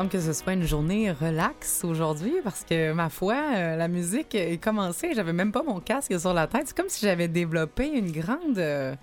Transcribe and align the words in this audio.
semble 0.00 0.10
que 0.12 0.20
ce 0.20 0.32
soit 0.32 0.54
une 0.54 0.66
journée 0.66 1.12
relax 1.12 1.84
aujourd'hui 1.84 2.32
parce 2.42 2.64
que, 2.64 2.92
ma 2.92 3.10
foi, 3.10 3.34
euh, 3.54 3.76
la 3.76 3.86
musique 3.86 4.34
est 4.34 4.56
commencée. 4.56 5.10
J'avais 5.14 5.34
même 5.34 5.52
pas 5.52 5.62
mon 5.62 5.78
casque 5.78 6.18
sur 6.18 6.32
la 6.32 6.46
tête. 6.46 6.62
C'est 6.68 6.76
comme 6.76 6.88
si 6.88 7.04
j'avais 7.04 7.28
développé 7.28 7.86
une 7.88 8.10
grande. 8.10 8.56
euh, 8.58 8.94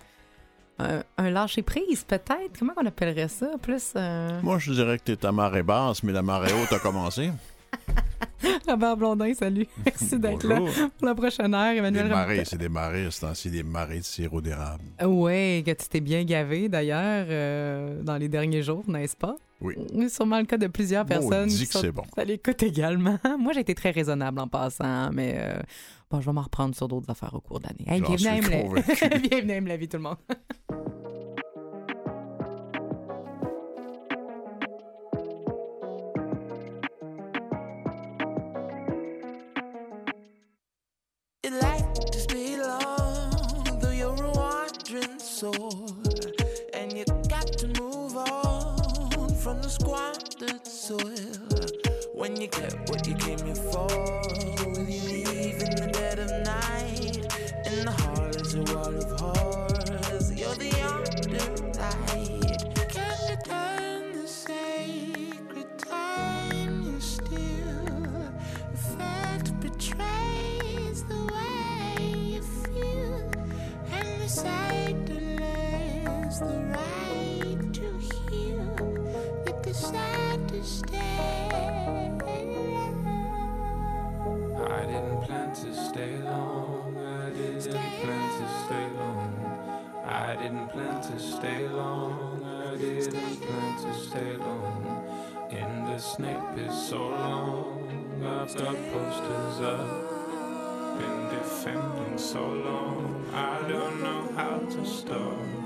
un, 0.79 1.03
un 1.19 1.29
lâcher-prise, 1.29 2.03
peut-être. 2.03 2.57
Comment 2.57 2.73
on 2.77 2.85
appellerait 2.87 3.27
ça? 3.27 3.47
Plus. 3.61 3.93
euh, 3.95 4.39
Moi, 4.41 4.57
je 4.57 4.71
dirais 4.73 4.97
que 4.97 5.11
t'es 5.11 5.23
à 5.25 5.31
marée 5.31 5.61
basse, 5.63 6.01
mais 6.01 6.13
la 6.13 6.23
marée 6.23 6.51
haute 6.53 6.73
a 6.73 6.79
commencé. 6.79 7.29
Robert 8.67 8.97
Blondin, 8.97 9.33
salut. 9.33 9.67
Merci 9.85 10.19
d'être 10.19 10.47
là 10.47 10.59
pour 10.97 11.07
la 11.07 11.15
prochaine 11.15 11.53
heure. 11.53 11.71
Des 11.71 11.79
Emmanuel 11.79 12.07
marées, 12.07 12.43
c'est 12.45 12.57
des 12.57 12.69
marées, 12.69 13.07
c'est 13.11 13.25
ainsi 13.25 13.49
des 13.49 13.63
marées 13.63 13.99
de 13.99 14.03
sirop 14.03 14.41
d'érable. 14.41 14.83
Oui, 15.03 15.63
que 15.63 15.71
tu 15.71 15.87
t'es 15.87 16.01
bien 16.01 16.23
gavé 16.23 16.69
d'ailleurs 16.69 17.25
euh, 17.29 18.01
dans 18.03 18.17
les 18.17 18.29
derniers 18.29 18.63
jours, 18.63 18.83
n'est-ce 18.87 19.15
pas? 19.15 19.35
Oui. 19.59 19.75
C'est 19.97 20.09
sûrement 20.09 20.39
le 20.39 20.45
cas 20.45 20.57
de 20.57 20.67
plusieurs 20.67 21.05
personnes. 21.05 21.49
Qui 21.49 21.67
que 21.67 21.79
c'est 21.79 21.91
bon. 21.91 22.03
à 22.15 22.23
l'écoute 22.23 22.61
également. 22.61 23.17
Moi, 23.39 23.53
j'ai 23.53 23.61
été 23.61 23.73
très 23.73 23.91
raisonnable 23.91 24.39
en 24.39 24.47
passant, 24.47 25.09
mais 25.11 25.35
euh, 25.39 25.59
bon, 26.11 26.21
je 26.21 26.25
vais 26.27 26.33
m'en 26.33 26.43
reprendre 26.43 26.75
sur 26.75 26.87
d'autres 26.87 27.09
affaires 27.09 27.33
au 27.33 27.41
cours 27.41 27.59
de 27.59 27.67
l'année. 27.67 27.85
Hey, 27.87 28.01
bienvenue, 28.01 28.53
à 28.53 28.61
convaincu. 28.61 29.29
bienvenue 29.29 29.53
à 29.53 29.61
la 29.61 29.77
vie, 29.77 29.87
tout 29.87 29.97
le 29.97 30.03
monde. 30.03 30.17
Get 52.51 52.89
what 52.89 53.05
you 53.07 53.15
came 53.15 53.39
here 53.39 53.55
for, 53.55 53.87
will 53.87 54.89
you 54.89 55.01
leave 55.25 55.61
in 55.61 55.69
the 55.75 55.89
dead 55.91 56.19
of 56.19 56.29
night? 56.45 57.17
In 57.65 57.85
the 57.85 57.91
hall 57.91 58.25
is 58.27 58.55
a 58.55 58.63
wall 58.73 58.95
of 58.95 59.19
horrors. 59.19 60.33
You're 60.33 60.55
the 60.55 60.71
underlight. 60.71 62.59
Can 62.89 63.17
you 63.29 63.37
turn 63.43 64.13
the 64.13 64.27
sacred 64.27 65.77
time 65.77 66.83
you 66.83 66.99
steal? 67.01 68.33
Fact 68.97 69.59
betrays 69.59 71.03
the 71.03 71.21
way 71.33 72.05
you 72.15 72.41
feel, 72.41 73.31
and 73.91 74.21
the 74.21 74.29
sight 74.29 75.05
delays 75.05 76.39
the 76.39 76.59
right 76.73 77.73
to 77.73 77.87
heal. 78.29 78.75
You 79.45 79.53
decide 79.61 80.47
to 80.49 80.63
stay. 80.63 81.46
Stay 85.97 86.17
long. 86.19 86.95
I 86.95 87.29
didn't 87.31 87.71
plan 88.01 88.29
to 88.37 88.47
stay 88.65 88.87
long. 88.99 89.33
I 90.05 90.35
didn't 90.35 90.67
plan 90.69 91.01
to 91.01 91.19
stay 91.19 91.67
long. 91.69 92.43
I 92.45 92.75
didn't 92.77 93.41
plan 93.41 93.77
to 93.83 93.99
stay 93.99 94.37
long. 94.37 95.09
In 95.49 95.85
the 95.85 95.97
snake 95.97 96.37
pit 96.55 96.71
so 96.71 97.01
long. 97.07 98.21
I've 98.23 98.55
got 98.55 98.75
posters 98.93 99.59
up. 99.73 100.99
Been 100.99 101.29
defending 101.29 102.17
so 102.19 102.45
long. 102.47 103.25
I 103.33 103.67
don't 103.67 103.99
know 104.03 104.29
how 104.35 104.59
to 104.59 104.85
stop. 104.85 105.56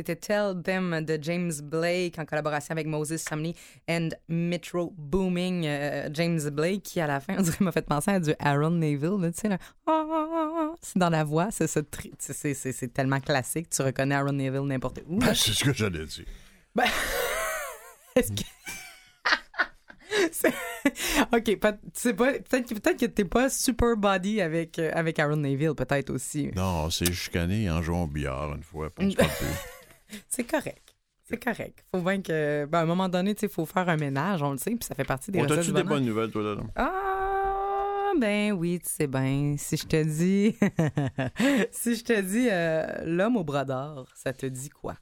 C'était 0.00 0.16
Tell 0.16 0.54
Them 0.64 1.04
de 1.04 1.18
James 1.20 1.52
Blake 1.62 2.18
en 2.18 2.24
collaboration 2.24 2.72
avec 2.72 2.86
Moses 2.86 3.18
Sumney 3.18 3.54
and 3.86 4.08
Metro 4.28 4.94
Booming. 4.96 5.66
Euh, 5.66 6.08
James 6.14 6.40
Blake 6.50 6.82
qui, 6.82 7.00
à 7.02 7.06
la 7.06 7.20
fin, 7.20 7.34
on 7.38 7.42
dirait, 7.42 7.56
m'a 7.60 7.70
fait 7.70 7.84
penser 7.86 8.10
à 8.12 8.18
du 8.18 8.32
Aaron 8.38 8.70
Neville. 8.70 9.30
Tu 9.34 9.40
sais, 9.42 9.48
là. 9.50 9.58
Ah, 9.86 10.06
ah, 10.10 10.26
ah. 10.32 10.74
C'est 10.80 10.96
dans 10.98 11.10
la 11.10 11.22
voix. 11.24 11.48
C'est 11.50 11.66
ce 11.66 11.80
tri- 11.80 12.12
c'est- 12.18 12.32
c'est- 12.32 12.54
c'est- 12.54 12.72
c'est 12.72 12.88
tellement 12.88 13.20
classique. 13.20 13.68
Tu 13.68 13.82
reconnais 13.82 14.14
Aaron 14.14 14.32
Neville 14.32 14.62
n'importe 14.62 15.00
où. 15.06 15.18
Ben, 15.18 15.34
c'est 15.34 15.52
ce 15.52 15.64
que 15.64 15.74
j'allais 15.74 16.06
dire. 16.06 16.24
Est-ce 18.16 18.32
que. 18.32 18.42
C'est- 20.32 20.52
OK, 21.32 21.56
pas- 21.60 21.72
tu 21.72 21.78
sais 21.94 22.14
pas, 22.14 22.32
peut-être 22.32 22.68
que, 22.68 22.74
peut-être 22.74 22.98
que 23.00 23.06
t'es 23.06 23.24
pas 23.24 23.48
super 23.48 23.96
body 23.96 24.40
avec, 24.40 24.78
euh, 24.78 24.90
avec 24.92 25.18
Aaron 25.18 25.36
Neville, 25.36 25.74
peut-être 25.76 26.10
aussi. 26.10 26.50
Non, 26.56 26.90
c'est 26.90 27.12
chicané 27.12 27.70
en 27.70 27.80
jouant 27.80 28.02
au 28.04 28.06
billard 28.06 28.54
une 28.54 28.62
fois, 28.62 28.90
puis 28.90 29.06
on 29.06 29.10
se 29.10 29.16
parle 29.16 29.30
plus. 29.30 29.46
C'est 30.28 30.44
correct. 30.44 30.94
C'est 31.24 31.42
correct. 31.42 31.84
Faut 31.94 32.00
bien 32.00 32.20
que. 32.20 32.66
ben, 32.66 32.78
à 32.80 32.82
un 32.82 32.86
moment 32.86 33.08
donné, 33.08 33.34
sais, 33.38 33.48
faut 33.48 33.64
faire 33.66 33.88
un 33.88 33.96
ménage, 33.96 34.42
on 34.42 34.50
le 34.50 34.58
sait, 34.58 34.70
puis 34.72 34.84
ça 34.84 34.94
fait 34.96 35.04
partie 35.04 35.30
des 35.30 35.40
On 35.40 35.44
du 35.46 35.72
des 35.72 35.82
bonnes 35.84 36.04
nouvelles, 36.04 36.30
toi, 36.30 36.42
là? 36.42 36.54
là? 36.56 36.62
Ah, 36.74 38.12
ben 38.18 38.52
oui, 38.52 38.80
tu 38.80 38.90
sais 38.90 39.06
bien. 39.06 39.54
Si 39.56 39.76
je 39.76 39.86
te 39.86 40.02
dis. 40.02 40.56
si 41.70 41.94
je 41.94 42.02
te 42.04 42.20
dis 42.20 42.48
euh, 42.50 42.84
l'homme 43.04 43.36
au 43.36 43.44
bras 43.44 43.64
d'or, 43.64 44.08
ça 44.14 44.32
te 44.32 44.46
dit 44.46 44.70
quoi? 44.70 44.96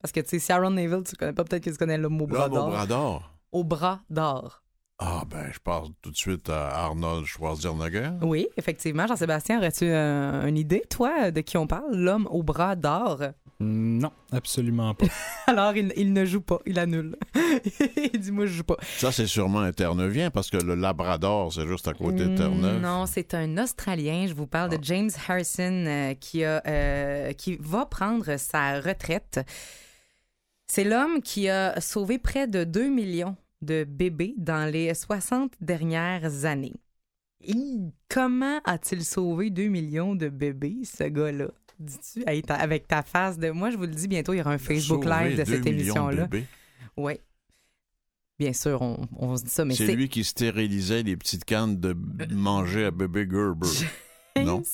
Parce 0.00 0.10
que, 0.10 0.20
tu 0.20 0.30
sais, 0.30 0.38
si 0.38 0.50
Aaron 0.52 0.70
Neville, 0.70 1.02
tu 1.06 1.14
connais 1.16 1.34
pas, 1.34 1.44
peut-être 1.44 1.64
que 1.64 1.70
tu 1.70 1.76
connais 1.76 1.98
l'homme 1.98 2.20
au 2.22 2.26
bras 2.26 2.48
L'homme 2.48 2.52
au 2.52 2.56
d'or. 2.56 2.70
bras 2.70 2.86
d'or? 2.86 3.38
Au 3.52 3.64
bras 3.64 4.00
d'or. 4.08 4.62
Ah, 4.98 5.24
ben, 5.28 5.50
je 5.52 5.58
passe 5.58 5.88
tout 6.00 6.10
de 6.10 6.16
suite 6.16 6.48
à 6.48 6.68
Arnold 6.84 7.24
Schwarzenegger. 7.26 8.10
Oui, 8.22 8.48
effectivement. 8.56 9.06
Jean-Sébastien, 9.06 9.58
aurais-tu 9.58 9.84
euh, 9.84 10.46
une 10.46 10.56
idée, 10.56 10.82
toi, 10.88 11.30
de 11.30 11.40
qui 11.40 11.56
on 11.58 11.66
parle? 11.66 11.94
L'homme 11.94 12.26
au 12.30 12.42
bras 12.42 12.76
d'or. 12.76 13.20
Non, 13.62 14.10
absolument 14.30 14.94
pas. 14.94 15.06
Alors, 15.46 15.76
il, 15.76 15.92
il 15.96 16.12
ne 16.12 16.24
joue 16.24 16.40
pas, 16.40 16.58
il 16.66 16.78
annule. 16.78 17.16
il 18.12 18.20
dit, 18.20 18.32
moi, 18.32 18.46
je 18.46 18.52
joue 18.54 18.64
pas. 18.64 18.76
Ça, 18.98 19.12
c'est 19.12 19.26
sûrement 19.26 19.60
un 19.60 19.72
Terneuvien 19.72 20.30
parce 20.30 20.50
que 20.50 20.56
le 20.56 20.74
Labrador, 20.74 21.52
c'est 21.52 21.66
juste 21.66 21.88
à 21.88 21.94
côté 21.94 22.26
de 22.26 22.36
Terre-Neuve. 22.36 22.78
Mm, 22.78 22.82
Non, 22.82 23.06
c'est 23.06 23.34
un 23.34 23.56
Australien. 23.58 24.26
Je 24.26 24.34
vous 24.34 24.46
parle 24.46 24.70
de 24.76 24.78
James 24.82 25.10
Harrison 25.28 25.84
euh, 25.86 26.14
qui, 26.14 26.44
a, 26.44 26.62
euh, 26.66 27.32
qui 27.32 27.56
va 27.60 27.86
prendre 27.86 28.36
sa 28.36 28.80
retraite. 28.80 29.40
C'est 30.66 30.84
l'homme 30.84 31.22
qui 31.22 31.48
a 31.48 31.80
sauvé 31.80 32.18
près 32.18 32.48
de 32.48 32.64
2 32.64 32.88
millions 32.88 33.36
de 33.60 33.84
bébés 33.84 34.34
dans 34.38 34.70
les 34.70 34.92
60 34.94 35.52
dernières 35.60 36.44
années. 36.44 36.74
Comment 38.08 38.60
a-t-il 38.64 39.04
sauvé 39.04 39.50
2 39.50 39.66
millions 39.68 40.14
de 40.14 40.28
bébés, 40.28 40.78
ce 40.84 41.04
gars-là? 41.04 41.48
Dis-tu, 41.82 42.24
Hey, 42.26 42.42
avec 42.48 42.86
ta 42.88 43.02
face 43.02 43.38
de. 43.38 43.50
Moi, 43.50 43.70
je 43.70 43.76
vous 43.76 43.82
le 43.82 43.88
dis 43.88 44.08
bientôt, 44.08 44.32
il 44.32 44.38
y 44.38 44.40
aura 44.40 44.52
un 44.52 44.58
Facebook 44.58 45.04
Sauver 45.04 45.28
Live 45.30 45.38
de 45.38 45.44
cette 45.44 45.66
émission-là. 45.66 46.28
Oui. 46.96 47.14
Bien 48.38 48.52
sûr, 48.52 48.80
on, 48.82 49.06
on 49.18 49.36
se 49.36 49.44
dit 49.44 49.50
ça, 49.50 49.64
mais 49.64 49.74
C'est 49.74 49.94
lui 49.94 50.08
qui 50.08 50.24
stérilisait 50.24 51.02
les 51.02 51.16
petites 51.16 51.44
cannes 51.44 51.78
de 51.78 51.94
manger 52.32 52.86
à 52.86 52.90
bébé 52.90 53.26
Gerber. 53.30 53.68
Non? 54.34 54.62
James 54.62 54.64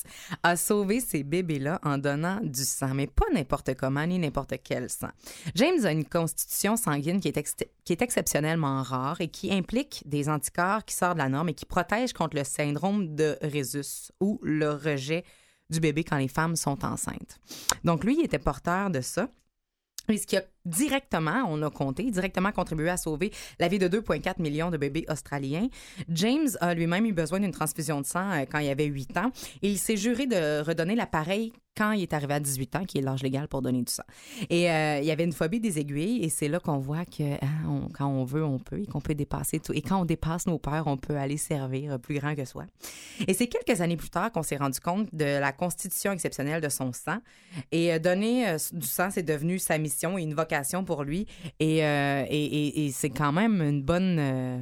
a 0.44 0.54
sauvé 0.54 1.00
ces 1.00 1.24
bébés-là 1.24 1.80
en 1.82 1.98
donnant 1.98 2.38
du 2.44 2.62
sang, 2.62 2.94
mais 2.94 3.08
pas 3.08 3.24
n'importe 3.34 3.74
comment 3.74 4.06
ni 4.06 4.16
n'importe 4.16 4.54
quel 4.62 4.88
sang. 4.88 5.08
James 5.56 5.84
a 5.84 5.90
une 5.90 6.04
constitution 6.04 6.76
sanguine 6.76 7.18
qui 7.18 7.26
est, 7.26 7.36
ex- 7.36 7.56
qui 7.84 7.92
est 7.92 8.00
exceptionnellement 8.00 8.84
rare 8.84 9.20
et 9.20 9.26
qui 9.26 9.52
implique 9.52 10.04
des 10.06 10.28
anticorps 10.28 10.84
qui 10.84 10.94
sortent 10.94 11.14
de 11.14 11.22
la 11.22 11.28
norme 11.28 11.48
et 11.48 11.54
qui 11.54 11.66
protègent 11.66 12.12
contre 12.12 12.36
le 12.36 12.44
syndrome 12.44 13.16
de 13.16 13.36
Rhésus 13.42 14.12
ou 14.20 14.38
le 14.44 14.70
rejet 14.70 15.24
du 15.70 15.80
bébé 15.80 16.04
quand 16.04 16.16
les 16.16 16.28
femmes 16.28 16.56
sont 16.56 16.84
enceintes. 16.84 17.40
Donc 17.84 18.04
lui, 18.04 18.18
il 18.18 18.24
était 18.24 18.38
porteur 18.38 18.90
de 18.90 19.00
ça. 19.00 19.28
Et 20.08 20.16
ce 20.16 20.26
qui 20.26 20.36
directement, 20.68 21.44
on 21.48 21.62
a 21.62 21.70
compté, 21.70 22.10
directement 22.10 22.52
contribué 22.52 22.88
à 22.90 22.96
sauver 22.96 23.32
la 23.58 23.68
vie 23.68 23.78
de 23.78 23.88
2,4 23.88 24.40
millions 24.40 24.70
de 24.70 24.76
bébés 24.76 25.04
australiens. 25.08 25.68
James 26.08 26.48
a 26.60 26.74
lui-même 26.74 27.06
eu 27.06 27.12
besoin 27.12 27.40
d'une 27.40 27.52
transfusion 27.52 28.00
de 28.00 28.06
sang 28.06 28.30
euh, 28.30 28.44
quand 28.50 28.58
il 28.58 28.68
avait 28.68 28.86
8 28.86 29.16
ans 29.16 29.30
et 29.62 29.70
il 29.70 29.78
s'est 29.78 29.96
juré 29.96 30.26
de 30.26 30.62
redonner 30.62 30.94
l'appareil 30.94 31.52
quand 31.78 31.92
il 31.92 32.02
est 32.02 32.12
arrivé 32.12 32.34
à 32.34 32.40
18 32.40 32.76
ans, 32.76 32.84
qui 32.84 32.98
est 32.98 33.00
l'âge 33.00 33.22
légal 33.22 33.46
pour 33.46 33.62
donner 33.62 33.82
du 33.82 33.92
sang. 33.92 34.02
Et 34.50 34.68
euh, 34.68 34.98
il 34.98 35.06
y 35.06 35.12
avait 35.12 35.22
une 35.22 35.32
phobie 35.32 35.60
des 35.60 35.78
aiguilles 35.78 36.24
et 36.24 36.28
c'est 36.28 36.48
là 36.48 36.58
qu'on 36.58 36.78
voit 36.78 37.04
que 37.04 37.34
hein, 37.34 37.88
quand 37.94 38.08
on 38.08 38.24
veut, 38.24 38.44
on 38.44 38.58
peut 38.58 38.80
et 38.80 38.86
qu'on 38.86 39.00
peut 39.00 39.14
dépasser 39.14 39.60
tout. 39.60 39.72
Et 39.72 39.80
quand 39.80 40.00
on 40.00 40.04
dépasse 40.04 40.48
nos 40.48 40.58
peurs, 40.58 40.88
on 40.88 40.96
peut 40.96 41.16
aller 41.16 41.36
servir 41.36 42.00
plus 42.00 42.18
grand 42.18 42.34
que 42.34 42.44
soi. 42.44 42.64
Et 43.28 43.32
c'est 43.32 43.46
quelques 43.46 43.80
années 43.80 43.96
plus 43.96 44.10
tard 44.10 44.32
qu'on 44.32 44.42
s'est 44.42 44.56
rendu 44.56 44.80
compte 44.80 45.14
de 45.14 45.38
la 45.38 45.52
constitution 45.52 46.10
exceptionnelle 46.10 46.60
de 46.60 46.68
son 46.68 46.92
sang. 46.92 47.18
Et 47.70 47.92
euh, 47.92 48.00
donner 48.00 48.56
du 48.72 48.86
sang, 48.86 49.10
c'est 49.12 49.22
devenu 49.22 49.60
sa 49.60 49.78
mission 49.78 50.18
et 50.18 50.22
une 50.22 50.34
vocation 50.34 50.57
pour 50.84 51.04
lui. 51.04 51.26
Et, 51.60 51.84
euh, 51.84 52.24
et, 52.28 52.86
et- 52.86 52.92
c'est 52.92 53.10
quand 53.10 53.32
même 53.32 53.60
une 53.62 53.82
bonne... 53.82 54.18
euh, 54.18 54.58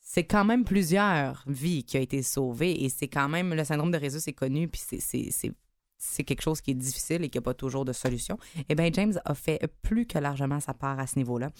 c'est 0.00 0.24
quand 0.24 0.44
même 0.44 0.64
plusieurs 0.64 1.42
vies 1.46 1.82
qui 1.84 1.96
ont 1.98 2.02
été 2.02 2.22
sauvées 2.22 2.84
et 2.84 2.88
c'est 2.88 3.08
quand 3.08 3.28
même... 3.28 3.54
Le 3.54 3.64
syndrome 3.64 3.90
de 3.90 3.98
Rhésus 3.98 4.28
est 4.28 4.32
connu, 4.32 4.68
puis 4.68 4.80
c'est 5.00 5.52
c'est 5.96 6.22
quelque 6.24 6.42
chose 6.42 6.60
qui 6.60 6.72
est 6.72 6.74
difficile 6.74 7.24
et 7.24 7.30
qui 7.30 7.38
n'a 7.38 7.42
pas 7.42 7.54
toujours 7.54 7.86
de 7.86 7.94
solution. 7.94 8.36
Eh 8.68 8.74
bien, 8.74 8.90
James 8.92 9.14
a 9.24 9.34
fait 9.34 9.58
plus 9.82 10.06
que 10.06 10.18
largement 10.18 10.60
sa 10.60 10.74
part 10.74 10.98
à 11.00 11.06
ce 11.06 11.16
niveau-là. 11.18 11.50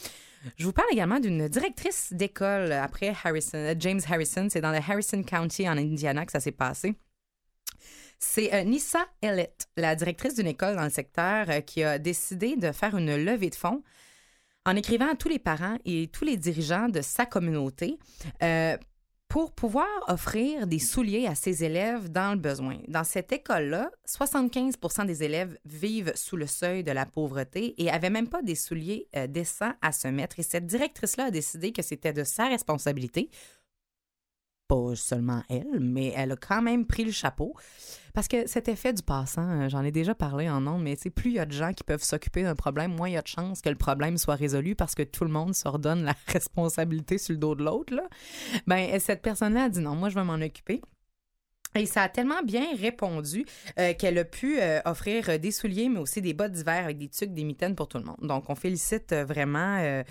Je 0.58 0.66
vous 0.66 0.72
parle 0.72 0.88
également 0.92 1.19
d'une 1.19 1.48
directrice 1.48 2.12
d'école 2.12 2.70
après 2.72 3.14
Harrison, 3.25 3.56
euh, 3.56 3.75
James 3.78 4.00
Harrison. 4.06 4.48
C'est 4.50 4.60
dans 4.60 4.72
le 4.72 4.78
Harrison 4.78 5.22
County 5.22 5.66
en 5.66 5.78
Indiana 5.78 6.26
que 6.26 6.32
ça 6.32 6.40
s'est 6.40 6.52
passé. 6.52 6.94
C'est 8.19 8.52
euh, 8.55 8.64
Nissa 8.64 9.06
Ellett, 9.20 9.69
la 9.76 9.94
directrice 9.94 10.34
d'une 10.34 10.46
école 10.46 10.76
dans 10.76 10.84
le 10.84 10.90
secteur, 10.90 11.49
euh, 11.49 11.61
qui 11.61 11.82
a 11.82 11.99
décidé 11.99 12.56
de 12.56 12.72
faire 12.72 12.96
une 12.96 13.16
levée 13.16 13.50
de 13.50 13.55
fonds 13.55 13.82
en 14.66 14.76
écrivant 14.76 15.11
à 15.11 15.14
tous 15.14 15.28
les 15.28 15.38
parents 15.38 15.76
et 15.84 16.08
tous 16.08 16.25
les 16.25 16.37
dirigeants 16.37 16.88
de 16.88 17.02
sa 17.02 17.26
communauté 17.26 17.99
euh, 18.43 18.76
pour 19.28 19.52
pouvoir 19.52 19.88
offrir 20.08 20.66
des 20.66 20.78
souliers 20.78 21.26
à 21.26 21.34
ses 21.34 21.64
élèves 21.64 22.11
dans 22.11 22.34
le 22.34 22.40
besoin. 22.40 22.78
Dans 22.88 23.05
cette 23.05 23.32
école-là, 23.32 23.90
75% 24.08 25.06
des 25.06 25.22
élèves 25.22 25.58
vivent 25.64 26.12
sous 26.14 26.37
le 26.37 26.46
seuil 26.46 26.84
de 26.84 26.93
la 26.93 27.05
pauvreté 27.05 27.75
et 27.82 27.90
avaient 27.90 28.10
même 28.10 28.28
pas 28.28 28.43
des 28.43 28.55
souliers 28.55 29.08
décents 29.28 29.72
à 29.82 29.90
se 29.90 30.06
mettre. 30.06 30.38
Et 30.38 30.44
cette 30.44 30.67
directrice-là 30.67 31.25
a 31.25 31.31
décidé 31.32 31.72
que 31.72 31.82
c'était 31.82 32.12
de 32.12 32.22
sa 32.22 32.46
responsabilité, 32.46 33.28
pas 34.66 34.94
seulement 34.96 35.43
elle, 35.49 35.81
mais 35.81 36.12
elle 36.16 36.32
a 36.32 36.37
quand 36.37 36.62
même 36.62 36.87
pris 36.87 37.05
le 37.05 37.12
chapeau. 37.12 37.55
Parce 38.14 38.28
que 38.28 38.46
cet 38.46 38.69
effet 38.69 38.93
du 38.93 39.02
passant, 39.02 39.49
euh, 39.49 39.69
j'en 39.69 39.82
ai 39.82 39.90
déjà 39.90 40.14
parlé 40.14 40.49
en 40.49 40.61
nombre, 40.61 40.84
mais 40.84 40.96
plus 41.11 41.31
il 41.31 41.37
y 41.37 41.38
a 41.38 41.46
de 41.46 41.52
gens 41.52 41.72
qui 41.72 41.84
peuvent 41.84 42.02
s'occuper 42.02 42.44
d'un 42.44 42.55
problème, 42.55 42.94
moins 42.94 43.08
il 43.08 43.14
y 43.14 43.16
a 43.16 43.22
de 43.22 43.26
chances 43.26 43.61
que 43.61 43.69
le 43.69 43.76
problème 43.76 44.19
soit 44.19 44.37
résolu 44.37 44.75
parce 44.75 44.94
que 44.94 45.02
tout 45.02 45.25
le 45.25 45.31
monde 45.31 45.55
se 45.55 45.66
redonne 45.69 46.05
la 46.05 46.14
responsabilité 46.28 47.19
sur 47.19 47.32
le 47.32 47.38
dos 47.38 47.55
de 47.55 47.64
l'autre. 47.64 47.94
Ben, 48.66 48.99
cette 49.00 49.20
personne-là 49.20 49.64
a 49.64 49.69
dit 49.69 49.81
non, 49.81 49.96
moi 49.96 50.08
je 50.08 50.14
vais 50.14 50.25
m'en 50.25 50.34
occuper. 50.34 50.81
Et 51.76 51.87
ça 51.87 52.02
a 52.02 52.08
tellement 52.08 52.40
bien 52.44 52.67
répondu 52.76 53.44
euh, 53.81 53.94
qu'elle 53.94 54.17
a 54.19 54.25
pu 54.25 54.60
euh, 54.60 54.81
offrir 54.84 55.40
des 55.40 55.50
souliers, 55.50 55.88
mais 55.88 55.99
aussi 55.99 56.22
des 56.22 56.32
bottes 56.32 56.52
d'hiver 56.52 56.84
avec 56.84 56.99
des 56.99 57.08
tucs, 57.08 57.34
des 57.34 57.43
mitaines 57.43 57.75
pour 57.75 57.88
tout 57.88 57.99
le 57.99 58.05
monde. 58.05 58.20
Donc, 58.22 58.49
on 58.49 58.55
félicite 58.55 59.12
vraiment 59.12 60.05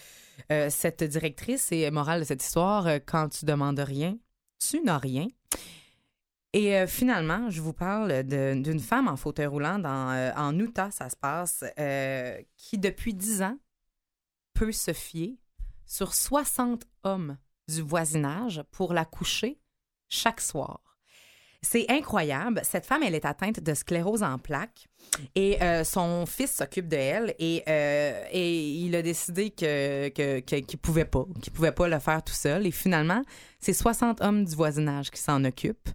cette 0.49 1.05
directrice. 1.05 1.71
Et 1.71 1.89
morale 1.89 2.19
de 2.19 2.25
cette 2.25 2.43
histoire, 2.43 2.85
quand 3.05 3.29
tu 3.29 3.45
demandes 3.45 3.79
rien, 3.79 4.17
tu 4.71 4.89
rien. 4.89 5.27
Et 6.53 6.77
euh, 6.77 6.85
finalement, 6.85 7.49
je 7.49 7.61
vous 7.61 7.73
parle 7.73 8.23
d'une 8.23 8.79
femme 8.79 9.07
en 9.07 9.15
fauteuil 9.15 9.47
roulant 9.47 9.79
dans, 9.79 10.11
euh, 10.11 10.31
en 10.35 10.57
Utah, 10.57 10.91
ça 10.91 11.09
se 11.09 11.15
passe, 11.15 11.63
euh, 11.79 12.39
qui 12.57 12.77
depuis 12.77 13.15
10 13.15 13.41
ans 13.41 13.57
peut 14.53 14.71
se 14.71 14.93
fier 14.93 15.39
sur 15.85 16.13
60 16.13 16.85
hommes 17.03 17.37
du 17.67 17.81
voisinage 17.81 18.63
pour 18.71 18.93
la 18.93 19.03
coucher 19.03 19.59
chaque 20.09 20.41
soir. 20.41 20.82
C'est 21.65 21.89
incroyable. 21.89 22.61
Cette 22.63 22.85
femme, 22.85 23.03
elle 23.03 23.15
est 23.15 23.25
atteinte 23.25 23.61
de 23.61 23.73
sclérose 23.73 24.21
en 24.21 24.37
plaques 24.37 24.87
et 25.33 25.61
euh, 25.63 25.85
son 25.85 26.25
fils 26.25 26.51
s'occupe 26.51 26.89
de 26.89 26.97
elle 26.97 27.35
et, 27.39 27.63
euh, 27.69 28.25
et 28.31 28.69
il 28.69 28.93
a 28.95 29.01
décidé 29.01 29.49
que, 29.49 30.09
que, 30.09 30.39
qu'il 30.41 30.77
pouvait 30.77 31.05
pas, 31.05 31.25
qu'il 31.41 31.53
pouvait 31.53 31.71
pas 31.71 31.87
le 31.87 31.99
faire 31.99 32.21
tout 32.21 32.33
seul. 32.33 32.67
Et 32.67 32.71
finalement, 32.71 33.21
c'est 33.61 33.73
60 33.73 34.21
hommes 34.21 34.43
du 34.43 34.53
voisinage 34.55 35.09
qui 35.09 35.21
s'en 35.21 35.45
occupent 35.45 35.89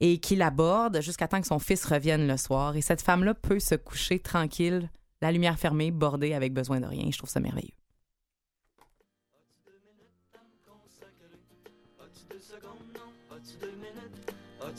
et 0.00 0.18
qui 0.18 0.34
l'abordent 0.34 1.02
jusqu'à 1.02 1.28
temps 1.28 1.42
que 1.42 1.46
son 1.46 1.58
fils 1.58 1.84
revienne 1.84 2.26
le 2.26 2.38
soir. 2.38 2.74
Et 2.76 2.80
cette 2.80 3.02
femme-là 3.02 3.34
peut 3.34 3.60
se 3.60 3.74
coucher 3.74 4.18
tranquille, 4.18 4.90
la 5.20 5.30
lumière 5.30 5.58
fermée, 5.58 5.90
bordée, 5.90 6.32
avec 6.32 6.54
besoin 6.54 6.80
de 6.80 6.86
rien. 6.86 7.04
Je 7.10 7.18
trouve 7.18 7.30
ça 7.30 7.38
merveilleux. 7.38 7.81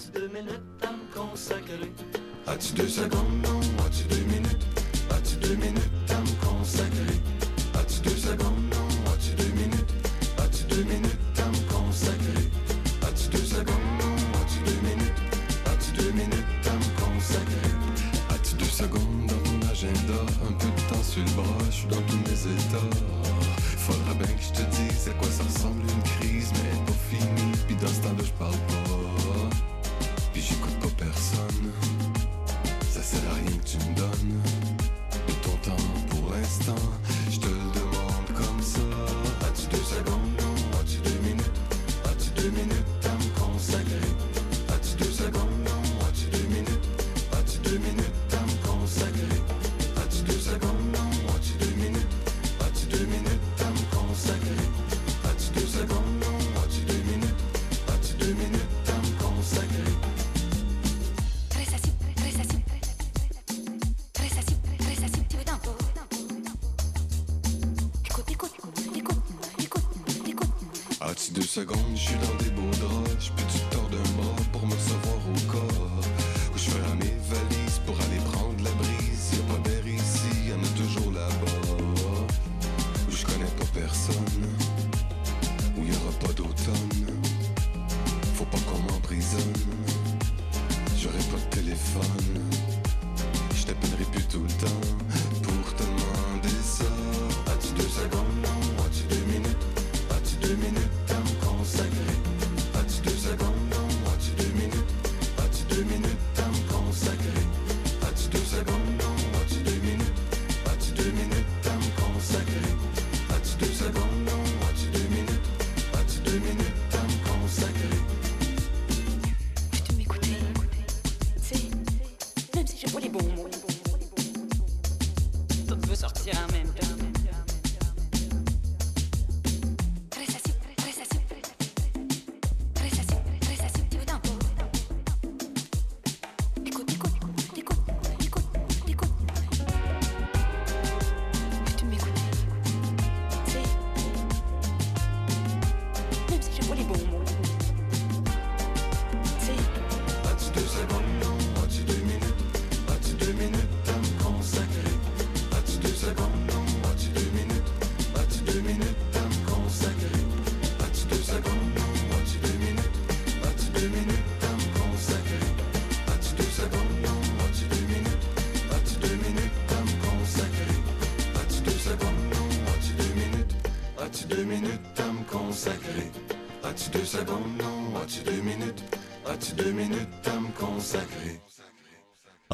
As-tu 0.03 0.19
deux 0.19 0.27
minutes 0.27 0.61
à 0.81 0.91
me 0.91 1.15
consacrer? 1.15 1.93
As-tu 2.45 2.73
deux 2.73 2.89
secondes, 2.89 3.41
non? 3.41 3.59
As-tu 3.85 4.03
deux 4.09 4.25
minutes? 4.25 4.65
As-tu 5.09 5.37
deux 5.37 5.55
minutes 5.55 6.09
à 6.09 6.19
me 6.19 6.45
consacrer? 6.45 7.21
As-tu 7.73 8.01
deux 8.01 8.17
secondes, 8.17 8.67
non? 8.71 9.11
As-tu 9.13 9.31
deux 9.35 9.53
minutes? 9.55 9.93
As-tu 10.37 10.63
deux 10.65 10.83
minutes 10.83 11.39
à 11.39 11.45
me 11.47 11.71
consacrer? 11.71 12.49
As-tu 13.01 13.29
deux 13.29 13.45
secondes, 13.45 13.93
non? 14.01 14.15
As-tu 14.41 14.59
deux 14.65 14.81
minutes? 14.81 15.21
As-tu 15.71 15.91
deux 15.93 16.11
minutes 16.11 16.67
à 16.67 16.73
me 16.73 16.89
consacrer? 16.99 17.71
As-tu 18.29 18.55
deux 18.55 18.65
secondes 18.65 19.27
dans 19.27 19.43
ton 19.49 19.71
agenda? 19.71 20.19
Un 20.49 20.53
peu 20.53 20.67
de 20.67 20.93
temps 20.93 21.03
sur 21.03 21.23
le 21.23 21.31
bras, 21.31 21.63
dans 21.89 22.01
tous 22.01 22.17
mes 22.27 22.41
états. 22.51 22.97
Faudra 23.77 24.13
bien 24.15 24.27
que 24.27 24.43
je 24.43 24.51
te 24.51 24.69
dise 24.75 25.07
à 25.07 25.13
quoi 25.13 25.29
ça 25.29 25.43
ressemble 25.43 25.81
une 25.83 26.03
crise, 26.03 26.51
mais 26.55 26.71
elle 26.73 26.85
pas 26.85 26.99
finie. 27.09 27.51
Puis 27.67 27.75
dans 27.77 27.87
ce 27.87 28.01
temps-là, 28.01 28.23
je 28.25 28.31
parle 28.33 28.51
pas. 28.67 29.22
L'instant. 36.43 37.02
M'emprisonne. 89.03 89.53
J'aurai 90.97 91.17
pas 91.17 91.37
de 91.37 91.61
téléphone. 91.61 92.03
Je 93.55 93.65
t'appellerai 93.65 94.05
plus 94.11 94.23
tout 94.23 94.43
le 94.43 94.49
temps 94.49 95.32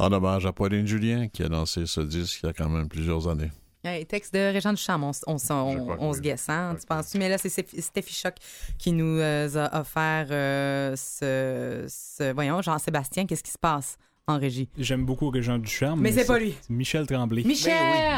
En 0.10 0.14
hommage 0.14 0.48
à 0.48 0.52
Pauline 0.52 0.88
Julien, 0.88 1.28
qui 1.28 1.44
a 1.44 1.48
lancé 1.50 1.86
ce 1.86 2.02
disque 2.02 2.40
il 2.42 2.48
y 2.48 2.50
a 2.50 2.54
quand 2.54 2.68
même 2.68 2.88
plusieurs 2.90 3.28
années. 3.28 3.52
Hey, 3.84 4.08
texte 4.08 4.34
de 4.34 4.40
Régent 4.52 4.74
Duchamp, 4.74 5.00
on, 5.04 5.12
on, 5.28 5.38
on, 5.52 5.98
on 6.00 6.10
oui. 6.10 6.16
se 6.18 6.22
guesse, 6.22 6.50
hein, 6.50 6.76
tu 6.80 6.86
penses 6.88 7.14
Mais 7.14 7.30
là, 7.30 7.38
c'est 7.38 7.50
Steffi 7.80 8.14
Choc 8.16 8.34
qui 8.80 8.92
nous 8.92 9.20
euh, 9.20 9.48
a 9.56 9.80
offert 9.82 10.26
euh, 10.32 10.96
ce, 10.96 11.86
ce- 11.88 12.34
Voyons, 12.34 12.60
Jean-Sébastien, 12.64 13.28
qu'est-ce 13.28 13.44
qui 13.44 13.52
se 13.52 13.60
passe 13.60 13.98
en 14.28 14.40
régie? 14.40 14.68
J'aime 14.80 15.06
beaucoup 15.06 15.30
Régent 15.30 15.60
Ducharme. 15.60 16.02
Mais 16.02 16.12
c'est 16.12 16.26
pas 16.26 16.40
lui. 16.40 16.56
c'est 16.60 16.74
Michel 16.74 17.06
Tremblay. 17.06 17.44
Michel! 17.44 17.72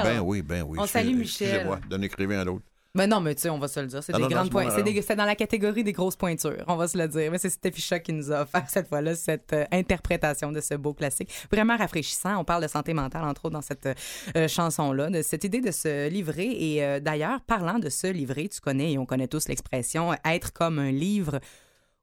Ben 0.04 0.22
oui, 0.22 0.42
ben 0.42 0.64
oui. 0.66 0.78
On 0.80 0.84
Excusez- 0.86 1.04
salue 1.06 1.18
Michel. 1.18 1.48
Excusez-moi, 1.50 1.80
d'un 1.90 2.02
écrivain 2.02 2.40
à 2.40 2.46
l'autre. 2.46 2.64
Ben 2.94 3.08
non, 3.08 3.22
mais 3.22 3.36
tu 3.36 3.44
sais, 3.44 3.50
on 3.50 3.58
va 3.58 3.70
se 3.70 3.80
le 3.80 3.88
dire. 3.88 4.04
C'est 4.04 4.14
Ah 4.14 4.18
des 4.18 4.24
non, 4.24 4.30
grandes 4.30 4.56
alors. 4.58 4.74
c'est 4.74 5.16
dans 5.16 5.26
la 5.26 5.36
catégorie 5.36 5.84
des 5.84 5.94
grosses 5.94 6.18
pointures, 6.18 6.66
on 6.68 6.76
va 6.76 6.90
se 6.90 6.98
le 6.98 7.08
dire. 7.08 7.32
Mais 7.32 7.38
c'est 7.38 7.50
Steffi 7.50 7.82
Choc 7.82 8.02
qui 8.04 8.12
nous 8.12 8.32
a 8.32 8.42
offert 8.42 8.70
cette 8.70 8.90
fois-là 8.90 9.16
cette 9.16 9.54
euh, 9.54 9.66
interprétation 9.72 10.52
de 10.52 10.60
ce 10.60 10.74
beau 10.76 10.94
classique. 10.94 11.30
Vraiment 11.50 11.78
rafraîchissant. 11.78 12.38
On 12.38 12.44
parle 12.44 12.64
de 12.64 12.68
santé 12.68 12.94
mentale, 12.94 13.24
entre 13.24 13.46
autres, 13.46 13.54
dans 13.54 13.62
cette 13.62 13.88
euh, 14.36 14.48
chanson-là, 14.48 15.10
de 15.10 15.22
cette 15.22 15.46
idée 15.46 15.62
de 15.62 15.72
se 15.72 16.10
livrer. 16.10 16.50
Et 16.50 16.84
euh, 16.84 17.00
d'ailleurs, 17.00 17.40
parlant 17.42 17.80
de 17.80 17.90
se 17.90 18.08
livrer, 18.08 18.50
tu 18.50 18.60
connais, 18.60 18.94
et 18.94 18.98
on 18.98 19.06
connaît 19.06 19.28
tous 19.28 19.48
l'expression, 19.48 20.14
être 20.26 20.52
comme 20.52 20.78
un 20.78 20.92
livre 20.92 21.40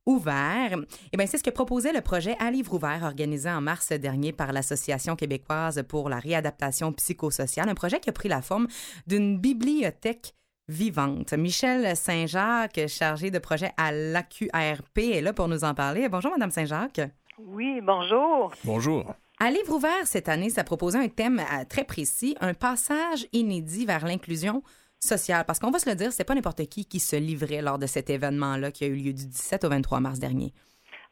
ouvert. 0.07 0.75
Eh 1.13 1.17
bien, 1.19 1.27
c'est 1.27 1.37
ce 1.37 1.43
que 1.43 1.51
proposait 1.51 1.93
le 1.93 2.01
projet 2.01 2.35
À 2.41 2.51
livre 2.51 2.73
ouvert 2.73 3.03
organisé 3.03 3.51
en 3.51 3.61
mars 3.61 3.93
dernier 3.93 4.33
par 4.33 4.55
l'Association 4.55 5.17
québécoise 5.17 5.85
pour 5.87 6.09
la 6.09 6.19
réadaptation 6.19 6.95
psychosociale, 6.95 7.69
un 7.69 7.75
projet 7.75 8.01
qui 8.01 8.09
a 8.09 8.13
pris 8.13 8.31
la 8.31 8.41
forme 8.41 8.69
d'une 9.07 9.39
bibliothèque 9.39 10.33
vivante. 10.69 11.33
Michel 11.33 11.97
Saint-Jacques, 11.97 12.81
chargé 12.89 13.31
de 13.31 13.39
projet 13.39 13.71
à 13.77 13.93
l'AQRP, 13.93 14.99
est 14.99 15.21
là 15.21 15.33
pour 15.33 15.49
nous 15.49 15.65
en 15.65 15.75
parler. 15.75 16.09
Bonjour, 16.09 16.31
Madame 16.33 16.51
Saint-Jacques. 16.51 17.01
Oui, 17.39 17.81
bonjour. 17.83 18.53
Bonjour. 18.65 19.15
À 19.41 19.51
Livre 19.51 19.77
ouvert 19.77 20.05
cette 20.05 20.29
année, 20.29 20.51
ça 20.51 20.65
proposait 20.65 20.99
un 20.99 21.09
thème 21.09 21.39
euh, 21.39 21.65
très 21.69 21.85
précis, 21.85 22.37
un 22.41 22.55
passage 22.55 23.27
inédit 23.33 23.87
vers 23.87 24.05
l'inclusion 24.05 24.63
sociale. 24.99 25.45
Parce 25.47 25.61
qu'on 25.61 25.71
va 25.71 25.79
se 25.79 25.89
le 25.89 25.95
dire, 25.95 26.13
c'est 26.13 26.25
pas 26.25 26.35
n'importe 26.35 26.69
qui 26.69 26.85
qui 26.85 26.99
se 26.99 27.15
livrait 27.15 27.63
lors 27.63 27.79
de 27.79 27.87
cet 27.87 28.11
événement-là 28.11 28.73
qui 28.73 28.85
a 28.85 28.89
eu 28.89 28.97
lieu 28.97 29.13
du 29.13 29.27
17 29.27 29.65
au 29.65 29.69
23 29.69 30.01
mars 30.01 30.19
dernier. 30.19 30.53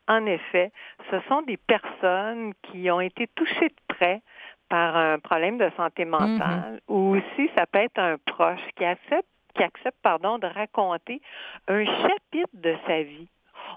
En 0.08 0.26
effet, 0.26 0.72
ce 1.10 1.20
sont 1.28 1.42
des 1.42 1.56
personnes 1.56 2.52
qui 2.70 2.90
ont 2.90 3.00
été 3.00 3.28
touchées 3.34 3.68
de 3.68 3.94
près 3.94 4.22
par 4.68 4.96
un 4.96 5.18
problème 5.20 5.58
de 5.58 5.70
santé 5.76 6.04
mentale 6.04 6.80
ou 6.88 7.16
aussi 7.16 7.50
ça 7.56 7.66
peut 7.66 7.78
être 7.78 7.98
un 7.98 8.16
proche 8.26 8.60
qui 8.76 8.84
accepte 8.84 9.28
qui 9.56 9.62
accepte 9.62 9.98
pardon 10.02 10.38
de 10.38 10.46
raconter 10.46 11.20
un 11.68 11.84
chapitre 11.84 12.50
de 12.54 12.75
sa 12.86 13.02
vie. 13.02 13.28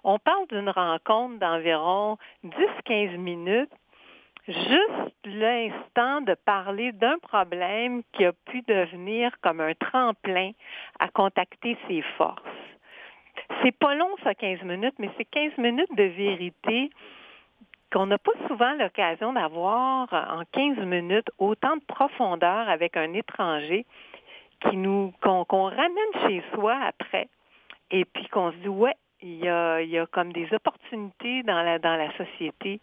On 0.03 0.19
parle 0.19 0.47
d'une 0.47 0.69
rencontre 0.69 1.39
d'environ 1.39 2.17
10-15 2.43 3.17
minutes 3.17 3.71
juste 4.47 5.15
l'instant 5.25 6.21
de 6.21 6.33
parler 6.33 6.91
d'un 6.93 7.17
problème 7.19 8.01
qui 8.13 8.25
a 8.25 8.31
pu 8.31 8.61
devenir 8.67 9.31
comme 9.41 9.61
un 9.61 9.73
tremplin 9.73 10.51
à 10.99 11.09
contacter 11.09 11.77
ses 11.87 12.01
forces. 12.17 12.41
C'est 13.61 13.77
pas 13.77 13.95
long, 13.95 14.15
ça, 14.23 14.33
15 14.33 14.63
minutes, 14.63 14.95
mais 14.99 15.09
c'est 15.17 15.25
15 15.25 15.57
minutes 15.57 15.95
de 15.95 16.03
vérité 16.03 16.89
qu'on 17.91 18.05
n'a 18.05 18.17
pas 18.17 18.31
souvent 18.47 18.73
l'occasion 18.73 19.33
d'avoir 19.33 20.07
en 20.13 20.43
15 20.51 20.77
minutes 20.85 21.29
autant 21.39 21.75
de 21.75 21.83
profondeur 21.87 22.69
avec 22.69 22.95
un 22.97 23.13
étranger 23.13 23.85
qui 24.61 24.77
nous 24.77 25.13
qu'on 25.21 25.45
ramène 25.45 26.27
chez 26.27 26.43
soi 26.53 26.77
après 26.87 27.29
et 27.91 28.05
puis 28.05 28.27
qu'on 28.27 28.51
se 28.51 28.57
dit 28.57 28.67
ouais 28.67 28.95
il 29.21 29.43
y 29.43 29.49
a, 29.49 29.81
il 29.81 29.89
y 29.89 29.97
a 29.97 30.05
comme 30.07 30.31
des 30.31 30.47
opportunités 30.53 31.43
dans 31.43 31.61
la 31.61 31.79
dans 31.79 31.95
la 31.95 32.09
société 32.15 32.79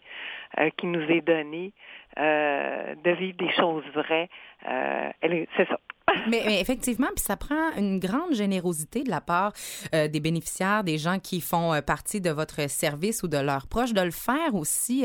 euh, 0.59 0.69
qui 0.77 0.85
nous 0.85 1.01
est 1.01 1.21
donnée 1.21 1.73
euh, 2.19 2.95
de 3.03 3.11
vivre 3.11 3.37
des 3.37 3.51
choses 3.53 3.83
vraies. 3.93 4.29
Euh, 4.67 5.09
c'est 5.55 5.67
ça. 5.67 5.79
Mais, 6.29 6.61
effectivement, 6.61 7.07
puis 7.07 7.23
ça 7.23 7.35
prend 7.35 7.75
une 7.77 7.99
grande 7.99 8.33
générosité 8.33 9.03
de 9.03 9.09
la 9.09 9.19
part 9.19 9.51
des 9.91 10.19
bénéficiaires, 10.21 10.85
des 10.85 10.97
gens 10.97 11.19
qui 11.19 11.41
font 11.41 11.77
partie 11.85 12.21
de 12.21 12.29
votre 12.29 12.69
service 12.69 13.23
ou 13.23 13.27
de 13.27 13.37
leurs 13.37 13.67
proches, 13.67 13.91
de 13.91 14.01
le 14.01 14.11
faire 14.11 14.55
aussi 14.55 15.03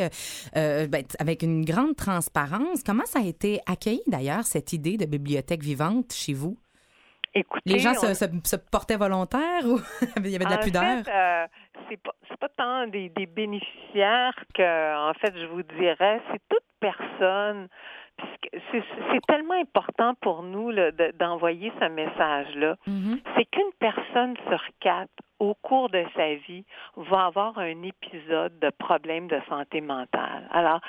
ben, 0.54 1.02
avec 1.18 1.42
une 1.42 1.64
grande 1.64 1.96
transparence. 1.96 2.84
Comment 2.84 3.04
ça 3.04 3.18
a 3.18 3.22
été 3.22 3.58
accueilli 3.66 4.02
d'ailleurs, 4.06 4.44
cette 4.44 4.72
idée 4.72 4.96
de 4.96 5.06
bibliothèque 5.06 5.64
vivante 5.64 6.12
chez 6.12 6.34
vous? 6.34 6.56
Écoutez, 7.34 7.62
Les 7.70 7.78
gens 7.78 7.92
on- 7.92 7.94
se, 7.94 8.14
se- 8.14 8.26
se 8.44 8.56
portaient 8.56 8.96
volontaires 8.96 9.64
ou 9.64 9.78
il 10.18 10.28
y 10.30 10.36
avait 10.36 10.44
de 10.44 10.50
la 10.50 10.56
en 10.58 10.62
pudeur? 10.62 10.82
Fait, 11.04 11.10
euh, 11.10 11.46
c'est 11.88 12.36
pas 12.38 12.48
tant 12.56 12.86
des, 12.88 13.08
des 13.10 13.26
bénéficiaires 13.26 14.34
que 14.54 15.10
en 15.10 15.14
fait 15.14 15.32
je 15.38 15.46
vous 15.46 15.62
dirais 15.62 16.20
c'est 16.30 16.40
toute 16.48 16.64
personne 16.80 17.68
c'est 18.70 19.26
tellement 19.26 19.54
important 19.60 20.14
pour 20.20 20.42
nous 20.42 20.70
d'envoyer 21.18 21.72
ce 21.80 21.86
message 21.88 22.54
là 22.56 22.76
Mhm. 22.86 23.20
c'est 23.36 23.44
qu'une 23.46 23.72
personne 23.78 24.36
sur 24.48 24.62
quatre 24.80 25.10
au 25.38 25.54
cours 25.54 25.88
de 25.88 26.04
sa 26.14 26.34
vie 26.34 26.64
va 26.96 27.26
avoir 27.26 27.58
un 27.58 27.82
épisode 27.82 28.58
de 28.60 28.70
problème 28.70 29.28
de 29.28 29.40
santé 29.48 29.80
mentale 29.80 30.46
alors 30.52 30.80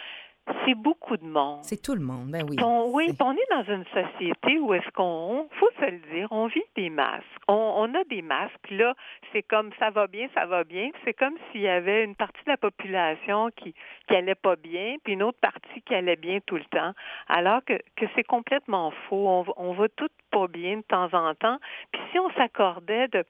c'est 0.65 0.75
beaucoup 0.75 1.15
de 1.17 1.25
monde 1.25 1.59
C'est 1.63 1.81
tout 1.81 1.93
le 1.95 2.01
monde, 2.01 2.31
ben 2.31 2.43
oui. 2.50 2.57
on, 2.62 2.89
oui, 2.93 3.07
puis 3.07 3.17
on 3.21 3.31
est 3.33 3.50
dans 3.50 3.63
une 3.73 3.85
société 3.85 4.59
où 4.59 4.73
est-ce 4.73 4.89
qu'on, 4.91 5.47
faut 5.59 5.69
se 5.79 5.85
le 5.89 6.00
dire, 6.13 6.27
on 6.31 6.47
vit 6.47 6.63
des 6.75 6.89
masques. 6.89 7.23
On, 7.47 7.53
on 7.77 7.93
a 7.95 8.03
des 8.05 8.21
masques, 8.21 8.55
puis 8.62 8.77
là, 8.77 8.93
c'est 9.31 9.43
comme 9.43 9.71
ça 9.79 9.89
va 9.89 10.07
bien, 10.07 10.27
ça 10.33 10.45
va 10.45 10.63
bien. 10.63 10.89
C'est 11.03 11.13
comme 11.13 11.35
s'il 11.51 11.62
y 11.62 11.67
avait 11.67 12.03
une 12.03 12.15
partie 12.15 12.43
de 12.45 12.51
la 12.51 12.57
population 12.57 13.50
qui 13.55 13.73
qui 14.07 14.15
allait 14.15 14.35
pas 14.35 14.55
bien, 14.55 14.95
puis 15.03 15.13
une 15.13 15.23
autre 15.23 15.39
partie 15.39 15.81
qui 15.85 15.95
allait 15.95 16.15
bien 16.17 16.39
tout 16.45 16.55
le 16.57 16.65
temps. 16.65 16.93
Alors 17.27 17.63
que, 17.65 17.73
que 17.95 18.05
c'est 18.15 18.23
complètement 18.25 18.91
faux. 19.07 19.27
On, 19.27 19.41
va- 19.43 19.53
on 19.57 19.73
va 19.73 19.88
toutes 19.89 20.12
pas 20.31 20.47
bien 20.47 20.77
de 20.77 20.81
temps 20.83 21.09
en 21.13 21.33
temps. 21.35 21.57
Puis 21.91 22.01
si 22.12 22.19
on 22.19 22.29
s'accordait 22.31 23.07
de 23.09 23.23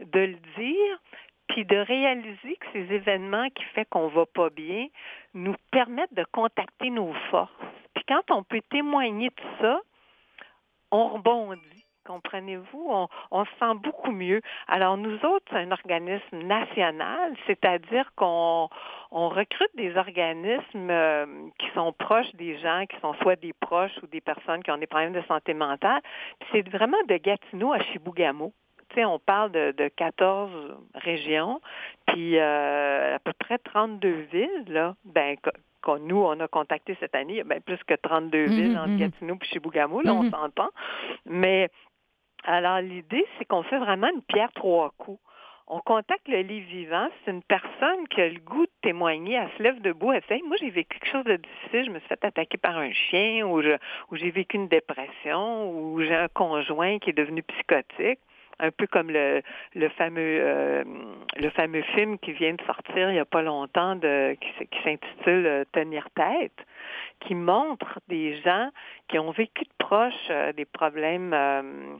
de 0.00 0.20
le 0.20 0.36
dire, 0.58 1.00
puis 1.48 1.64
de 1.64 1.76
réaliser 1.76 2.56
que 2.56 2.66
ces 2.72 2.92
événements 2.92 3.48
qui 3.50 3.64
fait 3.74 3.84
qu'on 3.86 4.08
va 4.08 4.26
pas 4.26 4.50
bien 4.50 4.88
nous 5.34 5.54
permettent 5.70 6.14
de 6.14 6.24
contacter 6.32 6.90
nos 6.90 7.12
forces. 7.30 7.50
Puis 7.94 8.04
quand 8.08 8.30
on 8.30 8.42
peut 8.42 8.62
témoigner 8.70 9.28
de 9.28 9.42
ça, 9.60 9.80
on 10.90 11.08
rebondit. 11.08 11.84
Comprenez-vous? 12.06 13.08
On, 13.32 13.44
se 13.44 13.50
sent 13.58 13.74
beaucoup 13.82 14.12
mieux. 14.12 14.40
Alors, 14.68 14.96
nous 14.96 15.16
autres, 15.24 15.44
c'est 15.50 15.56
un 15.56 15.72
organisme 15.72 16.38
national, 16.44 17.34
c'est-à-dire 17.48 18.08
qu'on 18.14 18.68
on 19.10 19.28
recrute 19.28 19.74
des 19.74 19.96
organismes 19.96 20.90
euh, 20.90 21.26
qui 21.58 21.66
sont 21.74 21.92
proches 21.92 22.32
des 22.34 22.58
gens, 22.58 22.84
qui 22.86 22.96
sont 23.00 23.14
soit 23.14 23.34
des 23.34 23.52
proches 23.52 23.96
ou 24.04 24.06
des 24.06 24.20
personnes 24.20 24.62
qui 24.62 24.70
ont 24.70 24.78
des 24.78 24.86
problèmes 24.86 25.14
de 25.14 25.22
santé 25.22 25.52
mentale. 25.52 26.00
C'est 26.52 26.68
vraiment 26.68 27.02
de 27.08 27.16
Gatineau 27.16 27.72
à 27.72 27.80
Chibougamau. 27.80 28.52
Tu 28.90 28.96
sais, 28.96 29.04
on 29.04 29.18
parle 29.18 29.50
de, 29.52 29.72
de 29.72 29.88
14 29.88 30.50
régions, 30.94 31.60
puis 32.06 32.38
euh, 32.38 33.16
à 33.16 33.18
peu 33.18 33.32
près 33.38 33.58
32 33.58 34.08
villes, 34.32 34.64
là. 34.68 34.94
Ben, 35.04 35.36
qu'on- 35.82 35.98
nous, 35.98 36.22
on 36.22 36.38
a 36.40 36.48
contacté 36.48 36.96
cette 37.00 37.14
année, 37.14 37.34
il 37.34 37.36
y 37.36 37.40
a 37.40 37.44
bien 37.44 37.60
plus 37.60 37.82
que 37.84 37.94
32 37.94 38.44
villes 38.46 38.70
Mhm, 38.72 38.76
entre 38.78 38.88
mhm. 38.88 38.96
Gatineau 38.98 39.34
et 39.40 39.44
Chibougamau, 39.46 40.00
là, 40.02 40.14
on 40.14 40.22
Mhm. 40.24 40.30
s'entend. 40.30 40.70
Mais 41.24 41.68
alors, 42.44 42.80
l'idée, 42.80 43.26
c'est 43.38 43.44
qu'on 43.44 43.62
fait 43.64 43.78
vraiment 43.78 44.08
une 44.14 44.22
pierre 44.22 44.52
trois 44.52 44.92
coups. 44.98 45.20
On 45.68 45.80
contacte 45.80 46.28
le 46.28 46.42
lit 46.42 46.60
vivant. 46.60 47.08
C'est 47.24 47.32
une 47.32 47.42
personne 47.42 48.06
qui 48.08 48.20
a 48.20 48.28
le 48.28 48.38
goût 48.38 48.66
de 48.66 48.70
témoigner. 48.82 49.34
Elle 49.34 49.50
se 49.58 49.62
lève 49.64 49.80
debout. 49.80 50.12
Elle 50.12 50.22
fait 50.22 50.40
Moi, 50.46 50.56
j'ai 50.60 50.70
vécu 50.70 50.96
quelque 51.00 51.10
chose 51.10 51.24
de 51.24 51.34
difficile. 51.36 51.86
Je 51.86 51.90
me 51.90 51.98
suis 51.98 52.06
fait 52.08 52.24
attaquer 52.24 52.56
par 52.56 52.78
un 52.78 52.92
chien, 52.92 53.44
ou 53.48 53.60
j'ai 54.12 54.30
vécu 54.30 54.58
une 54.58 54.68
dépression, 54.68 55.68
ou 55.72 56.00
j'ai 56.02 56.14
un 56.14 56.28
conjoint 56.28 57.00
qui 57.00 57.10
est 57.10 57.14
devenu 57.14 57.42
psychotique. 57.42 58.20
Un 58.58 58.70
peu 58.70 58.86
comme 58.86 59.10
le, 59.10 59.42
le 59.74 59.88
fameux 59.90 60.40
euh, 60.40 60.84
le 61.36 61.50
fameux 61.50 61.82
film 61.94 62.18
qui 62.18 62.32
vient 62.32 62.54
de 62.54 62.62
sortir 62.62 63.10
il 63.10 63.12
n'y 63.12 63.18
a 63.18 63.24
pas 63.26 63.42
longtemps 63.42 63.96
de 63.96 64.34
qui, 64.40 64.82
s'intitule 64.82 65.46
euh, 65.46 65.64
Tenir 65.72 66.08
tête, 66.14 66.66
qui 67.20 67.34
montre 67.34 68.00
des 68.08 68.40
gens 68.42 68.70
qui 69.08 69.18
ont 69.18 69.30
vécu 69.30 69.64
de 69.64 69.84
proche 69.84 70.14
euh, 70.30 70.52
des 70.52 70.64
problèmes 70.64 71.32
euh, 71.34 71.96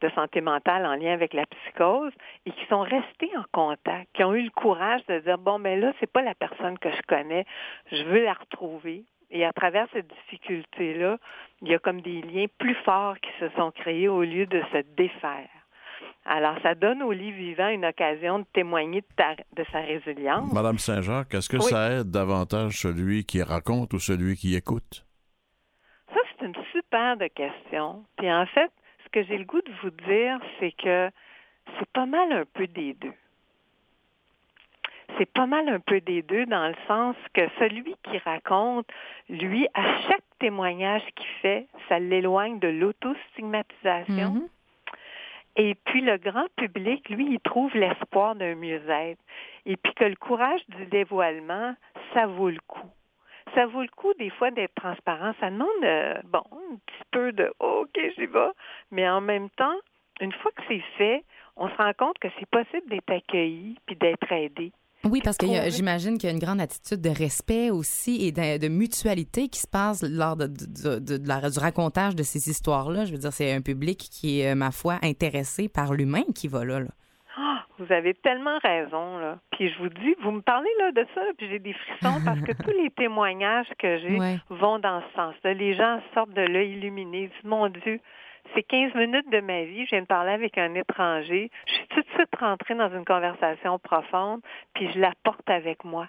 de 0.00 0.08
santé 0.10 0.40
mentale 0.40 0.86
en 0.86 0.94
lien 0.94 1.12
avec 1.12 1.34
la 1.34 1.44
psychose 1.46 2.12
et 2.46 2.52
qui 2.52 2.64
sont 2.66 2.82
restés 2.82 3.30
en 3.36 3.44
contact, 3.52 4.08
qui 4.14 4.24
ont 4.24 4.34
eu 4.34 4.42
le 4.42 4.50
courage 4.50 5.04
de 5.06 5.18
dire 5.20 5.38
bon 5.38 5.58
mais 5.58 5.76
là 5.76 5.92
c'est 6.00 6.10
pas 6.10 6.22
la 6.22 6.34
personne 6.34 6.78
que 6.78 6.90
je 6.90 7.02
connais, 7.06 7.44
je 7.92 8.02
veux 8.04 8.24
la 8.24 8.34
retrouver. 8.34 9.04
Et 9.30 9.44
à 9.44 9.52
travers 9.52 9.86
cette 9.92 10.08
difficulté-là, 10.08 11.18
il 11.60 11.68
y 11.68 11.74
a 11.74 11.78
comme 11.78 12.00
des 12.00 12.22
liens 12.22 12.46
plus 12.58 12.74
forts 12.76 13.18
qui 13.20 13.30
se 13.38 13.48
sont 13.50 13.70
créés 13.72 14.08
au 14.08 14.22
lieu 14.22 14.46
de 14.46 14.62
se 14.72 14.78
défaire. 14.96 15.57
Alors, 16.30 16.56
ça 16.62 16.74
donne 16.74 17.02
au 17.02 17.10
lit 17.12 17.32
vivant 17.32 17.68
une 17.68 17.86
occasion 17.86 18.40
de 18.40 18.44
témoigner 18.52 19.00
de, 19.00 19.06
ta- 19.16 19.34
de 19.56 19.64
sa 19.72 19.80
résilience. 19.80 20.52
Madame 20.52 20.76
Saint-Jacques, 20.78 21.32
est-ce 21.32 21.48
que 21.48 21.56
Oui. 21.56 21.62
ça 21.62 21.90
aide 22.00 22.10
davantage 22.10 22.72
celui 22.82 23.24
qui 23.24 23.42
raconte 23.42 23.94
ou 23.94 23.98
celui 23.98 24.36
qui 24.36 24.54
écoute? 24.54 25.06
Ça, 26.12 26.20
c'est 26.38 26.44
une 26.44 26.54
super 26.72 27.16
de 27.16 27.28
question. 27.28 28.04
Puis 28.18 28.30
en 28.30 28.44
fait, 28.44 28.70
ce 29.04 29.08
que 29.10 29.24
j'ai 29.24 29.38
le 29.38 29.44
goût 29.44 29.62
de 29.62 29.72
vous 29.82 29.90
dire, 30.06 30.38
c'est 30.60 30.72
que 30.72 31.10
c'est 31.78 31.88
pas 31.94 32.04
mal 32.04 32.30
un 32.32 32.44
peu 32.44 32.66
des 32.66 32.92
deux. 32.92 33.14
C'est 35.16 35.32
pas 35.32 35.46
mal 35.46 35.66
un 35.70 35.80
peu 35.80 36.00
des 36.02 36.20
deux 36.20 36.44
dans 36.44 36.68
le 36.68 36.74
sens 36.86 37.16
que 37.32 37.40
celui 37.58 37.96
qui 38.04 38.18
raconte, 38.18 38.86
lui, 39.30 39.66
à 39.72 39.82
chaque 40.02 40.22
témoignage 40.38 41.02
qu'il 41.16 41.26
fait, 41.40 41.66
ça 41.88 41.98
l'éloigne 41.98 42.58
de 42.58 42.68
l'autostigmatisation. 42.68 44.32
Mhm. 44.34 44.48
Et 45.58 45.74
puis 45.74 46.00
le 46.00 46.18
grand 46.18 46.46
public, 46.56 47.08
lui, 47.08 47.32
il 47.32 47.40
trouve 47.40 47.74
l'espoir 47.74 48.36
d'un 48.36 48.54
mieux-être. 48.54 49.20
Et 49.66 49.76
puis 49.76 49.92
que 49.94 50.04
le 50.04 50.14
courage 50.14 50.60
du 50.68 50.86
dévoilement, 50.86 51.74
ça 52.14 52.26
vaut 52.26 52.48
le 52.48 52.60
coup. 52.68 52.88
Ça 53.56 53.66
vaut 53.66 53.82
le 53.82 53.88
coup 53.88 54.14
des 54.14 54.30
fois 54.30 54.52
d'être 54.52 54.74
transparent. 54.76 55.32
Ça 55.40 55.50
demande, 55.50 55.68
euh, 55.82 56.14
bon, 56.24 56.42
un 56.52 56.76
petit 56.86 57.04
peu 57.10 57.32
de 57.32 57.52
oh, 57.58 57.82
OK, 57.82 58.00
j'y 58.16 58.26
vais. 58.26 58.50
Mais 58.92 59.08
en 59.08 59.20
même 59.20 59.50
temps, 59.50 59.76
une 60.20 60.32
fois 60.32 60.52
que 60.52 60.62
c'est 60.68 60.84
fait, 60.96 61.24
on 61.56 61.68
se 61.68 61.74
rend 61.74 61.92
compte 61.92 62.18
que 62.20 62.28
c'est 62.38 62.48
possible 62.48 62.88
d'être 62.88 63.10
accueilli 63.10 63.76
puis 63.86 63.96
d'être 63.96 64.30
aidé. 64.30 64.70
Oui, 65.04 65.20
parce 65.22 65.36
que 65.36 65.46
j'imagine 65.70 66.18
qu'il 66.18 66.28
y 66.28 66.32
a 66.32 66.34
une 66.34 66.40
grande 66.40 66.60
attitude 66.60 67.00
de 67.00 67.08
respect 67.10 67.70
aussi 67.70 68.26
et 68.26 68.32
de, 68.32 68.58
de 68.58 68.68
mutualité 68.68 69.48
qui 69.48 69.60
se 69.60 69.68
passe 69.68 70.02
lors 70.02 70.36
de, 70.36 70.48
la- 71.26 71.48
du 71.50 71.58
racontage 71.58 72.16
de 72.16 72.22
ces 72.24 72.50
histoires-là. 72.50 73.04
Je 73.04 73.12
veux 73.12 73.18
dire, 73.18 73.32
c'est 73.32 73.52
un 73.52 73.60
public 73.62 73.98
qui 73.98 74.40
est, 74.40 74.50
euh, 74.50 74.54
ma 74.56 74.70
foi, 74.72 74.98
intéressé 75.02 75.68
par 75.68 75.94
l'humain 75.94 76.24
qui 76.34 76.48
va 76.48 76.64
là. 76.64 76.80
là. 76.80 76.88
Ah, 77.38 77.64
vous 77.78 77.92
avez 77.92 78.14
tellement 78.14 78.58
raison, 78.58 79.18
là. 79.18 79.38
Puis 79.52 79.70
je 79.72 79.78
vous 79.78 79.88
dis, 79.88 80.16
vous 80.24 80.32
me 80.32 80.40
parlez 80.42 80.68
là 80.80 80.90
de 80.90 81.06
ça, 81.14 81.20
puis 81.36 81.48
j'ai 81.48 81.60
des 81.60 81.74
frissons 81.74 82.20
parce 82.24 82.40
que 82.40 82.52
tous 82.64 82.70
les 82.82 82.90
témoignages 82.90 83.68
que 83.78 83.98
j'ai 84.00 84.18
Ouais. 84.18 84.38
vont 84.50 84.80
dans 84.80 85.00
ce 85.00 85.14
sens-là. 85.14 85.54
Les 85.54 85.74
gens 85.74 86.00
sortent 86.12 86.34
de 86.34 86.42
là 86.42 86.62
illuminés. 86.64 87.22
Ils 87.24 87.28
disent, 87.28 87.44
mon 87.44 87.68
Dieu, 87.68 88.00
c'est 88.54 88.62
15 88.62 88.94
minutes 88.94 89.30
de 89.30 89.40
ma 89.40 89.64
vie. 89.64 89.84
Je 89.84 89.90
viens 89.90 90.02
de 90.02 90.06
parler 90.06 90.32
avec 90.32 90.58
un 90.58 90.74
étranger. 90.74 91.50
Je 91.66 91.72
suis 91.72 91.86
tout 91.88 92.00
de 92.00 92.08
suite 92.14 92.34
rentrée 92.38 92.74
dans 92.74 92.90
une 92.90 93.04
conversation 93.04 93.78
profonde, 93.78 94.40
puis 94.74 94.90
je 94.92 94.98
la 94.98 95.12
porte 95.22 95.48
avec 95.48 95.84
moi. 95.84 96.08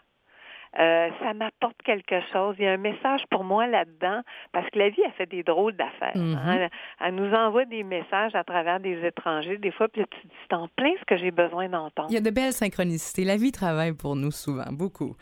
Euh, 0.77 1.09
ça 1.23 1.33
m'apporte 1.33 1.81
quelque 1.83 2.21
chose. 2.31 2.55
Il 2.59 2.65
y 2.65 2.67
a 2.67 2.73
un 2.73 2.77
message 2.77 3.21
pour 3.31 3.43
moi 3.43 3.65
là-dedans, 3.65 4.21
parce 4.51 4.69
que 4.69 4.77
la 4.77 4.89
vie 4.89 5.03
a 5.03 5.11
fait 5.11 5.25
des 5.25 5.41
drôles 5.41 5.75
d'affaires. 5.75 6.15
Hein. 6.15 6.53
Elle, 6.53 6.69
elle 6.99 7.15
nous 7.15 7.33
envoie 7.33 7.65
des 7.65 7.83
messages 7.83 8.35
à 8.35 8.43
travers 8.43 8.79
des 8.79 9.03
étrangers, 9.03 9.57
des 9.57 9.71
fois, 9.71 9.87
puis 9.87 10.03
tu 10.03 10.19
te 10.19 10.27
dis, 10.27 10.33
c'est 10.47 10.55
en 10.55 10.67
plein 10.67 10.91
ce 10.99 11.05
que 11.05 11.17
j'ai 11.17 11.31
besoin 11.31 11.69
d'entendre. 11.69 12.09
Il 12.11 12.13
y 12.13 12.17
a 12.17 12.21
de 12.21 12.29
belles 12.29 12.53
synchronicités. 12.53 13.25
La 13.25 13.37
vie 13.37 13.51
travaille 13.51 13.93
pour 13.93 14.15
nous 14.15 14.31
souvent, 14.31 14.71
beaucoup. 14.71 15.15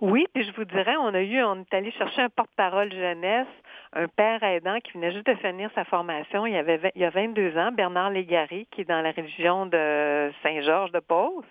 Oui, 0.00 0.26
puis 0.32 0.44
je 0.44 0.52
vous 0.52 0.64
dirais, 0.64 0.96
on 0.98 1.12
a 1.12 1.20
eu, 1.20 1.42
on 1.42 1.60
est 1.60 1.74
allé 1.74 1.90
chercher 1.92 2.22
un 2.22 2.30
porte-parole 2.30 2.90
jeunesse, 2.90 3.46
un 3.94 4.08
père 4.08 4.42
aidant 4.42 4.78
qui 4.80 4.92
venait 4.92 5.12
juste 5.12 5.26
de 5.26 5.34
finir 5.36 5.70
sa 5.74 5.84
formation. 5.84 6.46
Il 6.46 6.52
y 6.52 6.56
avait 6.56 6.80
il 6.94 7.00
y 7.00 7.04
a 7.04 7.10
22 7.10 7.56
ans, 7.56 7.70
Bernard 7.72 8.10
Légaré, 8.10 8.66
qui 8.72 8.82
est 8.82 8.88
dans 8.88 9.00
la 9.00 9.12
région 9.12 9.66
de 9.66 10.30
Saint-Georges-de-Beauce. 10.42 11.44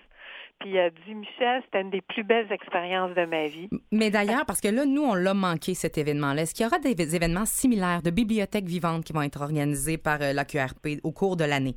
Puis 0.59 0.71
il 0.71 0.79
a 0.79 0.89
dit, 0.89 1.15
Michel, 1.15 1.61
c'était 1.65 1.81
une 1.81 1.89
des 1.89 2.01
plus 2.01 2.23
belles 2.23 2.51
expériences 2.51 3.13
de 3.15 3.25
ma 3.25 3.47
vie. 3.47 3.69
Mais 3.91 4.11
d'ailleurs, 4.11 4.45
parce 4.45 4.61
que 4.61 4.67
là, 4.67 4.85
nous, 4.85 5.03
on 5.03 5.15
l'a 5.15 5.33
manqué, 5.33 5.73
cet 5.73 5.97
événement-là. 5.97 6.43
Est-ce 6.43 6.53
qu'il 6.53 6.63
y 6.63 6.67
aura 6.67 6.79
des 6.79 7.15
événements 7.15 7.45
similaires 7.45 8.01
de 8.01 8.11
bibliothèques 8.11 8.65
vivantes 8.65 9.03
qui 9.03 9.13
vont 9.13 9.23
être 9.23 9.41
organisés 9.41 9.97
par 9.97 10.21
euh, 10.21 10.31
la 10.31 10.45
QRP 10.45 10.99
au 11.03 11.11
cours 11.11 11.35
de 11.35 11.43
l'année? 11.43 11.75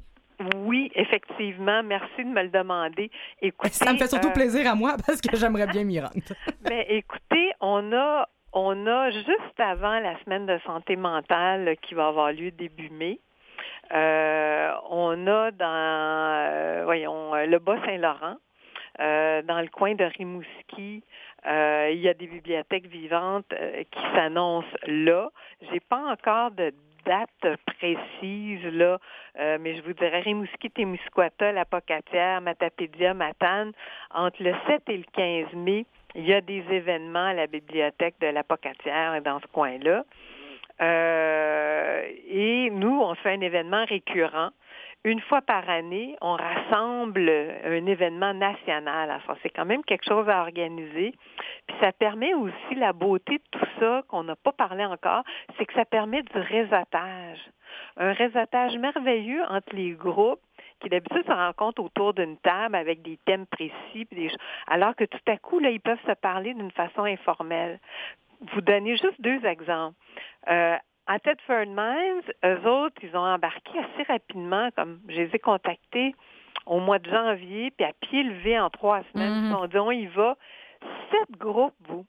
Oui, 0.57 0.91
effectivement. 0.95 1.83
Merci 1.83 2.25
de 2.25 2.29
me 2.29 2.43
le 2.43 2.51
demander. 2.51 3.11
Écoutez, 3.41 3.73
Ça 3.73 3.93
me 3.93 3.99
fait 3.99 4.09
surtout 4.09 4.29
euh, 4.29 4.33
plaisir 4.33 4.71
à 4.71 4.75
moi 4.75 4.97
parce 5.07 5.21
que 5.21 5.35
j'aimerais 5.37 5.67
bien 5.67 5.85
m'y 5.85 5.99
rendre. 5.99 6.13
Mais 6.69 6.87
écoutez, 6.91 7.53
on 7.61 7.93
a 7.93 8.29
on 8.53 8.87
a 8.87 9.11
juste 9.11 9.59
avant 9.59 9.99
la 9.99 10.19
semaine 10.25 10.47
de 10.47 10.59
santé 10.67 10.97
mentale 10.97 11.77
qui 11.83 11.95
va 11.95 12.09
avoir 12.09 12.33
lieu 12.33 12.51
début 12.51 12.91
mai. 12.91 13.19
euh, 13.93 14.73
on 14.91 15.27
a 15.27 15.51
dans 15.51 16.51
euh, 16.51 16.83
voyons 16.85 17.35
euh, 17.35 17.47
le 17.47 17.59
Bas-Saint-Laurent, 17.59 18.37
dans 18.99 19.61
le 19.61 19.69
coin 19.69 19.95
de 19.95 20.05
Rimouski, 20.05 21.03
il 21.45 21.99
y 22.01 22.09
a 22.09 22.15
des 22.15 22.27
bibliothèques 22.27 22.87
vivantes 22.87 23.53
qui 23.91 24.01
s'annoncent 24.15 24.67
là. 24.87 25.29
J'ai 25.71 25.81
pas 25.81 26.03
encore 26.13 26.51
de 26.53 26.73
date 27.05 27.59
précise 27.67 28.65
là, 28.65 28.99
mais 29.37 29.77
je 29.77 29.83
vous 29.83 29.93
dirais 29.93 30.21
Rimouski, 30.21 30.71
Témiscouata, 30.71 31.53
La 31.53 31.67
Pocatière, 31.67 32.41
Matapédia, 32.41 33.13
Matane, 33.13 33.73
entre 34.15 34.43
le 34.43 34.55
7 34.67 34.89
et 34.89 34.97
le 34.97 35.05
15 35.13 35.53
mai, 35.53 35.85
il 36.17 36.27
y 36.27 36.33
a 36.33 36.41
des 36.41 36.65
événements 36.71 37.27
à 37.27 37.35
la 37.35 37.47
bibliothèque 37.47 38.17
de 38.21 38.29
La 38.29 38.43
Pocatière 38.43 39.21
dans 39.23 39.39
ce 39.41 39.47
coin-là. 39.49 40.05
Euh, 40.81 42.03
et 42.29 42.71
nous, 42.71 43.01
on 43.01 43.15
fait 43.17 43.33
un 43.35 43.41
événement 43.41 43.85
récurrent. 43.85 44.51
Une 45.05 45.21
fois 45.21 45.41
par 45.41 45.69
année, 45.69 46.17
on 46.21 46.35
rassemble 46.35 47.31
un 47.65 47.87
événement 47.87 48.35
national. 48.35 49.11
Alors, 49.11 49.37
c'est 49.43 49.51
quand 49.51 49.67
même 49.67 49.85
quelque 49.85 50.09
chose 50.09 50.29
à 50.29 50.41
organiser. 50.41 51.15
Puis 51.67 51.77
ça 51.81 51.93
permet 51.93 52.35
aussi 52.35 52.75
la 52.77 52.93
beauté 52.93 53.35
de 53.35 53.59
tout 53.59 53.67
ça 53.79 54.03
qu'on 54.09 54.25
n'a 54.25 54.37
pas 54.37 54.53
parlé 54.53 54.85
encore, 54.85 55.23
c'est 55.57 55.67
que 55.67 55.75
ça 55.75 55.85
permet 55.85 56.23
du 56.23 56.39
réseautage. 56.39 57.39
Un 57.99 58.13
réseautage 58.15 58.77
merveilleux 58.79 59.43
entre 59.49 59.75
les 59.77 59.93
groupes 59.93 60.41
qui 60.81 60.89
d'habitude 60.89 61.25
se 61.27 61.33
rencontrent 61.33 61.83
autour 61.83 62.15
d'une 62.15 62.37
table 62.39 62.75
avec 62.75 63.03
des 63.03 63.19
thèmes 63.25 63.47
précis, 63.47 64.05
puis 64.05 64.29
des... 64.29 64.31
alors 64.67 64.95
que 64.95 65.05
tout 65.05 65.19
à 65.27 65.37
coup, 65.39 65.59
là, 65.59 65.71
ils 65.71 65.81
peuvent 65.81 66.01
se 66.07 66.12
parler 66.12 66.55
d'une 66.55 66.71
façon 66.71 67.05
informelle. 67.05 67.79
Vous 68.53 68.61
donnez 68.61 68.97
juste 68.97 69.21
deux 69.21 69.45
exemples. 69.47 69.97
Euh, 70.49 70.77
à 71.07 71.19
Tedford 71.21 71.67
Mines, 71.67 72.23
eux 72.45 72.69
autres, 72.69 72.97
ils 73.03 73.17
ont 73.17 73.25
embarqué 73.25 73.79
assez 73.79 74.03
rapidement, 74.11 74.71
comme 74.77 75.01
je 75.09 75.17
les 75.23 75.31
ai 75.35 75.39
contactés 75.39 76.15
au 76.67 76.81
mois 76.81 76.99
de 76.99 77.09
janvier, 77.09 77.71
puis 77.71 77.87
à 77.87 77.93
pied 78.01 78.23
levé 78.25 78.59
en 78.59 78.71
trois 78.71 79.03
semaines, 79.12 79.33
Mhm. 79.33 79.45
ils 79.45 79.51
se 79.53 79.57
sont 79.57 79.67
dit, 79.69 79.79
on 79.79 79.91
y 79.93 80.07
va. 80.07 80.37
Sept 81.11 81.31
groupes, 81.39 81.75
vous. 81.89 82.05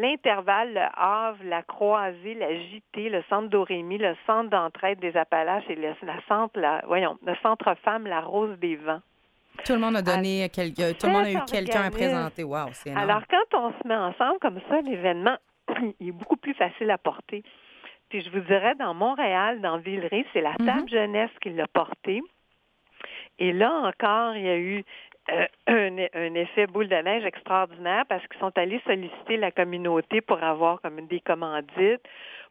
L'intervalle, 0.00 0.74
le 0.74 0.86
Havre, 0.94 1.38
la 1.44 1.62
Croisée, 1.62 2.34
la 2.34 2.54
JT, 2.54 3.08
le 3.08 3.22
Centre 3.30 3.48
d'Orémy, 3.48 3.98
le 3.98 4.14
Centre 4.26 4.50
d'entraide 4.50 4.98
des 5.00 5.16
Appalaches 5.16 5.64
et 5.68 5.74
le, 5.74 5.94
la 6.02 6.20
centre, 6.28 6.58
la, 6.60 6.82
voyons, 6.86 7.16
le 7.24 7.34
Centre 7.42 7.74
Femmes, 7.82 8.06
la 8.06 8.20
Rose 8.20 8.58
des 8.58 8.76
Vents. 8.76 9.00
Tout 9.64 9.72
le 9.72 9.78
monde 9.78 9.96
a 9.96 10.02
donné, 10.02 10.48
quel- 10.52 10.72
euh, 10.80 10.92
tout 10.98 11.06
le 11.06 11.12
monde 11.12 11.24
a 11.24 11.32
eu 11.32 11.38
quelqu'un 11.50 11.82
à 11.86 11.90
présenter. 11.90 12.44
Wow, 12.44 12.66
c'est 12.72 12.90
énorme. 12.90 13.08
Alors, 13.08 13.22
quand 13.30 13.58
on 13.58 13.72
se 13.72 13.88
met 13.88 13.96
ensemble 13.96 14.38
comme 14.40 14.60
ça, 14.68 14.80
l'événement 14.82 15.36
il 16.00 16.08
est 16.08 16.12
beaucoup 16.12 16.36
plus 16.36 16.54
facile 16.54 16.90
à 16.90 16.98
porter. 16.98 17.42
Puis 18.10 18.20
je 18.20 18.30
vous 18.30 18.40
dirais, 18.40 18.74
dans 18.76 18.92
Montréal, 18.94 19.60
dans 19.62 19.78
Villeray, 19.78 20.26
c'est 20.32 20.42
la 20.42 20.52
Mhm. 20.60 20.66
table 20.66 20.88
jeunesse 20.90 21.30
qui 21.40 21.50
l'a 21.50 21.66
porté. 21.68 22.22
Et 23.38 23.52
là 23.52 23.70
encore, 23.72 24.34
il 24.36 24.42
y 24.44 24.48
a 24.48 24.56
eu 24.58 24.84
euh, 25.30 25.46
un, 25.66 26.06
un 26.14 26.34
effet 26.34 26.66
boule 26.66 26.88
de 26.88 26.96
neige 26.96 27.24
extraordinaire 27.24 28.04
parce 28.08 28.26
qu'ils 28.28 28.40
sont 28.40 28.56
allés 28.56 28.80
solliciter 28.86 29.36
la 29.36 29.50
communauté 29.50 30.20
pour 30.20 30.42
avoir 30.42 30.80
comme 30.80 31.06
des 31.06 31.20
commandites, 31.20 32.02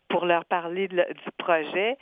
pour 0.10 0.26
leur 0.26 0.46
parler 0.46 0.88
du 0.88 1.04
projet. 1.38 1.98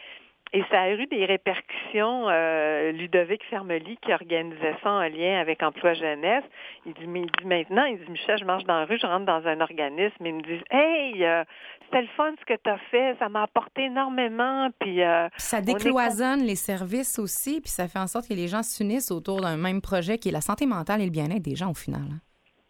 Et 0.56 0.64
ça 0.70 0.82
a 0.82 0.92
eu 0.92 1.08
des 1.08 1.26
répercussions. 1.26 2.30
Euh, 2.30 2.92
Ludovic 2.92 3.44
Fermely, 3.50 3.98
qui 3.98 4.14
organisait 4.14 4.76
ça 4.84 4.92
en 4.92 5.02
lien 5.02 5.40
avec 5.40 5.64
Emploi 5.64 5.94
Jeunesse, 5.94 6.44
il 6.86 6.94
dit, 6.94 7.08
mais 7.08 7.22
il 7.22 7.32
dit 7.40 7.46
maintenant, 7.48 7.86
il 7.86 7.98
dit, 7.98 8.12
Michel, 8.12 8.38
je 8.38 8.46
marche 8.46 8.64
dans 8.66 8.78
la 8.80 8.86
rue, 8.86 9.00
je 9.00 9.08
rentre 9.08 9.26
dans 9.26 9.48
un 9.48 9.60
organisme, 9.62 10.24
ils 10.24 10.36
me 10.36 10.42
disent, 10.44 10.64
hey, 10.70 11.26
euh, 11.26 11.44
c'était 11.86 12.04
le 12.04 12.08
fun 12.16 12.32
ce 12.40 12.46
que 12.46 12.60
tu 12.64 12.70
as 12.70 12.78
fait, 12.92 13.16
ça 13.18 13.30
m'a 13.30 13.44
apporté 13.44 13.86
énormément, 13.86 14.70
puis... 14.80 15.02
euh, 15.02 15.28
ça 15.38 15.58
est 15.58 15.62
décloisonne 15.64 16.42
les 16.44 16.56
services 16.56 17.18
aussi, 17.18 17.60
puis 17.60 17.70
ça 17.72 17.88
fait 17.88 18.00
en 18.00 18.08
sorte 18.08 18.28
que 18.30 18.34
les 18.36 18.48
gens 18.48 18.62
s'unissent 18.62 19.10
autour 19.12 19.42
d'un 19.42 19.58
même 19.58 19.82
projet 19.82 20.20
qui 20.20 20.30
est 20.30 20.32
la 20.34 20.42
santé 20.42 20.68
mentale 20.68 21.02
et 21.02 21.06
le 21.06 21.12
bien-être 21.12 21.42
des 21.42 21.56
gens 21.56 21.72
au 21.72 21.76
final. 21.76 22.02
hein. 22.12 22.20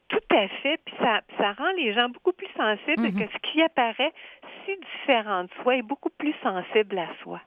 Tout 0.08 0.36
à 0.38 0.48
fait, 0.62 0.80
puis 0.86 0.96
ça, 1.00 1.22
ça 1.38 1.52
rend 1.54 1.72
les 1.76 1.94
gens 1.94 2.08
beaucoup 2.10 2.32
plus 2.34 2.48
sensibles 2.56 3.10
Mhm. 3.10 3.20
que 3.20 3.32
ce 3.34 3.52
qui 3.52 3.62
apparaît 3.62 4.14
si 4.66 4.72
différent 4.78 5.44
de 5.44 5.50
soi 5.62 5.76
est 5.76 5.82
beaucoup 5.82 6.12
plus 6.18 6.34
sensible 6.44 6.98
à 6.98 7.08
soi. 7.24 7.42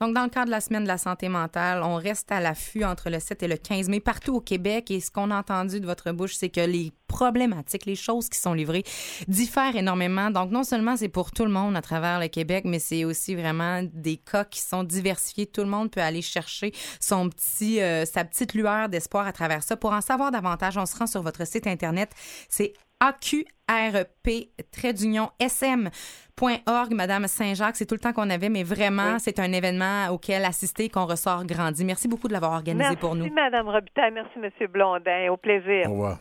Donc, 0.00 0.14
dans 0.14 0.22
le 0.22 0.28
cadre 0.28 0.46
de 0.46 0.50
la 0.52 0.60
semaine 0.60 0.84
de 0.84 0.88
la 0.88 0.98
santé 0.98 1.28
mentale, 1.28 1.82
on 1.82 1.96
reste 1.96 2.30
à 2.30 2.40
l'affût 2.40 2.84
entre 2.84 3.10
le 3.10 3.18
7 3.18 3.42
et 3.42 3.48
le 3.48 3.56
15 3.56 3.88
mai 3.88 3.98
partout 3.98 4.36
au 4.36 4.40
Québec. 4.40 4.92
Et 4.92 5.00
ce 5.00 5.10
qu'on 5.10 5.32
a 5.32 5.38
entendu 5.38 5.80
de 5.80 5.86
votre 5.86 6.12
bouche, 6.12 6.34
c'est 6.36 6.50
que 6.50 6.60
les 6.60 6.92
problématiques, 7.08 7.84
les 7.84 7.96
choses 7.96 8.28
qui 8.28 8.38
sont 8.38 8.52
livrées 8.52 8.84
diffèrent 9.26 9.74
énormément. 9.74 10.30
Donc, 10.30 10.52
non 10.52 10.62
seulement 10.62 10.96
c'est 10.96 11.08
pour 11.08 11.32
tout 11.32 11.44
le 11.44 11.50
monde 11.50 11.76
à 11.76 11.82
travers 11.82 12.20
le 12.20 12.28
Québec, 12.28 12.64
mais 12.64 12.78
c'est 12.78 13.04
aussi 13.04 13.34
vraiment 13.34 13.82
des 13.92 14.18
cas 14.18 14.44
qui 14.44 14.60
sont 14.60 14.84
diversifiés. 14.84 15.46
Tout 15.46 15.62
le 15.62 15.68
monde 15.68 15.90
peut 15.90 16.02
aller 16.02 16.22
chercher 16.22 16.72
son 17.00 17.28
petit, 17.28 17.80
euh, 17.80 18.04
sa 18.04 18.24
petite 18.24 18.54
lueur 18.54 18.88
d'espoir 18.88 19.26
à 19.26 19.32
travers 19.32 19.64
ça. 19.64 19.76
Pour 19.76 19.92
en 19.92 20.00
savoir 20.00 20.30
davantage, 20.30 20.78
on 20.78 20.86
se 20.86 20.96
rend 20.96 21.08
sur 21.08 21.22
votre 21.22 21.44
site 21.44 21.66
Internet. 21.66 22.10
C'est 22.48 22.72
AQRP, 23.00 24.48
trait 24.72 24.92
d'union, 24.92 25.30
SM.org, 25.40 26.92
Madame 26.94 27.26
Saint-Jacques. 27.26 27.76
C'est 27.76 27.86
tout 27.86 27.94
le 27.94 28.00
temps 28.00 28.12
qu'on 28.12 28.30
avait, 28.30 28.48
mais 28.48 28.62
vraiment, 28.62 29.14
Oui. 29.14 29.20
c'est 29.20 29.38
un 29.38 29.52
événement 29.52 30.08
auquel 30.10 30.44
assister, 30.44 30.88
qu'on 30.88 31.06
ressort 31.06 31.44
grandi. 31.44 31.84
Merci 31.84 32.08
beaucoup 32.08 32.28
de 32.28 32.32
l'avoir 32.32 32.52
organisé 32.52 32.84
merci, 32.84 32.96
pour 32.96 33.14
nous. 33.14 33.32
Madame 33.32 33.68
Robitaille, 33.68 34.12
merci, 34.12 34.38
Monsieur 34.38 34.66
Blondin. 34.68 35.28
Au 35.30 35.36
plaisir. 35.36 35.86
Au 35.88 35.92
revoir. 35.92 36.18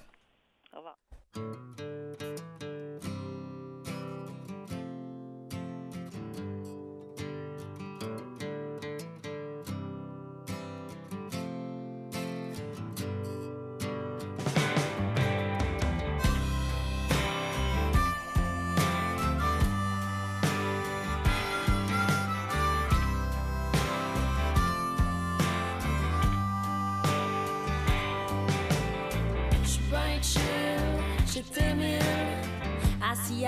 Au 0.74 0.78
revoir. 0.78 0.98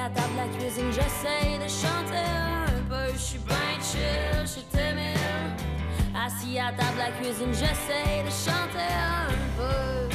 À 0.10 0.22
table 0.22 0.36
la 0.38 0.48
cuisine, 0.58 0.92
j'essaye 0.92 1.58
de 1.60 1.68
chanter 1.68 2.18
un 2.18 2.82
peu. 2.90 3.14
J'suis 3.16 3.40
bien 3.40 3.80
chill, 3.82 4.46
j'étais 4.46 4.94
mille. 4.94 5.18
Assis 6.16 6.58
à 6.60 6.72
table 6.72 6.98
la 6.98 7.12
cuisine, 7.12 7.54
j'essaye 7.54 8.24
de 8.24 8.30
chanter 8.30 8.92
un 8.98 9.30
peu. 9.58 10.10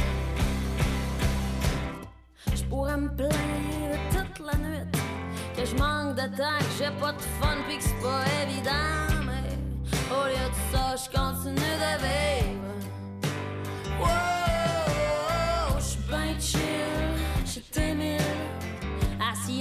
J'pourrais 2.54 2.96
me 2.96 3.09
plaindre 3.09 3.98
toute 4.11 4.46
la 4.46 4.54
nuit 4.59 4.87
que 5.57 5.64
je 5.64 5.76
manque 5.76 6.16
de 6.16 6.26
temps, 6.37 6.59
que 6.59 6.72
j'ai 6.78 6.90
pas 7.00 7.12
de 7.12 7.20
fun, 7.40 7.57
pis 7.68 7.76
que 7.78 7.85
c'est 7.85 8.00
pas 8.02 8.24
évident. 8.42 8.98
Mais 9.26 9.48
au 10.11 10.24
lieu 10.26 10.48
de 10.50 10.59
ça, 10.72 10.85
j'continue 10.96 11.54
de 11.54 11.92
vivre. 12.02 12.74
Wow, 14.00 15.78
j'suis 15.78 16.02
ben 16.11 16.40
chill, 16.40 17.14
j'étais 17.46 17.94
mille. 17.94 18.23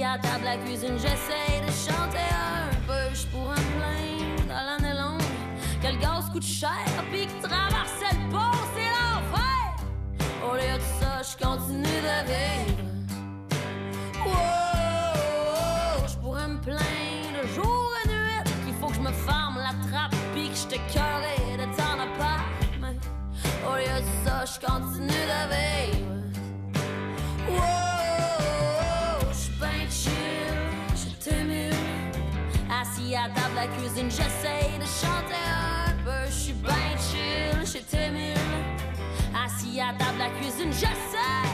À 0.02 0.18
table 0.18 0.44
la 0.44 0.56
cuisine, 0.58 0.98
j'essaye 0.98 1.60
de 1.60 1.70
chanter 1.70 2.18
un 2.18 2.74
peu. 2.86 3.14
J'pourrais 3.14 3.56
me 3.56 3.70
plaindre 3.78 4.48
dans 4.48 4.64
l'année 4.66 4.98
longue 5.00 5.22
que 5.80 5.86
le 5.86 5.98
gaz 5.98 6.28
coûte 6.30 6.44
cher, 6.44 6.70
pis 7.10 7.26
que 7.26 7.46
traverser 7.46 8.10
le 8.12 8.30
pont, 8.30 8.58
c'est 8.74 8.90
l'enfer. 8.90 9.64
Au 10.42 10.54
lieu 10.56 10.76
de 10.76 10.86
ça, 11.00 11.22
j'continue 11.22 11.82
de 11.82 12.16
vivre. 12.26 12.84
Wow, 14.26 16.06
j'pourrais 16.08 16.48
me 16.48 16.58
plaindre 16.60 17.46
jour 17.54 17.92
et 18.04 18.08
nuit 18.08 18.42
qu'il 18.66 18.74
faut 18.74 18.88
que 18.88 18.94
je 18.94 19.00
me 19.00 19.12
ferme 19.12 19.58
la 19.58 19.74
trappe, 19.88 20.14
pis 20.34 20.48
que 20.50 20.56
j'te 20.56 20.80
curé 20.92 21.56
de 21.56 21.64
t'en 21.76 21.96
pas. 22.18 22.44
Mais 22.80 22.96
au 23.66 23.76
lieu 23.76 24.00
de 24.00 24.28
ça, 24.28 24.44
je 24.44 24.66
continue 24.66 25.06
de 25.06 25.48
vivre. 25.48 25.93
La 33.64 33.76
cuisine, 33.76 34.10
j'essaye 34.10 34.78
de 34.78 34.84
chanter 34.84 35.42
un 35.48 35.92
peu. 36.04 36.26
Je 36.26 36.32
suis 36.32 36.52
ben 36.52 36.70
chill, 36.98 37.64
j'étais 37.64 38.10
mieux. 38.10 38.34
Assis 39.44 39.80
à 39.80 39.92
table 39.98 40.18
la 40.18 40.30
cuisine, 40.38 40.72
j'essaie. 40.72 41.48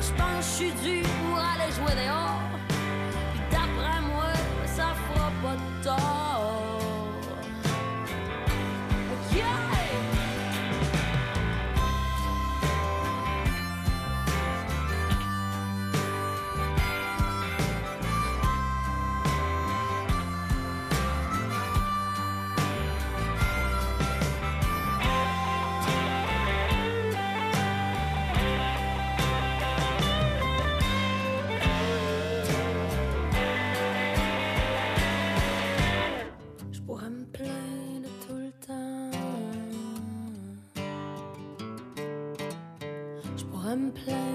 Je 0.00 0.12
pense 0.12 0.40
je 0.40 0.64
suis 0.64 0.72
dû 0.82 1.02
pour 1.02 1.38
aller 1.38 1.72
jouer 1.72 1.94
dehors. 2.04 2.40
Puis 3.32 3.40
d'après 3.50 4.00
moi, 4.12 4.32
ça 4.64 4.94
fera 5.08 5.30
pas 5.42 5.56
de 5.56 5.84
tort. 5.84 6.15
Pourrais 44.04 44.25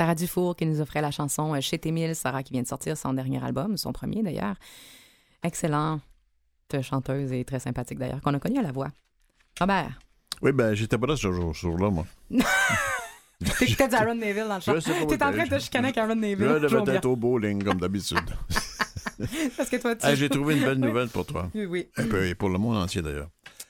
Sarah 0.00 0.14
Dufour 0.14 0.56
qui 0.56 0.64
nous 0.64 0.80
offrait 0.80 1.02
la 1.02 1.10
chanson 1.10 1.54
euh, 1.54 1.60
Chez 1.60 1.78
Témile, 1.78 2.16
Sarah 2.16 2.42
qui 2.42 2.54
vient 2.54 2.62
de 2.62 2.66
sortir 2.66 2.96
son 2.96 3.12
dernier 3.12 3.44
album, 3.44 3.76
son 3.76 3.92
premier 3.92 4.22
d'ailleurs. 4.22 4.54
Excellente 5.42 6.00
chanteuse 6.80 7.32
et 7.32 7.44
très 7.44 7.60
sympathique 7.60 7.98
d'ailleurs, 7.98 8.22
qu'on 8.22 8.32
a 8.32 8.38
connue 8.38 8.60
à 8.60 8.62
la 8.62 8.72
voix. 8.72 8.88
Robert, 9.60 9.98
Oui, 10.40 10.52
ben, 10.52 10.72
j'étais 10.72 10.96
pas 10.96 11.06
là 11.06 11.16
ce 11.16 11.30
jour- 11.30 11.54
ce 11.54 11.60
jour-là, 11.60 11.90
moi. 11.90 12.06
T'écoutais 13.58 13.88
du 13.88 13.94
Aaron 13.94 14.14
Neville 14.14 14.46
dans 14.48 14.56
le 14.56 14.60
pas 14.64 14.80
T'es 14.80 15.22
en 15.22 15.32
train 15.32 15.44
de 15.44 15.50
t'es. 15.50 15.60
chicaner 15.60 15.88
avec 15.88 15.98
Aaron 15.98 16.14
Neville. 16.16 16.46
Là, 16.46 16.60
bien. 16.82 16.94
être 16.94 17.04
au 17.04 17.16
bowling, 17.16 17.62
comme 17.62 17.78
d'habitude. 17.80 18.18
Parce 19.58 19.68
que 19.68 19.76
toi, 19.76 19.96
tu... 19.96 20.16
J'ai 20.16 20.30
trouvé 20.30 20.56
une 20.56 20.64
belle 20.64 20.78
nouvelle 20.78 21.08
pour 21.08 21.26
toi. 21.26 21.50
Oui, 21.54 21.66
oui. 21.66 21.88
Et 21.98 22.04
puis, 22.04 22.34
pour 22.36 22.48
le 22.48 22.56
monde 22.56 22.78
entier, 22.78 23.02
d'ailleurs. 23.02 23.28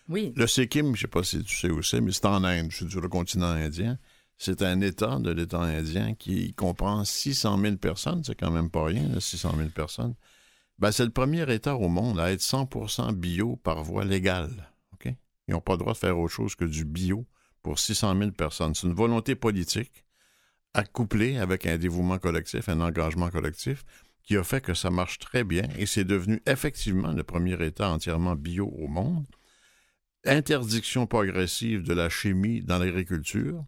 Oui. 0.08 0.32
Le 0.36 0.46
Sikkim, 0.46 0.94
je 0.94 1.00
sais 1.00 1.08
pas 1.08 1.24
si 1.24 1.42
tu 1.42 1.56
sais 1.56 1.70
où 1.70 1.82
c'est, 1.82 2.00
mais 2.00 2.12
c'est 2.12 2.26
en 2.26 2.44
Inde, 2.44 2.70
sur 2.70 3.00
le 3.00 3.08
continent 3.08 3.48
indien. 3.48 3.98
C'est 4.42 4.62
un 4.62 4.80
État 4.80 5.18
de 5.18 5.30
l'État 5.30 5.60
indien 5.60 6.14
qui 6.14 6.54
comprend 6.54 7.04
600 7.04 7.60
000 7.60 7.76
personnes. 7.76 8.24
C'est 8.24 8.34
quand 8.34 8.50
même 8.50 8.70
pas 8.70 8.84
rien, 8.84 9.06
là, 9.06 9.20
600 9.20 9.52
000 9.54 9.68
personnes. 9.68 10.14
Ben, 10.78 10.90
c'est 10.90 11.04
le 11.04 11.10
premier 11.10 11.42
État 11.52 11.76
au 11.76 11.88
monde 11.88 12.18
à 12.18 12.32
être 12.32 12.40
100% 12.40 13.12
bio 13.12 13.56
par 13.56 13.84
voie 13.84 14.06
légale. 14.06 14.72
Ils 15.04 15.52
n'ont 15.52 15.60
pas 15.60 15.72
le 15.72 15.78
droit 15.78 15.94
de 15.94 15.98
faire 15.98 16.16
autre 16.16 16.32
chose 16.32 16.54
que 16.54 16.64
du 16.64 16.84
bio 16.84 17.26
pour 17.62 17.80
600 17.80 18.16
000 18.16 18.30
personnes. 18.30 18.74
C'est 18.74 18.86
une 18.86 18.94
volonté 18.94 19.34
politique 19.34 20.04
accouplée 20.74 21.38
avec 21.38 21.66
un 21.66 21.76
dévouement 21.76 22.18
collectif, 22.18 22.68
un 22.68 22.80
engagement 22.80 23.30
collectif 23.30 23.84
qui 24.22 24.36
a 24.36 24.44
fait 24.44 24.60
que 24.60 24.74
ça 24.74 24.90
marche 24.90 25.18
très 25.18 25.42
bien 25.42 25.64
et 25.76 25.86
c'est 25.86 26.04
devenu 26.04 26.40
effectivement 26.46 27.10
le 27.10 27.24
premier 27.24 27.60
État 27.66 27.90
entièrement 27.90 28.36
bio 28.36 28.68
au 28.68 28.86
monde 28.86 29.26
interdiction 30.24 31.06
progressive 31.06 31.82
de 31.82 31.94
la 31.94 32.08
chimie 32.08 32.62
dans 32.62 32.78
l'agriculture. 32.78 33.64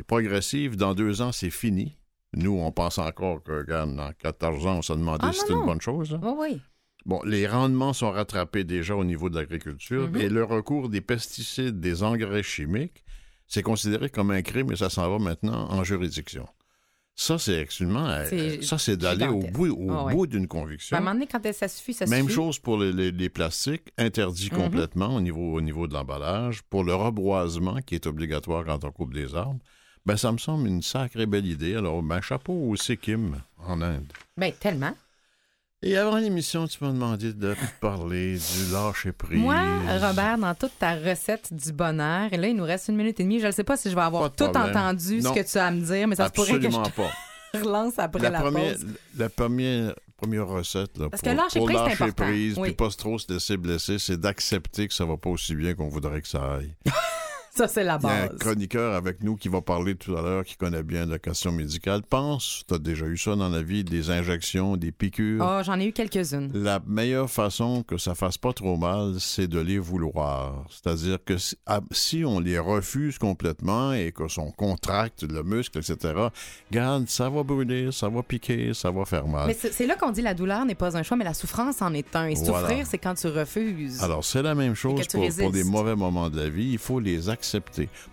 Et 0.00 0.04
progressive, 0.04 0.76
dans 0.76 0.94
deux 0.94 1.22
ans, 1.22 1.32
c'est 1.32 1.50
fini. 1.50 1.96
Nous, 2.34 2.52
on 2.52 2.70
pense 2.72 2.98
encore 2.98 3.42
que, 3.42 3.52
regarde, 3.52 3.94
dans 3.96 4.12
14 4.12 4.66
ans, 4.66 4.78
on 4.78 4.82
s'est 4.82 4.96
demandé 4.96 5.20
Ah, 5.22 5.32
si 5.32 5.40
c'était 5.40 5.54
une 5.54 5.64
bonne 5.64 5.80
chose. 5.80 6.12
hein. 6.14 6.20
Oui, 6.22 6.32
oui. 6.54 6.60
Bon, 7.06 7.22
les 7.24 7.46
rendements 7.46 7.92
sont 7.92 8.10
rattrapés 8.10 8.64
déjà 8.64 8.96
au 8.96 9.04
niveau 9.04 9.30
de 9.30 9.36
l'agriculture 9.36 10.08
Mhm. 10.10 10.16
et 10.16 10.28
le 10.28 10.42
recours 10.44 10.88
des 10.88 11.00
pesticides, 11.00 11.78
des 11.80 12.02
engrais 12.02 12.42
chimiques, 12.42 13.04
c'est 13.46 13.62
considéré 13.62 14.10
comme 14.10 14.32
un 14.32 14.42
crime 14.42 14.72
et 14.72 14.76
ça 14.76 14.90
s'en 14.90 15.08
va 15.08 15.18
maintenant 15.20 15.70
en 15.70 15.84
juridiction. 15.84 16.48
Ça, 17.14 17.38
c'est 17.38 17.62
absolument... 17.62 18.06
euh, 18.08 18.60
Ça, 18.60 18.76
c'est 18.76 18.96
d'aller 18.98 19.28
au 19.28 19.38
bout, 19.38 19.68
au 19.68 19.90
Ah 19.90 20.04
ouais. 20.06 20.12
bout 20.14 20.26
d'une 20.26 20.48
conviction. 20.48 20.96
à 20.96 20.98
un 20.98 21.02
moment 21.02 21.14
donné, 21.14 21.26
quand 21.28 21.40
ça 21.54 21.68
suffit, 21.68 21.94
ça 21.94 22.04
Même 22.06 22.24
suffit. 22.24 22.34
chose 22.34 22.58
pour 22.58 22.76
les, 22.76 22.92
les- 22.92 23.12
les 23.12 23.28
plastiques, 23.30 23.90
interdits 23.96 24.50
Mhm. 24.52 24.58
complètement 24.64 25.14
au, 25.14 25.20
niveau, 25.22 25.54
au 25.54 25.60
niveau 25.62 25.86
de 25.86 25.94
l'emballage. 25.94 26.62
Pour 26.64 26.82
le 26.84 26.94
reboisement, 26.94 27.80
qui 27.80 27.94
est 27.94 28.06
obligatoire 28.06 28.64
quand 28.66 28.84
on 28.84 28.90
coupe 28.90 29.14
des 29.14 29.34
arbres, 29.34 29.60
ben, 30.06 30.16
ça 30.16 30.32
me 30.32 30.38
semble 30.38 30.68
une 30.68 30.82
sacrée 30.82 31.26
belle 31.26 31.46
idée. 31.46 31.74
Alors, 31.76 32.02
ben, 32.02 32.20
chapeau 32.20 32.52
au 32.68 32.76
Sikkim, 32.76 33.40
en 33.66 33.82
Inde. 33.82 34.12
Ben, 34.36 34.52
tellement. 34.58 34.94
Et 35.82 35.96
avant 35.96 36.16
l'émission, 36.16 36.66
tu 36.66 36.78
m'as 36.82 36.90
demandé 36.90 37.32
de 37.32 37.54
parler 37.80 38.38
du 38.38 38.72
lâcher-prise. 38.72 39.38
Moi, 39.38 39.60
Robert, 40.00 40.38
dans 40.38 40.54
toute 40.54 40.78
ta 40.78 40.94
recette 40.94 41.52
du 41.52 41.70
bonheur, 41.72 42.32
et 42.32 42.36
là, 42.38 42.48
il 42.48 42.56
nous 42.56 42.64
reste 42.64 42.88
une 42.88 42.96
minute 42.96 43.20
et 43.20 43.22
demie. 43.24 43.40
Je 43.40 43.46
ne 43.46 43.50
sais 43.52 43.62
pas 43.64 43.76
si 43.76 43.90
je 43.90 43.94
vais 43.94 44.00
avoir 44.00 44.32
tout 44.32 44.44
problème. 44.48 44.70
entendu 44.70 45.20
Non. 45.20 45.34
ce 45.34 45.40
que 45.40 45.46
tu 45.52 45.58
as 45.58 45.66
à 45.66 45.70
me 45.70 45.80
dire, 45.82 46.08
mais 46.08 46.16
ça 46.16 46.26
se 46.28 46.32
pourrait 46.32 46.54
que 46.54 46.60
je 46.62 46.66
Absolument 46.68 46.90
pas. 46.90 47.10
relance 47.58 47.98
après 47.98 48.22
La, 48.22 48.30
la, 48.30 48.40
première, 48.40 48.72
pause. 48.72 48.86
la 49.16 49.28
première, 49.28 49.94
première 50.16 50.46
recette 50.48 50.98
là, 50.98 51.08
Parce 51.10 51.22
pour, 51.22 51.30
que 51.32 51.36
lâcher 51.36 51.58
pour 51.58 51.66
prise, 51.68 51.76
lâcher 51.78 52.12
prise, 52.12 52.58
Oui. 52.58 52.68
puis 52.68 52.76
pas 52.76 52.88
trop 52.90 53.18
se 53.18 53.32
laisser 53.32 53.56
blesser, 53.56 53.98
c'est 53.98 54.18
d'accepter 54.20 54.88
que 54.88 54.94
ça 54.94 55.04
va 55.04 55.16
pas 55.16 55.30
aussi 55.30 55.54
bien 55.54 55.74
qu'on 55.74 55.88
voudrait 55.88 56.20
que 56.22 56.28
ça 56.28 56.54
aille. 56.56 56.74
Ça, 57.56 57.68
c'est 57.68 57.84
la 57.84 57.98
Il 58.02 58.06
y 58.06 58.10
a 58.10 58.12
un 58.24 58.26
base. 58.26 58.38
chroniqueur 58.38 58.94
avec 58.94 59.22
nous 59.22 59.36
qui 59.36 59.48
va 59.48 59.62
parler 59.62 59.94
tout 59.94 60.14
à 60.16 60.20
l'heure, 60.20 60.44
qui 60.44 60.56
connaît 60.56 60.82
bien 60.82 61.06
la 61.06 61.18
question 61.18 61.52
médicale. 61.52 62.02
Pense, 62.02 62.64
tu 62.68 62.74
as 62.74 62.78
déjà 62.78 63.06
eu 63.06 63.16
ça 63.16 63.34
dans 63.34 63.48
la 63.48 63.62
vie, 63.62 63.82
des 63.82 64.10
injections, 64.10 64.76
des 64.76 64.92
piqûres? 64.92 65.42
Oh, 65.42 65.62
j'en 65.64 65.80
ai 65.80 65.86
eu 65.86 65.92
quelques-unes. 65.92 66.50
La 66.54 66.80
meilleure 66.86 67.30
façon 67.30 67.82
que 67.82 67.96
ça 67.96 68.14
fasse 68.14 68.36
pas 68.36 68.52
trop 68.52 68.76
mal, 68.76 69.14
c'est 69.20 69.46
de 69.46 69.58
les 69.58 69.78
vouloir. 69.78 70.66
C'est-à-dire 70.68 71.16
que 71.24 71.38
si, 71.38 71.56
ah, 71.66 71.80
si 71.92 72.24
on 72.26 72.40
les 72.40 72.58
refuse 72.58 73.16
complètement 73.18 73.92
et 73.94 74.12
que 74.12 74.28
son 74.28 74.50
contracte 74.50 75.22
le 75.22 75.42
muscle, 75.42 75.78
etc., 75.78 76.14
garde, 76.70 77.08
ça 77.08 77.30
va 77.30 77.42
brûler, 77.42 77.90
ça 77.90 78.10
va 78.10 78.22
piquer, 78.22 78.74
ça 78.74 78.90
va 78.90 79.06
faire 79.06 79.26
mal. 79.26 79.46
Mais 79.46 79.54
c'est 79.54 79.86
là 79.86 79.96
qu'on 79.96 80.10
dit 80.10 80.20
la 80.22 80.34
douleur 80.34 80.66
n'est 80.66 80.74
pas 80.74 80.94
un 80.96 81.02
choix, 81.02 81.16
mais 81.16 81.24
la 81.24 81.32
souffrance 81.34 81.80
en 81.80 81.94
est 81.94 82.14
un. 82.14 82.26
Et 82.26 82.34
Voilà. 82.34 82.68
souffrir, 82.68 82.86
c'est 82.86 82.98
quand 82.98 83.14
tu 83.14 83.28
refuses. 83.28 84.02
Alors, 84.02 84.22
c'est 84.24 84.42
la 84.42 84.54
même 84.54 84.74
chose 84.74 85.00
pour, 85.08 85.26
pour 85.38 85.50
des 85.52 85.64
mauvais 85.64 85.96
moments 85.96 86.28
de 86.28 86.38
la 86.38 86.50
vie. 86.50 86.72
Il 86.72 86.78
faut 86.78 87.00
les 87.00 87.30
accepter. 87.30 87.45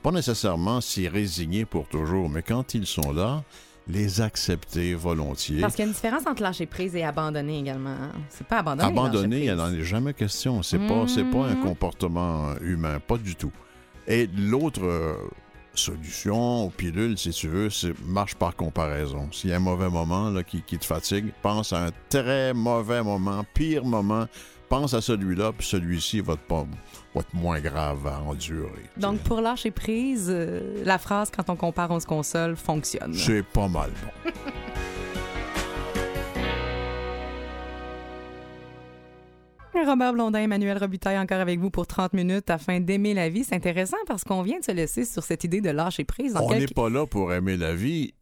Pas 0.02 0.12
nécessairement 0.12 0.82
s'y 0.82 1.08
résigner 1.08 1.66
pour 1.66 1.88
toujours, 1.88 2.30
mais 2.30 2.42
quand 2.42 2.74
ils 2.74 2.86
sont 2.86 3.12
là, 3.14 3.44
les 3.88 4.22
accepter 4.22 4.94
volontiers. 4.94 5.60
Parce 5.62 5.76
qu'il 5.76 5.84
y 5.84 5.86
a 5.86 5.90
une 5.90 5.94
différence 5.94 6.26
entre 6.26 6.42
lâcher 6.42 6.66
prise 6.66 6.96
et 6.96 7.04
abandonner 7.04 7.60
également. 7.60 7.90
hein. 7.90 8.12
C'est 8.30 8.48
pas 8.48 8.60
abandonner. 8.60 8.90
Abandonner, 8.90 9.46
il 9.46 9.54
n'en 9.56 9.74
est 9.74 9.84
jamais 9.84 10.14
question. 10.14 10.64
C'est 10.64 10.80
pas, 10.80 11.08
c'est 11.08 11.26
pas 11.26 11.46
un 11.48 11.56
comportement 11.56 12.56
humain, 12.62 13.00
pas 13.06 13.18
du 13.18 13.36
tout. 13.36 13.52
Et 14.08 14.28
l'autre 14.38 14.84
euh, 14.86 15.16
solution, 15.74 16.66
ou 16.66 16.70
pilule, 16.70 17.18
si 17.18 17.32
tu 17.32 17.48
veux, 17.48 17.70
c'est 17.70 17.94
marche 18.06 18.36
par 18.36 18.56
comparaison. 18.56 19.30
S'il 19.32 19.50
y 19.50 19.54
a 19.54 19.58
un 19.58 19.60
mauvais 19.60 19.90
moment 19.90 20.30
là, 20.30 20.44
qui, 20.44 20.62
qui 20.62 20.78
te 20.78 20.86
fatigue, 20.86 21.34
pense 21.42 21.74
à 21.74 21.86
un 21.88 21.90
très 22.10 22.54
mauvais 22.54 23.04
moment, 23.04 23.44
pire 23.54 23.84
moment. 23.84 24.28
Pense 24.74 24.96
à 24.96 25.02
celui-là, 25.02 25.52
puis 25.56 25.68
celui-ci 25.68 26.20
va, 26.20 26.36
te 26.36 26.42
pas, 26.48 26.66
va 27.14 27.22
être 27.22 27.34
moins 27.36 27.60
grave 27.60 28.08
à 28.08 28.20
endurer. 28.22 28.90
Donc, 28.98 29.20
pour 29.20 29.40
lâcher 29.40 29.70
prise, 29.70 30.32
euh, 30.34 30.82
la 30.84 30.98
phrase 30.98 31.30
quand 31.30 31.48
on 31.52 31.56
compare, 31.56 31.92
on 31.92 32.00
se 32.00 32.08
console 32.08 32.56
fonctionne. 32.56 33.14
C'est 33.14 33.44
pas 33.44 33.68
mal 33.68 33.92
bon. 33.92 34.32
Robert 39.86 40.14
Blondin, 40.14 40.40
Emmanuel 40.40 40.78
Robitaille 40.80 41.20
encore 41.20 41.40
avec 41.40 41.60
vous 41.60 41.70
pour 41.70 41.86
30 41.86 42.14
minutes 42.14 42.50
afin 42.50 42.80
d'aimer 42.80 43.14
la 43.14 43.30
vie. 43.30 43.44
C'est 43.44 43.56
intéressant 43.56 43.98
parce 44.08 44.24
qu'on 44.24 44.42
vient 44.42 44.60
de 44.60 44.64
se 44.64 44.72
laisser 44.72 45.06
sur 45.06 45.24
cette 45.24 45.44
idée 45.44 45.62
de 45.62 45.70
lâcher 45.70 46.04
prise. 46.04 46.36
On 46.36 46.50
n'est 46.50 46.60
quelques- 46.62 46.74
pas 46.74 46.90
là 46.90 47.06
pour 47.06 47.32
aimer 47.32 47.58
la 47.58 47.76
vie. 47.76 48.14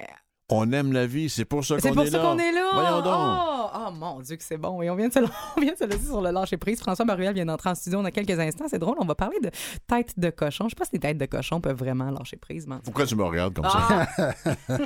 On 0.53 0.69
aime 0.73 0.91
la 0.91 1.05
vie, 1.07 1.29
c'est 1.29 1.45
pour 1.45 1.63
ça 1.63 1.75
qu'on 1.75 1.81
C'est 1.81 1.87
est, 1.89 1.93
pour 1.93 2.03
là. 2.03 2.09
ça 2.11 2.19
qu'on 2.19 2.37
est 2.37 2.51
là. 2.51 2.69
Voyons 2.73 3.01
donc. 3.01 3.13
Oh, 3.15 3.69
oh, 3.87 3.91
mon 3.93 4.19
Dieu 4.19 4.35
que 4.35 4.43
c'est 4.43 4.57
bon. 4.57 4.81
Et 4.81 4.89
on 4.89 4.95
vient, 4.95 5.07
de 5.07 5.13
se, 5.13 5.19
on 5.57 5.61
vient 5.61 5.71
de 5.73 5.77
se 5.77 5.85
laisser 5.85 6.05
sur 6.07 6.21
le 6.21 6.29
lâcher 6.31 6.57
prise. 6.57 6.79
François 6.81 7.05
Baruel 7.05 7.33
vient 7.33 7.45
d'entrer 7.45 7.69
en 7.69 7.75
studio 7.75 8.01
dans 8.03 8.09
quelques 8.11 8.37
instants. 8.37 8.65
C'est 8.67 8.77
drôle. 8.79 8.95
On 8.99 9.05
va 9.05 9.15
parler 9.15 9.37
de 9.41 9.49
tête 9.87 10.13
de 10.19 10.29
cochon. 10.29 10.65
Je 10.65 10.69
sais 10.71 10.75
pas 10.75 10.85
si 10.85 10.91
les 10.93 10.99
têtes 10.99 11.17
de 11.17 11.25
cochon 11.25 11.61
peuvent 11.61 11.77
vraiment 11.77 12.11
lâcher 12.11 12.35
prise. 12.37 12.67
mais 12.67 12.75
Pourquoi 12.83 13.05
tu 13.05 13.15
me 13.15 13.23
regardes 13.23 13.53
comme 13.55 13.65
Ah. 13.67 14.07
ça? 14.17 14.33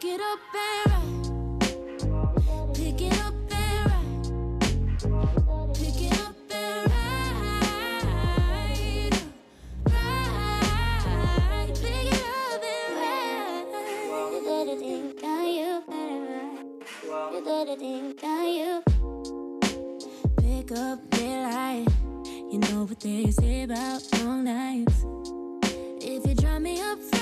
Pick 0.00 0.12
it 0.12 0.20
up 0.20 0.38
and 0.54 0.92
ride. 2.00 2.74
Pick 2.74 3.00
it 3.02 3.18
up 3.18 3.34
and 3.50 3.90
ride. 3.90 4.14
Pick 5.74 6.00
it 6.02 6.20
up 6.20 6.36
and 6.52 6.90
ride. 6.92 8.04
Ride. 9.90 11.74
Pick 11.74 12.06
it 12.06 12.22
up 12.22 12.62
and 12.62 12.94
ride. 12.94 13.66
You 14.32 14.38
do 14.44 14.56
the 14.66 14.76
thing, 14.78 15.04
can 15.18 15.44
you? 15.48 15.72
You 17.32 17.40
do 17.44 17.56
the 17.66 17.74
thing, 17.76 18.14
can 18.14 18.46
you? 18.54 18.72
Pick 20.36 20.70
up 20.78 20.98
daylight. 21.10 21.88
You 22.24 22.58
know 22.60 22.84
what 22.84 23.00
they 23.00 23.32
say 23.32 23.62
about 23.64 24.02
long 24.20 24.44
nights. 24.44 25.04
If 26.00 26.24
you 26.24 26.34
dry 26.36 26.58
me 26.60 26.80
up 26.82 27.17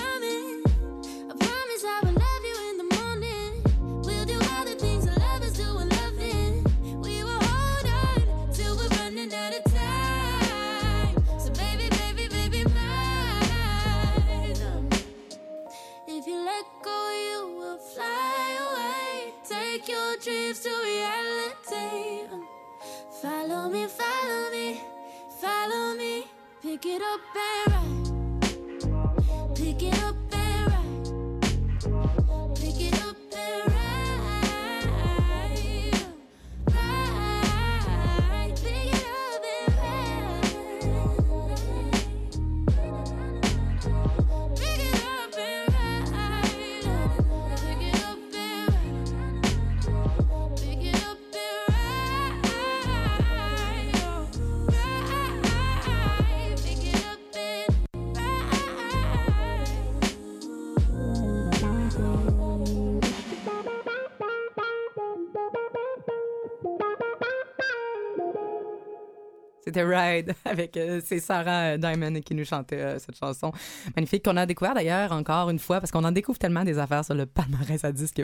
C'était 69.77 69.95
Ride 69.95 70.35
avec 70.47 70.77
euh, 70.77 71.03
c'est 71.05 71.21
Sarah 71.21 71.75
euh, 71.75 71.77
Diamond 71.77 72.21
qui 72.23 72.35
nous 72.35 72.47
chantait 72.47 72.81
euh, 72.81 72.99
cette 72.99 73.19
chanson 73.19 73.53
magnifique 73.95 74.25
qu'on 74.25 74.37
a 74.39 74.47
découvert 74.47 74.73
d'ailleurs 74.73 75.13
encore 75.13 75.51
une 75.51 75.59
fois 75.59 75.81
parce 75.81 75.91
qu'on 75.91 76.05
en 76.05 76.13
découvre 76.13 76.39
tellement 76.39 76.65
des 76.65 76.79
affaires 76.79 77.05
sur 77.05 77.15
le 77.15 77.27
palmarès 77.27 77.85
à 77.85 77.93
disque. 77.93 78.23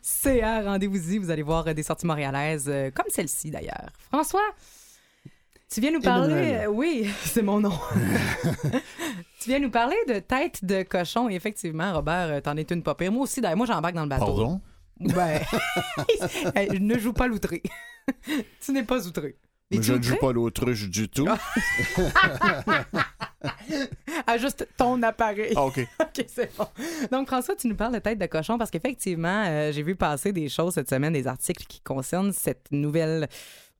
CA, 0.00 0.62
rendez-vous-y, 0.62 1.18
vous 1.18 1.30
allez 1.30 1.42
voir 1.42 1.68
euh, 1.68 1.74
des 1.74 1.82
sorties 1.82 2.06
montréalaises 2.06 2.72
comme 2.94 3.06
celle-ci 3.08 3.50
d'ailleurs. 3.50 3.90
François, 4.10 4.54
tu 5.70 5.82
viens 5.82 5.90
nous 5.90 6.00
parler, 6.00 6.66
oui, 6.66 7.10
c'est 7.24 7.42
mon 7.42 7.60
nom. 7.60 7.72
tu 9.40 9.50
viens 9.50 9.58
nous 9.58 9.70
parler 9.70 9.96
de 10.08 10.18
tête 10.20 10.64
de 10.64 10.82
cochon 10.82 11.28
et 11.28 11.34
effectivement, 11.34 11.92
Robert, 11.92 12.40
t'en 12.40 12.56
es 12.56 12.62
une 12.62 12.82
pas 12.82 12.94
pire. 12.94 13.12
Moi 13.12 13.24
aussi, 13.24 13.42
d'ailleurs, 13.42 13.58
moi 13.58 13.66
j'embarque 13.66 13.94
dans 13.94 14.04
le 14.04 14.08
bateau. 14.08 14.24
Pardon? 14.26 14.60
Ben, 14.98 15.42
ne 16.80 16.98
joue 16.98 17.12
pas 17.12 17.26
l'outré. 17.26 17.62
tu 18.64 18.72
n'es 18.72 18.84
pas 18.84 19.06
outré. 19.06 19.36
Je 19.70 19.92
ne 19.94 20.02
joue 20.02 20.16
pas 20.16 20.32
l'autruche 20.32 20.88
du 20.88 21.08
tout. 21.08 21.26
Ajuste 24.26 24.68
ton 24.76 25.02
appareil. 25.02 25.52
Ah, 25.56 25.64
OK. 25.64 25.78
OK, 26.00 26.24
c'est 26.28 26.56
bon. 26.56 26.66
Donc, 27.10 27.26
François, 27.26 27.56
tu 27.56 27.68
nous 27.68 27.74
parles 27.74 27.94
de 27.94 27.98
tête 27.98 28.18
de 28.18 28.26
cochon 28.26 28.58
parce 28.58 28.70
qu'effectivement, 28.70 29.44
euh, 29.46 29.72
j'ai 29.72 29.82
vu 29.82 29.96
passer 29.96 30.32
des 30.32 30.48
choses 30.48 30.74
cette 30.74 30.88
semaine, 30.88 31.12
des 31.12 31.26
articles 31.26 31.64
qui 31.66 31.80
concernent 31.80 32.32
cette 32.32 32.70
nouvelle, 32.70 33.28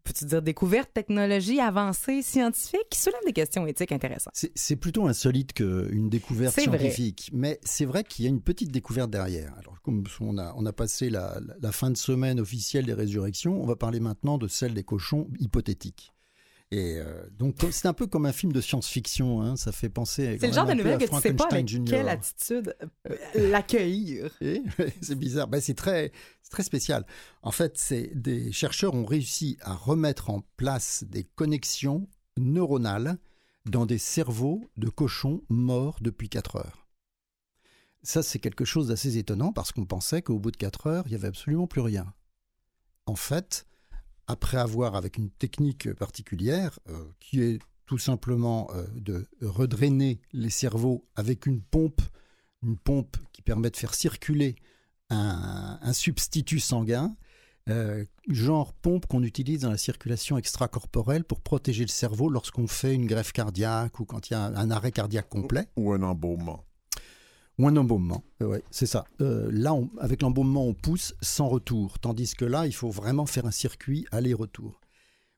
peux-tu 0.04 0.24
dire, 0.26 0.42
découverte, 0.42 0.90
technologie 0.94 1.60
avancée, 1.60 2.22
scientifique, 2.22 2.88
qui 2.90 3.00
soulève 3.00 3.20
des 3.26 3.32
questions 3.32 3.66
éthiques 3.66 3.92
intéressantes. 3.92 4.32
C'est- 4.34 4.52
C'est 4.54 4.76
plutôt 4.76 5.06
insolite 5.06 5.52
qu'une 5.54 6.08
découverte 6.08 6.54
vrai. 6.54 6.62
scientifique, 6.64 7.30
mais 7.32 7.58
c'est 7.64 7.84
vrai 7.86 8.04
qu'il 8.04 8.24
y 8.24 8.28
a 8.28 8.30
une 8.30 8.40
petite 8.42 8.70
découverte 8.70 9.10
derrière. 9.10 9.52
Alors, 9.58 9.80
comme 9.82 10.04
on 10.20 10.38
a, 10.38 10.54
on 10.56 10.64
a 10.66 10.72
passé 10.72 11.10
la- 11.10 11.40
la 11.60 11.72
fin 11.72 11.90
de 11.90 11.96
semaine 11.96 12.38
officielle 12.40 12.86
des 12.86 12.92
résurrections, 12.94 13.60
on 13.60 13.66
va 13.66 13.76
parler 13.76 14.00
maintenant 14.00 14.38
de 14.38 14.46
celle 14.48 14.74
des 14.74 14.84
cochons 14.84 15.28
hypothétiques. 15.38 16.13
Et 16.70 16.96
euh, 16.98 17.28
donc, 17.30 17.56
c'est 17.70 17.86
un 17.86 17.92
peu 17.92 18.06
comme 18.06 18.26
un 18.26 18.32
film 18.32 18.52
de 18.52 18.60
science-fiction, 18.60 19.42
hein, 19.42 19.56
ça 19.56 19.70
fait 19.70 19.88
penser. 19.88 20.38
C'est 20.40 20.48
le 20.48 20.52
genre 20.52 20.66
de 20.66 20.72
nouvelle 20.72 20.98
que 20.98 21.04
tu 21.04 21.14
sais 21.20 21.32
pas 21.32 21.44
Frankenstein 21.44 21.52
avec 21.52 21.68
Junior. 21.68 21.98
quelle 21.98 22.08
attitude 22.08 22.76
euh, 23.08 23.50
l'accueillir. 23.50 24.30
C'est 25.00 25.14
bizarre. 25.14 25.46
Ben, 25.46 25.60
c'est 25.60 25.74
très, 25.74 26.10
spécial. 26.60 27.04
En 27.42 27.50
fait, 27.50 27.76
c'est 27.78 28.10
des 28.14 28.52
chercheurs 28.52 28.94
ont 28.94 29.04
réussi 29.04 29.58
à 29.60 29.74
remettre 29.74 30.30
en 30.30 30.42
place 30.56 31.04
des 31.08 31.24
connexions 31.24 32.08
neuronales 32.36 33.18
dans 33.66 33.86
des 33.86 33.98
cerveaux 33.98 34.68
de 34.76 34.88
cochons 34.88 35.42
morts 35.48 35.98
depuis 36.00 36.28
4 36.28 36.56
heures. 36.56 36.86
Ça, 38.02 38.22
c'est 38.22 38.38
quelque 38.38 38.64
chose 38.64 38.88
d'assez 38.88 39.16
étonnant 39.16 39.52
parce 39.52 39.72
qu'on 39.72 39.86
pensait 39.86 40.22
qu'au 40.22 40.38
bout 40.38 40.50
de 40.50 40.56
4 40.56 40.86
heures, 40.86 41.04
il 41.06 41.10
n'y 41.10 41.16
avait 41.16 41.28
absolument 41.28 41.66
plus 41.66 41.80
rien. 41.80 42.12
En 43.06 43.16
fait, 43.16 43.66
après 44.26 44.56
avoir, 44.56 44.96
avec 44.96 45.16
une 45.18 45.30
technique 45.30 45.92
particulière, 45.94 46.78
euh, 46.88 47.04
qui 47.20 47.42
est 47.42 47.58
tout 47.86 47.98
simplement 47.98 48.70
euh, 48.74 48.86
de 48.94 49.26
redrainer 49.42 50.20
les 50.32 50.50
cerveaux 50.50 51.06
avec 51.16 51.46
une 51.46 51.60
pompe, 51.60 52.00
une 52.62 52.78
pompe 52.78 53.16
qui 53.32 53.42
permet 53.42 53.70
de 53.70 53.76
faire 53.76 53.94
circuler 53.94 54.56
un, 55.10 55.92
substitut 55.92 56.60
sanguin, 56.60 57.14
euh, 57.68 58.04
genre 58.28 58.72
pompe 58.72 59.06
qu'on 59.06 59.22
utilise 59.22 59.60
dans 59.60 59.70
la 59.70 59.76
circulation 59.78 60.38
extracorporelle 60.38 61.24
pour 61.24 61.40
protéger 61.40 61.84
le 61.84 61.88
cerveau 61.88 62.28
lorsqu'on 62.28 62.66
fait 62.66 62.94
une 62.94 63.06
greffe 63.06 63.32
cardiaque 63.32 64.00
ou 64.00 64.04
quand 64.06 64.28
il 64.28 64.32
y 64.32 64.36
a 64.36 64.44
un, 64.44 64.56
un 64.56 64.70
arrêt 64.70 64.92
cardiaque 64.92 65.28
complet. 65.28 65.68
Ou 65.76 65.92
un 65.92 66.02
embaumement. 66.02 66.64
Ou 67.58 67.68
un 67.68 67.76
embaumement, 67.76 68.24
Euh, 68.42 68.46
ouais, 68.46 68.62
c'est 68.70 68.86
ça. 68.86 69.04
Euh, 69.20 69.48
là, 69.52 69.74
on- 69.74 69.88
avec 69.98 70.22
l'embaumement, 70.22 70.66
on 70.66 70.74
pousse 70.74 71.14
sans 71.22 71.48
retour, 71.48 71.98
tandis 72.00 72.34
que 72.34 72.44
là, 72.44 72.66
il 72.66 72.74
faut 72.74 72.90
vraiment 72.90 73.26
faire 73.26 73.46
un 73.46 73.52
circuit 73.52 74.06
aller-retour. 74.10 74.80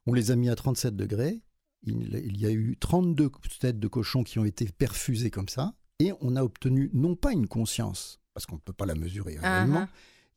On 0.07 0.12
les 0.14 0.31
a 0.31 0.37
mis 0.37 0.48
à 0.48 0.57
37 0.57 0.96
degrés. 0.96 1.42
Il, 1.83 2.14
il 2.24 2.40
y 2.40 2.46
a 2.46 2.50
eu 2.50 2.76
32 2.81 3.31
têtes 3.61 3.79
de 3.79 3.87
cochons 3.88 4.24
qui 4.24 4.38
ont 4.38 4.44
été 4.46 4.64
perfusées 4.66 5.31
comme 5.31 5.48
ça, 5.48 5.74
et 5.98 6.12
on 6.20 6.37
a 6.37 6.42
obtenu 6.42 6.90
non 6.94 7.16
pas 7.16 7.33
une 7.33 7.46
conscience, 7.48 8.18
parce 8.33 8.46
qu'on 8.46 8.57
ne 8.57 8.61
peut 8.61 8.72
pas 8.72 8.87
la 8.87 8.94
mesurer 8.94 9.38
réellement. 9.38 9.83
Uh-huh. 9.83 9.88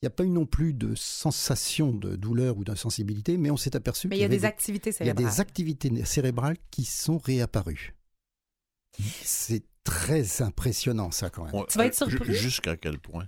Il 0.01 0.05
n'y 0.05 0.07
a 0.07 0.11
pas 0.11 0.23
eu 0.25 0.29
non 0.29 0.45
plus 0.45 0.73
de 0.73 0.95
sensation 0.95 1.91
de 1.93 2.15
douleur 2.15 2.57
ou 2.57 2.63
d'insensibilité, 2.63 3.37
mais 3.37 3.51
on 3.51 3.57
s'est 3.57 3.75
aperçu 3.75 4.07
Mais 4.07 4.15
il 4.15 4.19
qu'il 4.19 4.21
y 4.21 4.23
a 4.23 4.27
avait 4.27 4.37
des 4.37 4.45
activités 4.45 4.89
il 4.89 4.93
y 4.93 4.95
a 4.95 4.97
cérébrales. 5.13 5.25
des 5.33 5.39
activités 5.41 6.05
cérébrales 6.05 6.57
qui 6.71 6.83
sont 6.85 7.17
réapparues. 7.17 7.95
C'est 9.23 9.63
très 9.89 10.41
impressionnant, 10.41 11.11
ça, 11.11 11.29
quand 11.29 11.45
même. 11.45 11.55
On- 11.55 11.63
Tu 11.65 11.77
vas 11.77 11.85
être 11.85 12.01
euh, 12.01 12.09
surpris? 12.09 12.33
Jusqu'à 12.33 12.77
quel 12.77 12.99
point? 12.99 13.25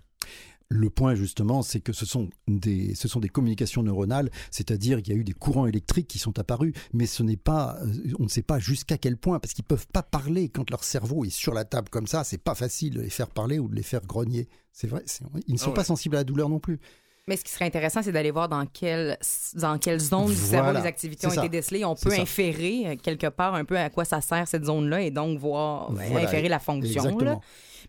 Le 0.74 0.90
point, 0.90 1.16
justement, 1.16 1.64
c'est 1.64 1.82
que 1.82 1.92
ce 1.92 2.06
sont, 2.06 2.30
des, 2.48 2.96
ce 2.96 3.10
sont 3.10 3.20
des 3.20 3.28
communications 3.28 3.84
neuronales, 3.84 4.30
c'est-à-dire 4.52 5.02
qu'il 5.02 5.14
y 5.14 5.18
a 5.18 5.20
eu 5.20 5.26
des 5.26 5.34
courants 5.34 5.66
électriques 5.68 6.08
qui 6.08 6.18
sont 6.18 6.40
apparus, 6.40 6.74
mais 6.94 7.06
ce 7.08 7.24
n'est 7.24 7.36
pas, 7.36 7.78
euh, 7.84 8.14
on 8.20 8.24
ne 8.24 8.30
sait 8.30 8.42
pas 8.42 8.58
jusqu'à 8.58 8.98
quel 8.98 9.18
point, 9.18 9.40
parce 9.40 9.54
qu'ils 9.54 9.66
peuvent 9.66 9.88
pas 9.92 10.02
parler 10.04 10.48
quand 10.48 10.70
leur 10.70 10.86
cerveau 10.86 11.26
est 11.26 11.30
sur 11.30 11.54
la 11.54 11.66
table 11.66 11.90
comme 11.90 12.08
ça. 12.08 12.24
C'est 12.24 12.38
pas 12.38 12.56
facile 12.56 12.94
de 12.94 13.02
les 13.02 13.10
faire 13.10 13.30
parler 13.32 13.60
ou 13.60 13.68
de 13.68 13.76
les 13.76 13.84
faire 13.84 14.06
grogner. 14.06 14.48
C'est 14.72 14.88
vrai, 14.88 15.04
ils 15.48 15.56
ne 15.56 15.60
sont 15.60 15.72
Ah 15.72 15.74
pas 15.76 15.84
sensibles 15.84 16.16
à 16.16 16.20
la 16.20 16.24
douleur 16.24 16.48
non 16.48 16.60
plus. 16.60 16.80
Mais 17.28 17.38
ce 17.38 17.44
qui 17.44 17.52
serait 17.52 17.66
intéressant, 17.66 18.02
c'est 18.02 18.12
d'aller 18.12 18.32
voir 18.32 18.50
dans 18.50 18.66
quelle, 18.66 19.18
dans 19.54 19.78
quelle 19.78 20.00
zone 20.00 20.26
du 20.28 20.36
cerveau 20.36 20.72
les 20.80 20.86
activités 20.86 21.28
ont 21.28 21.32
été 21.34 21.50
décelées. 21.50 21.86
On 21.86 21.96
peut 21.96 22.12
inférer 22.14 22.88
euh, 22.88 22.96
quelque 23.02 23.28
part 23.28 23.54
un 23.54 23.64
peu 23.64 23.78
à 23.78 23.90
quoi 23.92 24.06
ça 24.06 24.22
sert 24.22 24.48
cette 24.48 24.66
zone-là 24.66 25.02
et 25.02 25.12
donc 25.12 25.38
voir, 25.40 25.92
ben, 25.92 26.10
Voilà. 26.12 26.28
inférer 26.28 26.50
la 26.50 26.60
fonction. 26.60 27.18
là. 27.20 27.40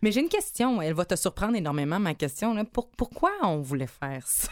Mais 0.01 0.11
j'ai 0.11 0.21
une 0.21 0.29
question, 0.29 0.81
elle 0.81 0.93
va 0.93 1.05
te 1.05 1.15
surprendre 1.15 1.55
énormément, 1.55 1.99
ma 1.99 2.13
question. 2.13 2.53
Là. 2.53 2.63
Pour- 2.63 2.89
pourquoi 2.91 3.31
on 3.43 3.57
voulait 3.61 3.87
faire 3.87 4.25
ça? 4.27 4.49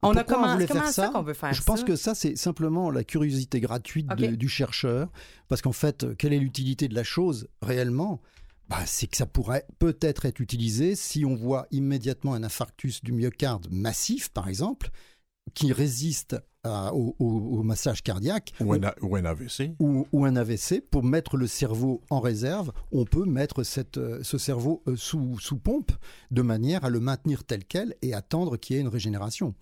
On 0.00 0.10
a 0.12 0.22
Pourquoi 0.22 0.36
comment, 0.36 0.52
voulait 0.54 0.66
comment 0.66 0.80
faire 0.82 0.90
ça? 0.92 1.08
qu'on 1.08 1.22
veut 1.22 1.34
faire 1.34 1.52
Je 1.52 1.58
ça? 1.60 1.64
pense 1.66 1.82
que 1.84 1.96
ça, 1.96 2.14
c'est 2.14 2.36
simplement 2.36 2.90
la 2.90 3.02
curiosité 3.04 3.60
gratuite 3.60 4.06
de- 4.06 4.28
du 4.36 4.48
chercheur. 4.48 5.08
Parce 5.48 5.60
qu'en 5.60 5.72
fait, 5.72 6.04
euh, 6.04 6.14
quelle 6.16 6.32
est 6.32 6.38
l'utilité 6.38 6.86
de 6.88 6.94
la 6.94 7.02
chose 7.04 7.48
réellement? 7.62 8.20
Bah, 8.68 8.84
C'est 8.86 9.06
que 9.06 9.16
ça 9.16 9.26
pourrait 9.26 9.66
peut-être 9.78 10.24
être 10.26 10.40
utilisé 10.40 10.94
si 10.94 11.24
on 11.24 11.34
voit 11.34 11.66
immédiatement 11.70 12.34
un 12.34 12.42
infarctus 12.42 13.02
du 13.02 13.12
myocarde 13.12 13.66
massif, 13.70 14.28
par 14.30 14.48
exemple, 14.48 14.90
qui 15.54 15.72
résiste 15.72 16.36
à- 16.64 16.92
au, 16.94 17.16
au- 17.18 17.58
au 17.58 17.62
massage 17.62 18.02
cardiaque. 18.02 18.52
Ou 18.60 18.74
un, 18.74 18.82
A- 18.82 18.94
ou 19.00 19.16
un 19.16 19.24
AVC? 19.24 19.72
ou, 19.78 20.06
ou 20.12 20.24
un 20.26 20.36
AVC, 20.36 20.80
pour 20.90 21.02
mettre 21.04 21.36
le 21.38 21.46
cerveau 21.46 22.02
en 22.10 22.20
réserve, 22.20 22.72
on 22.92 23.04
peut 23.06 23.24
mettre 23.24 23.62
cette, 23.62 23.96
euh, 23.96 24.22
ce 24.22 24.36
cerveau 24.38 24.82
euh, 24.86 24.96
sous, 24.96 25.38
sous 25.38 25.56
pompe 25.56 25.92
de 26.30 26.42
manière 26.42 26.84
à 26.84 26.90
le 26.90 27.00
maintenir 27.00 27.44
tel 27.44 27.64
quel 27.64 27.94
et 28.02 28.12
attendre 28.12 28.56
qu'il 28.58 28.76
y 28.76 28.78
ait 28.78 28.82
une 28.82 28.88
régénération. 28.88 29.54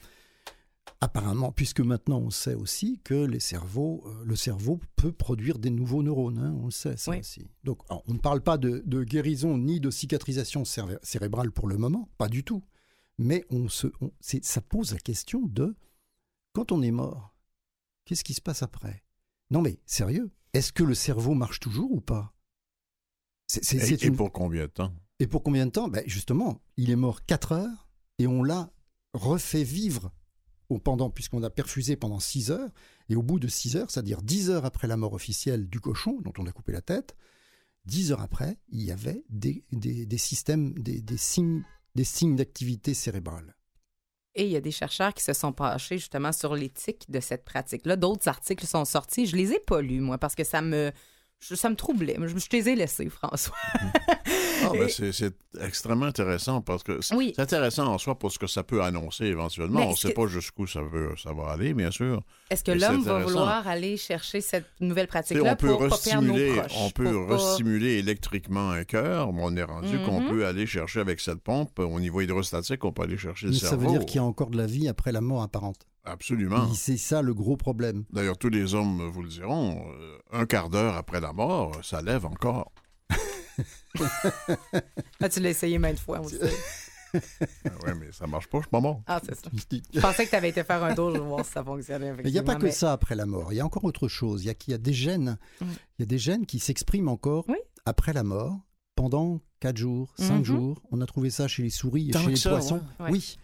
Apparemment, 1.00 1.52
puisque 1.52 1.80
maintenant 1.80 2.18
on 2.20 2.30
sait 2.30 2.54
aussi 2.54 3.00
que 3.04 3.14
les 3.14 3.40
cerveaux, 3.40 4.02
euh, 4.06 4.24
le 4.24 4.34
cerveau 4.36 4.80
peut 4.96 5.12
produire 5.12 5.58
des 5.58 5.68
nouveaux 5.70 6.02
neurones, 6.02 6.38
hein, 6.38 6.56
on 6.60 6.66
le 6.66 6.70
sait 6.70 6.96
ça 6.96 7.10
Oui. 7.10 7.18
aussi. 7.20 7.46
Donc 7.64 7.80
alors, 7.90 8.02
on 8.06 8.14
ne 8.14 8.18
parle 8.18 8.40
pas 8.40 8.56
de, 8.56 8.82
de 8.86 9.04
guérison 9.04 9.58
ni 9.58 9.78
de 9.78 9.90
cicatrisation 9.90 10.64
céré- 10.64 10.98
cérébrale 11.02 11.50
pour 11.52 11.68
le 11.68 11.76
moment, 11.76 12.08
pas 12.18 12.28
du 12.28 12.44
tout. 12.44 12.62
Mais 13.18 13.44
on 13.50 13.68
se, 13.68 13.88
on- 14.00 14.10
ça 14.20 14.60
pose 14.62 14.92
la 14.92 14.98
question 14.98 15.42
de 15.46 15.76
quand 16.54 16.72
on 16.72 16.80
est 16.82 16.90
mort, 16.90 17.34
qu'est-ce 18.06 18.24
qui 18.24 18.34
se 18.34 18.40
passe 18.40 18.62
après? 18.62 19.04
Non 19.50 19.60
mais 19.60 19.78
sérieux, 19.86 20.30
est-ce 20.54 20.72
que 20.72 20.82
le 20.82 20.94
cerveau 20.94 21.34
marche 21.34 21.60
toujours 21.60 21.92
ou 21.92 22.00
pas? 22.00 22.32
Et, 23.54 23.60
c'est 23.62 24.02
et 24.02 24.06
une- 24.06 24.16
pour 24.16 24.32
combien 24.32 24.62
de 24.62 24.70
temps? 24.70 24.92
et 25.18 25.26
pour 25.26 25.42
combien 25.42 25.66
de 25.66 25.70
temps? 25.70 25.88
Ben 25.88 26.02
Justement, 26.06 26.60
il 26.78 26.90
est 26.90 26.96
mort 26.96 27.24
4 27.26 27.52
heures 27.52 27.88
et 28.18 28.26
on 28.26 28.42
l'a 28.42 28.70
refait 29.14 29.62
vivre 29.62 30.10
au 30.68 30.78
pendant, 30.78 31.10
puisqu'on 31.10 31.42
a 31.42 31.50
perfusé 31.50 31.96
pendant 31.96 32.20
6 32.20 32.50
heures. 32.50 32.70
Et 33.08 33.16
au 33.16 33.22
bout 33.22 33.38
de 33.38 33.48
6 33.48 33.76
heures, 33.76 33.90
c'est-à-dire 33.90 34.22
10 34.22 34.50
heures 34.50 34.64
après 34.64 34.86
la 34.88 34.96
mort 34.96 35.12
officielle 35.12 35.68
du 35.68 35.80
cochon, 35.80 36.18
dont 36.22 36.32
on 36.38 36.46
a 36.46 36.52
coupé 36.52 36.72
la 36.72 36.80
tête, 36.82 37.16
10 37.84 38.12
heures 38.12 38.20
après, 38.20 38.58
il 38.70 38.82
y 38.82 38.90
avait 38.90 39.22
des, 39.28 39.64
des, 39.72 40.06
des 40.06 40.18
systèmes, 40.18 40.72
des, 40.74 41.00
des 41.00 41.16
signes, 41.16 41.62
des 41.94 42.04
signes 42.04 42.34
d'activité 42.36 42.94
cérébrale. 42.94 43.54
Et 44.34 44.44
il 44.44 44.50
y 44.50 44.56
a 44.56 44.60
des 44.60 44.72
chercheurs 44.72 45.14
qui 45.14 45.22
se 45.24 45.32
sont 45.32 45.52
penchés 45.52 45.96
justement 45.98 46.32
sur 46.32 46.54
l'éthique 46.54 47.10
de 47.10 47.20
cette 47.20 47.44
pratique-là. 47.44 47.96
D'autres 47.96 48.28
articles 48.28 48.66
sont 48.66 48.84
sortis. 48.84 49.24
Je 49.26 49.34
les 49.36 49.52
ai 49.52 49.60
pas 49.60 49.80
lus, 49.80 50.00
moi, 50.00 50.18
parce 50.18 50.34
que 50.34 50.44
ça 50.44 50.60
me, 50.60 50.92
je- 51.40 51.54
ça 51.54 51.70
me 51.70 51.76
troublait. 51.76 52.16
Je, 52.20 52.36
je 52.36 52.46
te 52.48 52.56
les 52.56 52.68
ai 52.68 52.74
laissés, 52.74 53.08
François. 53.08 53.54
Ah, 54.74 54.78
ben, 54.78 54.88
c'est 54.88 55.34
extrêmement 55.60 56.06
intéressant 56.06 56.60
parce 56.60 56.82
que 56.82 57.00
c'est 57.00 57.14
Oui. 57.14 57.32
intéressant 57.38 57.86
en 57.86 57.98
soi 57.98 58.18
pour 58.18 58.30
ce 58.32 58.38
que 58.38 58.46
ça 58.46 58.62
peut 58.62 58.82
annoncer 58.82 59.24
éventuellement. 59.24 59.86
On 59.86 59.90
ne 59.90 59.96
sait 59.96 60.10
que- 60.10 60.14
pas 60.14 60.26
jusqu'où 60.26 60.66
ça, 60.66 60.82
veut, 60.82 61.14
ça 61.22 61.32
va 61.32 61.50
aller, 61.50 61.72
bien 61.74 61.90
sûr. 61.90 62.22
Est-ce 62.50 62.62
que 62.64 62.72
l'homme 62.72 63.02
va 63.02 63.20
vouloir 63.20 63.66
aller 63.66 63.96
chercher 63.96 64.40
cette 64.40 64.66
nouvelle 64.80 65.06
pratique-là 65.08 65.52
on 65.52 65.56
peut 65.56 65.68
pour 65.68 65.88
pas 65.88 65.98
perdre 66.02 66.26
nos 66.28 66.54
proches? 66.60 66.72
on 66.78 66.90
peut 66.90 67.12
pour 67.12 67.26
pas- 67.28 67.36
restimuler 67.36 67.98
électriquement 67.98 68.70
un 68.70 68.84
cœur. 68.84 69.32
mais 69.32 69.42
On 69.42 69.56
est 69.56 69.62
rendu 69.62 69.98
qu'on 70.04 70.20
Mhm. 70.20 70.28
peut 70.28 70.46
aller 70.46 70.66
chercher 70.66 71.00
avec 71.00 71.20
cette 71.20 71.40
pompe 71.40 71.78
au 71.78 72.00
niveau 72.00 72.20
hydrostatique, 72.20 72.84
on 72.84 72.92
peut 72.92 73.02
aller 73.02 73.16
chercher 73.18 73.46
le 73.46 73.52
Mais 73.52 73.58
ça 73.58 73.68
cerveau. 73.70 73.86
veut 73.92 73.98
dire 73.98 74.06
qu'il 74.06 74.16
y 74.16 74.18
a 74.18 74.24
encore 74.24 74.50
de 74.50 74.56
la 74.58 74.66
vie 74.66 74.88
après 74.88 75.12
la 75.12 75.20
mort 75.20 75.42
apparente. 75.42 75.86
Absolument. 76.04 76.68
Et 76.70 76.74
C'est 76.76 76.96
ça 76.96 77.20
le 77.22 77.34
gros 77.34 77.56
problème. 77.56 78.04
D'ailleurs, 78.12 78.38
tous 78.38 78.48
les 78.48 78.74
hommes 78.74 79.08
vous 79.12 79.22
le 79.22 79.28
diront, 79.28 79.84
euh, 80.00 80.18
un 80.32 80.46
quart 80.46 80.68
d'heure 80.70 80.94
après 80.96 81.20
la 81.20 81.32
mort, 81.32 81.72
ça 81.82 82.00
lève 82.00 82.24
encore. 82.26 82.70
Ah, 85.20 85.28
tu 85.28 85.40
l'as 85.40 85.50
essayé 85.50 85.78
maintes 85.78 85.98
fois 85.98 86.20
aussi. 86.20 86.36
oui, 87.14 87.20
Ah 87.64 87.94
mais 87.98 88.12
ça 88.12 88.26
marche 88.26 88.48
pas, 88.48 88.58
je 88.58 88.62
suis 88.64 88.70
pas 88.70 88.80
mort. 88.80 89.02
Ah, 89.06 89.20
c'est 89.24 89.34
ça. 89.34 89.50
Je 89.94 90.00
pensais 90.00 90.24
que 90.26 90.30
tu 90.30 90.36
avais 90.36 90.50
été 90.50 90.62
faire 90.64 90.82
un 90.84 90.94
tour, 90.94 91.14
je 91.14 91.20
vais 91.20 91.26
voir 91.26 91.44
si 91.44 91.52
ça 91.52 91.64
fonctionnait. 91.64 92.12
Mais 92.14 92.22
il 92.24 92.32
n'y 92.32 92.38
a 92.38 92.42
pas 92.42 92.56
que 92.56 92.70
ça 92.70 92.92
après 92.92 93.14
la 93.14 93.26
mort. 93.26 93.52
Il 93.52 93.56
y 93.56 93.60
a 93.60 93.64
encore 93.64 93.84
autre 93.84 94.08
chose. 94.08 94.42
Il 94.44 94.46
y 94.46 94.50
a, 94.50 94.54
qu'il 94.54 94.72
y 94.72 94.74
a 94.74 94.78
des 94.78 94.92
gènes. 94.92 95.38
Oui. 95.60 95.66
Il 95.98 96.00
y 96.00 96.02
a 96.02 96.06
des 96.06 96.18
gènes 96.18 96.44
qui 96.46 96.58
s'expriment 96.58 97.08
encore 97.08 97.44
Oui. 97.48 97.56
après 97.86 98.12
la 98.12 98.22
mort 98.22 98.58
pendant 98.94 99.40
4 99.60 99.76
jours, 99.76 100.12
5 100.18 100.38
Mhm. 100.38 100.44
jours. 100.44 100.82
On 100.90 101.00
a 101.00 101.06
trouvé 101.06 101.30
ça 101.30 101.48
chez 101.48 101.62
les 101.62 101.70
souris 101.70 102.08
et 102.08 102.12
Tant 102.12 102.22
chez 102.24 102.30
les 102.30 102.36
ça, 102.36 102.50
poissons. 102.50 102.82
Ouais. 103.00 103.10
Oui. 103.12 103.38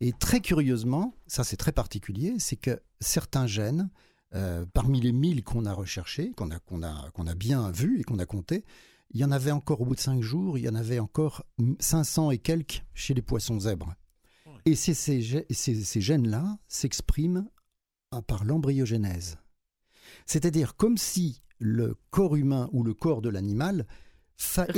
Et 0.00 0.12
très 0.12 0.40
curieusement, 0.40 1.14
ça 1.26 1.42
c'est 1.42 1.56
très 1.56 1.72
particulier, 1.72 2.34
c'est 2.38 2.56
que 2.56 2.80
certains 3.00 3.46
gènes, 3.46 3.88
euh, 4.34 4.66
parmi 4.74 5.00
les 5.00 5.12
1000 5.12 5.42
qu'on 5.42 5.64
a 5.64 5.72
recherchés, 5.72 6.32
qu'on 6.36 6.50
a, 6.50 6.58
qu'on 6.58 6.82
a, 6.82 7.10
qu'on 7.14 7.26
a 7.26 7.34
bien 7.34 7.70
vus 7.70 8.00
et 8.00 8.04
qu'on 8.04 8.18
a 8.18 8.26
comptés, 8.26 8.64
il 9.10 9.20
y 9.20 9.24
en 9.24 9.30
avait 9.30 9.50
encore 9.52 9.80
au 9.80 9.84
bout 9.86 9.94
de 9.94 10.00
5 10.00 10.20
jours, 10.22 10.58
il 10.58 10.64
y 10.64 10.68
en 10.68 10.74
avait 10.74 10.98
encore 10.98 11.44
500 11.78 12.30
et 12.32 12.38
quelques 12.38 12.82
chez 12.94 13.14
les 13.14 13.22
poissons 13.22 13.60
zèbres. 13.60 13.94
Et 14.64 14.74
ces, 14.74 14.94
ces, 14.94 15.46
ces- 15.50 15.84
ces 15.84 16.00
gènes-là 16.00 16.58
s'expriment 16.66 17.48
par 18.26 18.44
l'embryogénèse. 18.44 19.38
C'est-à-dire 20.26 20.74
comme 20.76 20.96
si 20.98 21.40
le 21.58 21.96
corps 22.10 22.36
humain 22.36 22.68
ou 22.72 22.82
le 22.82 22.94
corps 22.94 23.22
de 23.22 23.28
l'animal 23.28 23.86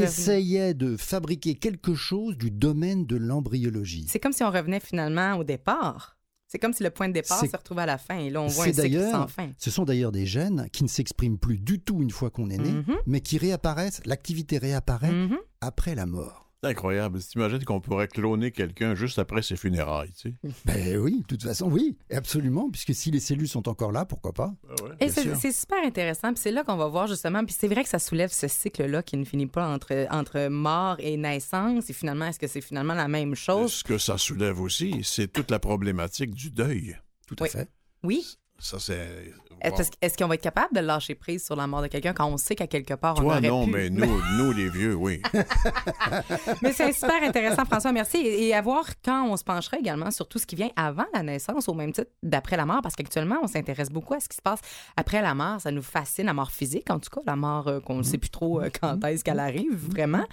essayait 0.03 0.74
de 0.74 0.97
fabriquer 0.97 1.55
quelque 1.55 1.95
chose 1.95 2.37
du 2.37 2.51
domaine 2.51 3.07
de 3.07 3.16
l'embryologie. 3.16 4.07
C'est 4.09 4.20
comme 4.20 4.33
si 4.33 4.45
on 4.45 4.51
revenait 4.51 4.79
finalement 4.81 5.37
au 5.37 5.45
départ. 5.45 6.18
C'est 6.51 6.59
comme 6.59 6.72
si 6.72 6.82
le 6.82 6.88
point 6.90 7.09
de 7.09 7.12
départ 7.12 7.40
se 7.44 7.57
retrouvait 7.57 7.82
à 7.82 7.86
la 7.86 7.99
fin. 7.99 8.16
Et 8.18 8.30
là, 8.30 8.40
on 8.40 8.46
voit 8.46 8.64
un 8.64 8.72
cycle 8.72 9.11
sans 9.11 9.26
fin. 9.28 9.51
Ce 9.59 9.70
sont 9.70 9.84
d'ailleurs 9.84 10.12
des 10.12 10.24
gènes 10.24 10.68
qui 10.72 10.82
ne 10.82 10.88
s'expriment 10.88 11.38
plus 11.38 11.59
du 11.59 11.78
tout 11.78 12.03
une 12.03 12.11
fois 12.11 12.30
qu'on 12.30 12.49
est 12.49 12.57
né, 12.57 12.70
Mhm. 12.72 12.96
mais 13.07 13.20
qui 13.20 13.36
réapparaissent, 13.36 14.01
l'activité 14.07 14.57
réapparaît 14.57 15.12
Mhm. 15.12 15.36
après 15.61 15.94
la 15.94 16.07
mort. 16.07 16.47
C'est 16.62 16.70
incroyable. 16.70 17.20
T'imagines 17.20 17.64
qu'on 17.64 17.80
pourrait 17.80 18.09
cloner 18.09 18.50
quelqu'un 18.50 18.96
juste 18.96 19.20
après 19.20 19.42
ses 19.42 19.56
funérailles, 19.56 20.12
tu 20.12 20.30
sais? 20.30 20.34
Ben 20.64 20.96
oui, 20.98 21.20
de 21.20 21.26
toute 21.26 21.42
façon, 21.44 21.70
oui, 21.70 21.96
absolument, 22.12 22.68
puisque 22.68 22.92
si 22.94 23.12
les 23.12 23.20
cellules 23.20 23.48
sont 23.48 23.68
encore 23.68 23.92
là, 23.92 24.04
pourquoi 24.04 24.32
pas? 24.32 24.52
Et 25.00 25.06
Bien 25.06 25.34
c'est 25.36 25.52
super 25.52 25.78
intéressant. 25.84 26.32
Puis 26.32 26.40
c'est 26.42 26.50
là 26.50 26.64
qu'on 26.64 26.76
va 26.76 26.88
voir 26.88 27.06
justement. 27.06 27.44
Puis 27.44 27.54
c'est 27.56 27.68
vrai 27.68 27.84
que 27.84 27.88
ça 27.88 28.00
soulève 28.00 28.32
ce 28.32 28.48
cycle-là 28.48 29.04
qui 29.04 29.16
ne 29.16 29.24
finit 29.24 29.46
pas 29.46 29.68
entre, 29.68 30.09
entre 30.11 30.48
mort 30.48 30.96
et 30.98 31.16
naissance. 31.16 31.90
Et 31.90 31.92
finalement, 31.92 32.26
est-ce 32.26 32.40
que 32.40 32.48
c'est 32.48 32.61
finalement 32.61 32.94
la 32.94 33.06
même 33.06 33.36
chose? 33.36 33.72
Ce 33.74 33.84
que 33.84 33.98
ça 33.98 34.18
soulève 34.18 34.61
aussi, 34.61 35.00
c'est 35.04 35.28
toute 35.32 35.52
la 35.52 35.61
problématique 35.61 36.32
du 36.34 36.50
deuil. 36.50 36.96
Tout 37.28 37.36
à 37.38 37.44
Oui. 37.44 37.50
fait. 37.50 37.68
Oui. 38.02 38.36
Ça, 38.59 38.78
c'est... 38.80 39.32
Est-ce 39.61 40.16
qu'on 40.16 40.28
va 40.28 40.34
être 40.34 40.42
capable 40.42 40.74
de 40.74 40.80
lâcher 40.80 41.14
prise 41.14 41.44
sur 41.44 41.56
la 41.56 41.66
mort 41.66 41.82
de 41.82 41.88
quelqu'un 41.88 42.12
quand 42.12 42.26
on 42.26 42.36
sait 42.36 42.54
qu'à 42.54 42.66
quelque 42.66 42.94
part 42.94 43.18
on 43.18 43.22
Toi, 43.22 43.38
aurait 43.38 43.48
non, 43.48 43.64
pu? 43.64 43.72
mais 43.72 43.90
nous, 43.90 44.20
nous, 44.36 44.52
les 44.52 44.68
vieux, 44.68 44.94
oui. 44.94 45.20
Mais 46.62 46.72
c'est 46.72 46.92
super 46.92 47.22
intéressant, 47.22 47.64
François. 47.64 47.92
Merci. 47.92 48.18
Et, 48.18 48.54
à 48.54 48.62
voir 48.62 48.84
quand 49.04 49.26
on 49.28 49.36
se 49.36 49.44
penchera 49.44 49.78
également 49.78 50.11
sur 50.11 50.28
tout 50.28 50.38
ce 50.38 50.46
qui 50.46 50.56
vient 50.56 50.70
avant 50.76 51.06
la 51.14 51.22
naissance, 51.22 51.68
au 51.68 51.74
même 51.74 51.92
titre 51.92 52.11
d'après 52.22 52.56
la 52.56 52.66
mort, 52.66 52.80
parce 52.82 52.94
qu'actuellement, 52.94 53.36
on 53.42 53.46
s'intéresse 53.46 53.90
beaucoup 53.90 54.14
à 54.14 54.20
ce 54.20 54.28
qui 54.28 54.36
se 54.36 54.42
passe 54.42 54.61
après 54.96 55.22
la 55.22 55.34
mort. 55.34 55.61
Ça 55.61 55.70
nous 55.70 55.82
fascine, 55.82 56.26
la 56.26 56.34
mort 56.34 56.50
physique, 56.50 56.90
en 56.90 56.98
tout 56.98 57.11
cas, 57.11 57.20
la 57.26 57.36
mort 57.36 57.68
euh, 57.68 57.80
qu'on 57.80 57.96
ne 57.96 58.02
sait 58.02 58.18
plus 58.18 58.30
trop 58.30 58.61
euh, 58.61 58.70
quand 58.80 59.04
est-ce 59.04 59.24
qu'elle 59.24 59.40
arrive, 59.40 59.74
vraiment. 59.74 60.24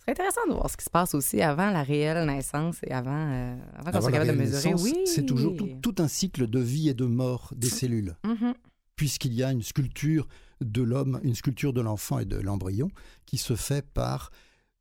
Ce 0.00 0.04
serait 0.04 0.12
intéressant 0.12 0.40
de 0.48 0.52
voir 0.54 0.70
ce 0.70 0.76
qui 0.76 0.84
se 0.84 0.90
passe 0.90 1.14
aussi 1.14 1.40
avant 1.42 1.70
la 1.70 1.82
réelle 1.82 2.26
naissance 2.26 2.78
et 2.84 2.90
avant, 2.92 3.10
euh, 3.30 3.56
avant 3.76 3.92
qu'on 3.92 4.00
soit 4.00 4.12
capable 4.12 4.32
de 4.32 4.36
mesurer. 4.38 4.74
Oui. 4.74 4.94
C'est 5.06 5.26
toujours 5.26 5.54
tout, 5.56 5.68
tout 5.82 5.94
un 5.98 6.08
cycle 6.08 6.46
de 6.46 6.58
vie 6.58 6.88
et 6.88 6.94
de 6.94 7.04
mort 7.04 7.52
des 7.56 7.68
cellules, 7.68 8.16
Mhm. 8.24 8.54
puisqu'il 8.96 9.34
y 9.34 9.42
a 9.42 9.52
une 9.52 9.62
sculpture 9.62 10.26
de 10.62 10.82
l'homme, 10.82 11.20
une 11.22 11.34
sculpture 11.34 11.72
de 11.72 11.80
l'enfant 11.80 12.18
et 12.18 12.24
de 12.24 12.36
l'embryon 12.36 12.90
qui 13.26 13.36
se 13.38 13.56
fait 13.56 13.86
par 13.92 14.30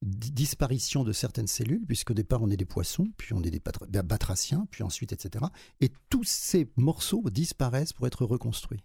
di- 0.01 0.31
disparition 0.31 1.03
de 1.03 1.11
certaines 1.11 1.47
cellules, 1.47 1.85
puisqu'au 1.85 2.13
départ 2.13 2.41
on 2.41 2.49
est 2.49 2.57
des 2.57 2.65
poissons, 2.65 3.07
puis 3.17 3.33
on 3.33 3.43
est 3.43 3.51
des 3.51 3.61
batraciens, 4.03 4.67
puis 4.71 4.83
ensuite 4.83 5.11
etc. 5.11 5.45
Et 5.81 5.91
tous 6.09 6.23
ces 6.23 6.69
morceaux 6.77 7.23
disparaissent 7.29 7.91
pour 7.93 8.07
être 8.07 8.25
reconstruits. 8.25 8.83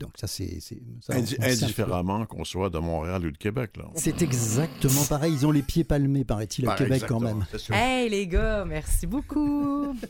Donc 0.00 0.12
ça 0.16 0.26
c'est... 0.26 0.58
Indi- 1.10 1.36
indifféremment 1.40 2.24
qu'on 2.26 2.44
soit 2.44 2.70
de 2.70 2.78
Montréal 2.78 3.26
ou 3.26 3.30
de 3.30 3.36
Québec, 3.36 3.76
là. 3.76 3.84
C'est 3.94 4.22
exactement 4.22 5.04
pareil. 5.04 5.32
Ils 5.34 5.46
ont 5.46 5.52
les 5.52 5.62
pieds 5.62 5.84
palmés, 5.84 6.24
paraît-il, 6.24 6.66
à 6.66 6.70
Ben, 6.70 6.76
Québec 6.76 6.92
exactement, 6.94 7.20
quand 7.20 7.26
même. 7.36 7.44
Hey 7.70 8.08
les 8.08 8.26
gars, 8.26 8.64
merci 8.64 9.06
beaucoup. 9.06 9.94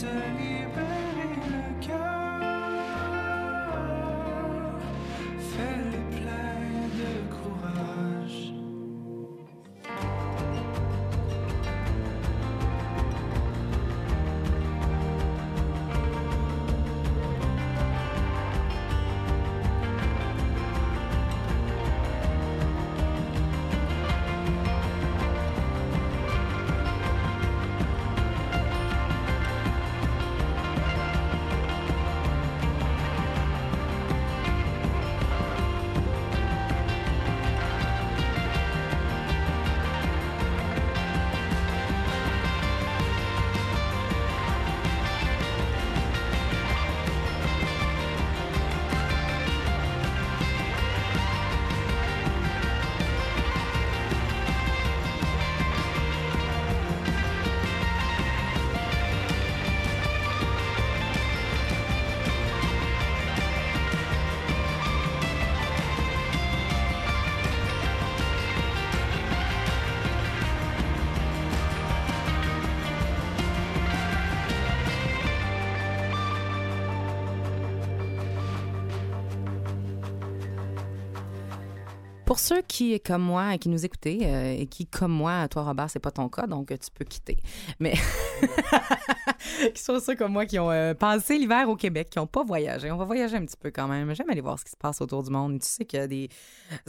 te 0.00 0.47
Qui, 82.78 83.00
comme 83.00 83.22
moi, 83.22 83.58
qui 83.58 83.68
nous 83.70 83.84
écoutaient 83.84 84.20
euh, 84.22 84.54
et 84.56 84.68
qui, 84.68 84.86
comme 84.86 85.10
moi, 85.10 85.48
toi, 85.48 85.64
Robert, 85.64 85.90
c'est 85.90 85.98
pas 85.98 86.12
ton 86.12 86.28
cas, 86.28 86.46
donc 86.46 86.70
euh, 86.70 86.76
tu 86.76 86.92
peux 86.94 87.04
quitter. 87.04 87.36
Mais 87.80 87.94
qui 89.74 89.82
sont 89.82 89.98
ceux 89.98 90.14
comme 90.14 90.30
moi 90.30 90.46
qui 90.46 90.60
ont 90.60 90.70
euh, 90.70 90.94
passé 90.94 91.38
l'hiver 91.38 91.68
au 91.68 91.74
Québec, 91.74 92.08
qui 92.08 92.20
n'ont 92.20 92.28
pas 92.28 92.44
voyagé. 92.44 92.92
On 92.92 92.96
va 92.96 93.04
voyager 93.04 93.36
un 93.36 93.44
petit 93.44 93.56
peu 93.56 93.72
quand 93.72 93.88
même. 93.88 94.14
J'aime 94.14 94.30
aller 94.30 94.40
voir 94.40 94.60
ce 94.60 94.64
qui 94.64 94.70
se 94.70 94.76
passe 94.76 95.00
autour 95.00 95.24
du 95.24 95.30
monde. 95.30 95.58
Tu 95.58 95.66
sais 95.66 95.84
qu'il 95.86 95.98
y 95.98 96.02
a 96.04 96.06
des 96.06 96.28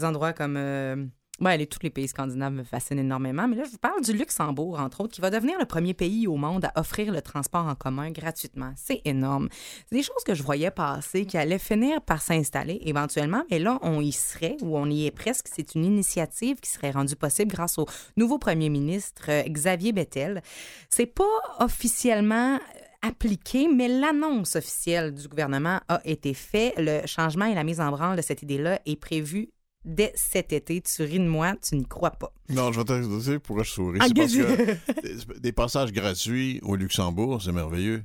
endroits 0.04 0.32
comme. 0.32 1.10
Ben, 1.40 1.56
les, 1.56 1.68
tous 1.68 1.80
les 1.84 1.90
pays 1.90 2.08
scandinaves 2.08 2.54
me 2.54 2.64
fascinent 2.64 3.00
énormément, 3.00 3.48
mais 3.48 3.56
là, 3.56 3.64
je 3.64 3.72
vous 3.72 3.78
parle 3.78 4.02
du 4.02 4.14
Luxembourg, 4.14 4.80
entre 4.80 5.02
autres, 5.02 5.14
qui 5.14 5.22
va 5.22 5.30
devenir 5.30 5.58
le 5.60 5.66
premier 5.66 5.94
pays 5.94 6.28
au 6.28 6.36
monde 6.36 6.66
à 6.66 6.80
offrir 6.80 7.12
le 7.12 7.22
transport 7.22 7.66
en 7.66 7.76
commun 7.76 8.12
gratuitement. 8.12 8.74
C'est 8.76 9.02
énorme. 9.06 9.50
C'est 9.90 9.96
des 9.96 10.04
choses 10.04 10.24
que 10.26 10.34
je 10.34 10.44
voyais 10.44 10.72
passer 10.72 11.26
qui 11.26 11.38
allaient 11.38 11.60
finir 11.60 12.02
par 12.02 12.22
s'installer 12.22 12.80
éventuellement, 12.84 13.44
mais 13.50 13.60
là, 13.60 13.80
on 13.82 14.02
y 14.02 14.12
serait 14.12 14.58
ou 14.62 14.78
on 14.78 14.90
y 14.90 15.06
est 15.06 15.12
presque. 15.12 15.48
C'est 15.52 15.76
une 15.76 15.86
initiative 15.86 16.60
qui 16.60 16.70
serait 16.70 16.92
rendue 16.92 17.16
possible 17.16 17.52
grâce 17.52 17.78
au 17.78 17.86
nouveau 18.18 18.38
premier 18.38 18.70
ministre 18.70 19.26
euh, 19.30 19.44
Xavier 19.44 19.92
Bettel. 19.92 20.42
C'est 20.90 21.06
pas 21.06 21.24
officiellement 21.60 22.56
euh, 22.56 23.08
appliqué, 23.08 23.68
mais 23.68 23.88
l'annonce 23.88 24.56
officielle 24.56 25.14
du 25.14 25.28
gouvernement 25.28 25.80
a 25.88 26.02
été 26.04 26.34
faite. 26.34 26.74
Le 26.78 27.06
changement 27.06 27.46
et 27.46 27.56
la 27.56 27.64
mise 27.64 27.80
en 27.80 27.92
branle 27.92 28.18
de 28.18 28.22
cette 28.22 28.44
idée-là 28.44 28.80
est 28.86 29.00
prévu 29.00 29.50
dès 29.90 30.12
cet 30.16 30.54
été. 30.54 30.82
Tu 30.82 31.04
ris 31.04 31.20
de 31.20 31.28
moi, 31.28 31.56
tu 31.62 31.76
n'y 31.76 31.86
crois 31.86 32.12
pas. 32.12 32.32
Non, 32.50 32.72
je 32.72 32.80
vais 32.80 32.86
t'expliquer 32.86 33.40
pourquoi 33.40 33.64
je 33.64 33.72
souris. 33.72 34.00
Ah, 34.02 34.06
C'est 34.08 34.14
parce 34.14 34.34
que 34.34 35.40
des- 35.40 35.52
passages 35.52 35.92
gratuits 35.92 36.60
au 36.64 36.76
Luxembourg, 36.76 37.42
c'est 37.42 37.52
merveilleux. 37.52 38.04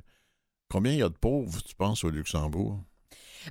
Combien 0.69 0.91
il 0.93 0.99
y 0.99 1.03
a 1.03 1.09
de 1.09 1.13
pauvres, 1.17 1.61
tu 1.63 1.75
penses, 1.75 2.03
au 2.03 2.09
Luxembourg? 2.09 2.79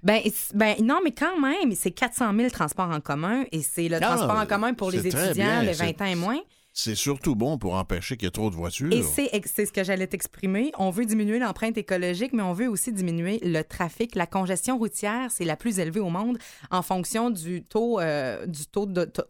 Ben, 0.02 0.20
ben 0.54 0.74
non, 0.82 0.98
mais 1.04 1.12
quand 1.12 1.40
même, 1.40 1.72
c'est 1.76 1.92
400 1.92 2.34
000 2.36 2.50
transports 2.50 2.90
en 2.90 3.00
commun 3.00 3.44
et 3.52 3.62
c'est 3.62 3.88
le 3.88 3.96
Ah, 3.96 4.00
transport 4.00 4.36
en 4.36 4.46
commun 4.46 4.74
pour 4.74 4.90
les 4.90 5.06
étudiants, 5.06 5.62
c'est- 5.72 5.72
20 5.72 6.00
ans 6.02 6.06
et 6.06 6.14
moins. 6.16 6.40
C'est 6.76 6.96
surtout 6.96 7.36
bon 7.36 7.56
pour 7.56 7.76
empêcher 7.76 8.16
qu'il 8.16 8.26
y 8.26 8.28
ait 8.28 8.32
trop 8.32 8.50
de 8.50 8.56
voitures. 8.56 8.92
Et 8.92 9.04
c'est 9.46 9.64
ce 9.64 9.72
que 9.72 9.84
j'allais 9.84 10.08
t'exprimer. 10.08 10.72
On 10.76 10.90
veut 10.90 11.06
diminuer 11.06 11.38
l'empreinte 11.38 11.78
écologique, 11.78 12.32
mais 12.32 12.42
on 12.42 12.52
veut 12.52 12.66
aussi 12.66 12.92
diminuer 12.92 13.38
le 13.44 13.62
trafic. 13.62 14.16
La 14.16 14.26
congestion 14.26 14.76
routière, 14.76 15.30
c'est 15.30 15.44
la 15.44 15.54
plus 15.54 15.78
élevée 15.78 16.00
au 16.00 16.10
monde 16.10 16.36
en 16.72 16.82
fonction 16.82 17.30
du 17.30 17.62
taux, 17.62 18.00
euh, 18.00 18.44
du 18.46 18.62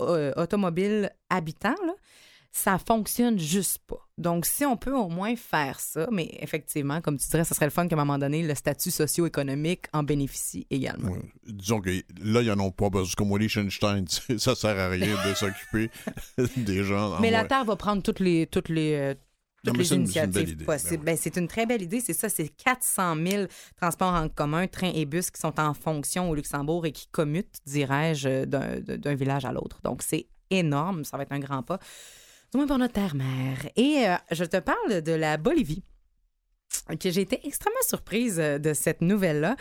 euh, 0.01 1.09
habitant. 1.29 1.75
Ça 2.57 2.79
fonctionne 2.79 3.37
juste 3.37 3.81
pas. 3.85 3.99
Donc, 4.17 4.47
si 4.47 4.65
on 4.65 4.77
peut 4.77 4.95
au 4.95 5.09
moins 5.09 5.35
faire 5.35 5.81
ça, 5.81 6.07
mais 6.13 6.39
effectivement, 6.39 7.01
comme 7.01 7.19
tu 7.19 7.29
dirais, 7.29 7.43
ce 7.43 7.53
serait 7.53 7.67
le 7.67 7.73
fun 7.73 7.89
qu'à 7.89 7.97
un 7.97 7.99
moment 7.99 8.17
donné, 8.17 8.45
le 8.45 8.55
statut 8.55 8.93
socio-économique 8.93 9.87
en 9.93 10.05
bénéficie 10.05 10.65
également. 10.71 11.11
Ouais. 11.11 11.33
Disons 11.49 11.81
que 11.81 11.91
là, 11.91 12.43
ils 12.43 12.47
n'en 12.47 12.67
ont 12.67 12.71
pas 12.71 12.91
besoin. 12.91 13.13
Comme 13.17 13.37
Liechtenstein, 13.37 14.05
ça 14.39 14.55
sert 14.55 14.79
à 14.79 14.89
rien 14.89 15.17
de 15.29 15.35
s'occuper 15.35 15.91
des 16.57 16.85
gens. 16.85 17.15
en 17.17 17.21
Mais 17.21 17.33
la 17.33 17.41
moins. 17.41 17.49
Terre 17.49 17.65
va 17.65 17.75
prendre 17.75 18.05
toutes 18.05 18.21
les, 18.21 18.47
toutes 18.47 18.69
les, 18.69 18.95
euh, 18.95 19.15
Non, 19.67 19.73
toutes 19.73 19.79
les 19.79 19.93
initiatives 19.93 20.65
possibles. 20.65 20.99
Ben 20.99 21.15
Ben, 21.15 21.19
c'est 21.21 21.37
une 21.37 21.49
très 21.49 21.67
belle 21.67 21.83
idée. 21.83 21.99
C'est 21.99 22.13
ça, 22.13 22.29
c'est 22.29 22.51
400 22.51 23.17
000 23.17 23.45
transports 23.81 24.15
en 24.15 24.29
commun, 24.29 24.69
trains 24.69 24.93
et 24.95 25.07
bus 25.07 25.33
qui 25.33 25.41
sont 25.41 25.59
en 25.59 25.75
fonction 25.75 26.31
au 26.31 26.37
Luxembourg 26.37 26.87
et 26.87 26.93
qui 26.93 27.09
commutent, 27.09 27.59
dirais-je, 27.67 28.45
d'un 28.45 29.15
village 29.17 29.45
à 29.45 29.51
l'autre. 29.51 29.81
Donc, 29.83 30.03
c'est 30.03 30.29
énorme. 30.51 31.03
Ça 31.03 31.17
va 31.17 31.25
être 31.25 31.33
un 31.33 31.41
grand 31.41 31.65
pas. 31.65 31.81
Moins 32.55 32.69
pour 32.69 32.79
notre 32.79 32.95
terre-mère. 32.95 33.69
Et 33.75 34.09
euh, 34.09 34.15
je 34.31 34.45
te 34.45 34.59
parle 34.59 35.03
de 35.03 35.13
la 35.13 35.39
Bolivie, 35.39 35.83
que 37.01 37.11
j'ai 37.11 37.23
été 37.23 37.45
extrêmement 37.45 37.77
surprise 37.83 38.39
euh, 38.39 38.59
de 38.59 38.73
cette 38.75 39.01
nouvelle-là. 39.01 39.57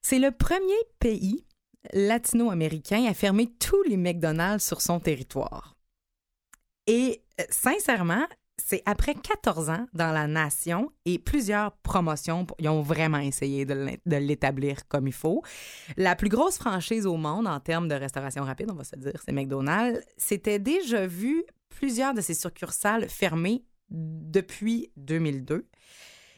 C'est 0.00 0.20
le 0.20 0.30
premier 0.30 0.78
pays 1.00 1.44
latino-américain 1.92 3.04
à 3.08 3.14
fermer 3.14 3.52
tous 3.58 3.82
les 3.82 3.96
McDonald's 3.96 4.64
sur 4.64 4.80
son 4.80 5.00
territoire. 5.00 5.74
Et 6.86 7.20
euh, 7.40 7.44
sincèrement, 7.50 8.24
c'est 8.64 8.82
après 8.86 9.14
14 9.14 9.70
ans 9.70 9.86
dans 9.92 10.12
la 10.12 10.28
nation 10.28 10.92
et 11.06 11.18
plusieurs 11.18 11.72
promotions, 11.78 12.46
ils 12.60 12.68
ont 12.68 12.82
vraiment 12.82 13.18
essayé 13.18 13.64
de 13.64 13.98
l'établir 14.06 14.86
comme 14.86 15.08
il 15.08 15.12
faut. 15.12 15.42
La 15.96 16.14
plus 16.14 16.28
grosse 16.28 16.58
franchise 16.58 17.06
au 17.06 17.16
monde 17.16 17.48
en 17.48 17.58
termes 17.58 17.88
de 17.88 17.94
restauration 17.94 18.44
rapide, 18.44 18.68
on 18.70 18.76
va 18.76 18.84
se 18.84 18.94
dire, 18.94 19.20
c'est 19.24 19.32
McDonald's. 19.32 20.00
C'était 20.16 20.60
déjà 20.60 21.08
vu 21.08 21.44
plusieurs 21.70 22.14
de 22.14 22.20
ses 22.20 22.34
succursales 22.34 23.08
fermées 23.08 23.64
depuis 23.90 24.90
2002. 24.96 25.66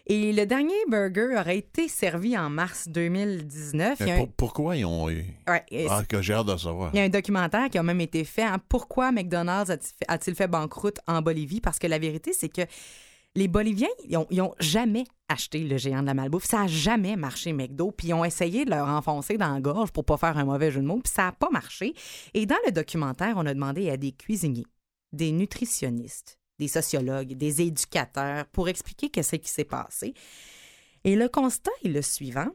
Et 0.06 0.32
le 0.32 0.46
dernier 0.46 0.74
burger 0.88 1.28
aurait 1.38 1.58
été 1.58 1.86
servi 1.86 2.36
en 2.36 2.50
mars 2.50 2.88
2019. 2.88 3.98
Il 4.00 4.02
y 4.02 4.06
Mais 4.06 4.12
a 4.12 4.14
un- 4.14 4.18
pour- 4.18 4.32
pourquoi 4.32 4.76
ils 4.76 4.84
ont. 4.84 5.04
Ouais, 5.04 5.24
et 5.70 5.86
Ah, 5.88 6.02
que 6.08 6.20
j'ai 6.20 6.32
hâte 6.34 6.46
de 6.46 6.56
savoir. 6.56 6.90
il 6.92 6.96
y 6.96 7.00
a 7.00 7.04
un 7.04 7.08
documentaire 7.08 7.70
qui 7.70 7.78
a 7.78 7.82
même 7.84 8.00
été 8.00 8.24
fait. 8.24 8.42
hein, 8.42 8.58
Pourquoi 8.68 9.12
McDonald's 9.12 9.70
a-t-il 10.08 10.34
fait- 10.34 10.48
banqueroute 10.48 10.98
en 11.06 11.22
Bolivie? 11.22 11.60
Parce 11.60 11.78
que 11.78 11.86
la 11.86 12.00
vérité, 12.00 12.32
c'est 12.32 12.48
que 12.48 12.62
les 13.36 13.46
Boliviens, 13.46 13.88
ils 14.08 14.16
ont, 14.16 14.26
ils 14.30 14.40
ont 14.42 14.54
jamais 14.58 15.04
acheté 15.28 15.60
le 15.60 15.78
géant 15.78 16.00
de 16.02 16.06
la 16.06 16.14
malbouffe. 16.14 16.44
Ça 16.46 16.62
n'a 16.62 16.66
jamais 16.66 17.14
marché, 17.14 17.52
McDo. 17.52 17.92
Puis 17.92 18.08
ils 18.08 18.14
ont 18.14 18.24
essayé 18.24 18.64
de 18.64 18.70
leur 18.70 18.88
enfoncer 18.88 19.38
dans 19.38 19.54
la 19.54 19.60
gorge 19.60 19.92
pour 19.92 20.04
pas 20.04 20.16
faire 20.16 20.36
un 20.36 20.44
mauvais 20.44 20.72
jeu 20.72 20.80
de 20.80 20.86
mots. 20.86 20.98
Puis 21.02 21.12
ça 21.14 21.26
n'a 21.26 21.32
pas 21.32 21.48
marché. 21.50 21.94
Et 22.34 22.44
dans 22.44 22.56
le 22.66 22.72
documentaire, 22.72 23.34
on 23.36 23.46
a 23.46 23.54
demandé 23.54 23.88
à 23.88 23.96
des 23.96 24.10
cuisiniers, 24.10 24.66
des 25.12 25.32
nutritionnistes, 25.32 26.38
des 26.58 26.68
sociologues, 26.68 27.34
des 27.36 27.62
éducateurs 27.62 28.46
pour 28.46 28.68
expliquer 28.68 29.10
qu'est-ce 29.10 29.36
qui 29.36 29.50
s'est 29.50 29.64
passé. 29.64 30.14
Et 31.04 31.16
le 31.16 31.28
constat 31.28 31.70
est 31.84 31.88
le 31.88 32.02
suivant. 32.02 32.48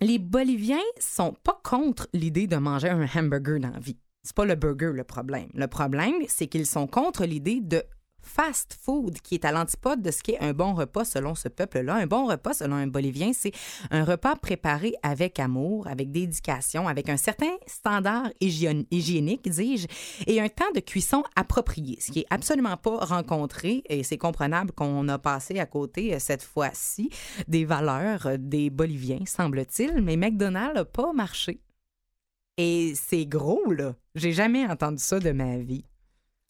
Les 0.00 0.18
Boliviens 0.18 0.80
sont 0.98 1.34
pas 1.44 1.60
contre 1.62 2.08
l'idée 2.12 2.46
de 2.46 2.56
manger 2.56 2.88
un 2.88 3.06
hamburger 3.14 3.60
dans 3.60 3.70
la 3.70 3.78
vie. 3.78 3.98
C'est 4.24 4.36
pas 4.36 4.44
le 4.44 4.54
burger 4.54 4.92
le 4.92 5.04
problème. 5.04 5.48
Le 5.54 5.66
problème, 5.66 6.14
c'est 6.28 6.46
qu'ils 6.46 6.66
sont 6.66 6.86
contre 6.86 7.24
l'idée 7.24 7.60
de 7.60 7.82
fast 8.22 8.76
food, 8.80 9.20
qui 9.20 9.34
est 9.34 9.44
à 9.44 9.52
l'antipode 9.52 10.02
de 10.02 10.10
ce 10.10 10.22
qu'est 10.22 10.38
un 10.40 10.52
bon 10.52 10.74
repas 10.74 11.04
selon 11.04 11.34
ce 11.34 11.48
peuple-là. 11.48 11.94
Un 11.94 12.06
bon 12.06 12.26
repas, 12.26 12.54
selon 12.54 12.76
un 12.76 12.86
Bolivien, 12.86 13.32
c'est 13.32 13.52
un 13.90 14.04
repas 14.04 14.36
préparé 14.36 14.94
avec 15.02 15.38
amour, 15.38 15.86
avec 15.86 16.10
dédication, 16.10 16.88
avec 16.88 17.08
un 17.08 17.16
certain 17.16 17.52
standard 17.66 18.30
hygiénique, 18.40 19.48
dis-je, 19.48 19.86
et 20.26 20.40
un 20.40 20.48
temps 20.48 20.70
de 20.74 20.80
cuisson 20.80 21.22
approprié, 21.36 21.98
ce 22.00 22.12
qui 22.12 22.20
est 22.20 22.26
absolument 22.30 22.76
pas 22.76 22.98
rencontré, 22.98 23.82
et 23.88 24.02
c'est 24.02 24.18
comprenable 24.18 24.72
qu'on 24.72 25.08
a 25.08 25.18
passé 25.18 25.58
à 25.58 25.66
côté 25.66 26.14
euh, 26.14 26.18
cette 26.18 26.42
fois-ci 26.42 27.10
des 27.48 27.64
valeurs 27.64 28.26
euh, 28.26 28.36
des 28.38 28.70
Boliviens, 28.70 29.24
semble-t-il, 29.26 30.02
mais 30.02 30.16
McDonald's 30.16 30.74
n'a 30.74 30.84
pas 30.84 31.12
marché. 31.12 31.60
Et 32.58 32.92
c'est 32.94 33.26
gros, 33.26 33.72
là. 33.72 33.94
J'ai 34.14 34.32
jamais 34.32 34.66
entendu 34.66 35.02
ça 35.02 35.18
de 35.18 35.30
ma 35.32 35.58
vie. 35.58 35.84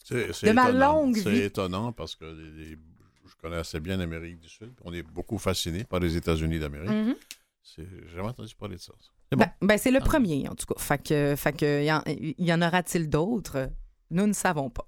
C'est- 0.03 0.33
c'est 0.33 0.47
De 0.47 0.51
ma 0.51 0.69
étonnant. 0.69 0.93
longue 1.01 1.17
C'est 1.17 1.31
vie. 1.31 1.39
étonnant 1.41 1.91
parce 1.93 2.15
que 2.15 2.25
les- 2.25 2.51
les- 2.71 2.77
je 3.25 3.35
connais 3.41 3.55
assez 3.57 3.79
bien 3.79 3.97
l'Amérique 3.97 4.39
du 4.39 4.49
Sud. 4.49 4.71
On 4.83 4.93
est 4.93 5.01
beaucoup 5.03 5.37
fasciné 5.37 5.83
par 5.85 5.99
les 5.99 6.15
États-Unis 6.17 6.59
d'Amérique. 6.59 6.89
Mhm. 6.91 7.15
C'est- 7.63 7.87
J'ai 8.09 8.15
jamais 8.15 8.27
entendu 8.29 8.53
parler 8.55 8.75
de 8.75 8.81
ça. 8.81 8.93
C'est 9.31 9.37
bon. 9.37 9.45
Ben, 9.45 9.67
ben, 9.67 9.77
c'est 9.77 9.91
le 9.91 9.99
Ah. 10.01 10.05
premier, 10.05 10.47
en 10.49 10.55
tout 10.55 10.65
cas. 10.65 10.75
Fait 10.77 11.01
que, 11.01 11.35
fait 11.37 11.53
que, 11.53 11.83
y, 11.83 11.91
en, 11.91 12.03
y 12.07 12.53
en 12.53 12.61
aura-t-il 12.61 13.09
d'autres? 13.09 13.69
Nous 14.11 14.27
ne 14.27 14.33
savons 14.33 14.69
pas. 14.69 14.85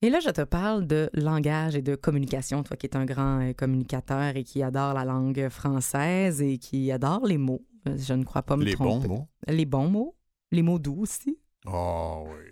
Et 0.00 0.10
là, 0.10 0.20
je 0.20 0.30
te 0.30 0.42
parle 0.42 0.86
de 0.86 1.10
langage 1.12 1.74
et 1.74 1.82
de 1.82 1.96
communication, 1.96 2.62
toi 2.62 2.76
qui 2.76 2.86
es 2.86 2.96
un 2.96 3.04
grand 3.04 3.40
euh, 3.40 3.52
communicateur 3.52 4.36
et 4.36 4.44
qui 4.44 4.62
adore 4.62 4.94
la 4.94 5.04
langue 5.04 5.48
française 5.48 6.40
et 6.40 6.58
qui 6.58 6.92
adore 6.92 7.26
les 7.26 7.38
mots. 7.38 7.64
Euh, 7.88 7.96
Je 7.98 8.14
ne 8.14 8.22
crois 8.24 8.42
pas 8.42 8.56
me 8.56 8.64
Les 8.64 8.76
bons 8.76 9.00
tromper. 9.00 9.08
mots. 9.08 9.28
Les 9.48 9.64
bons 9.66 9.88
mots. 9.88 10.16
Les 10.52 10.62
mots 10.62 10.78
doux 10.78 11.00
aussi. 11.02 11.38
Oh 11.66 12.26
oui, 12.28 12.44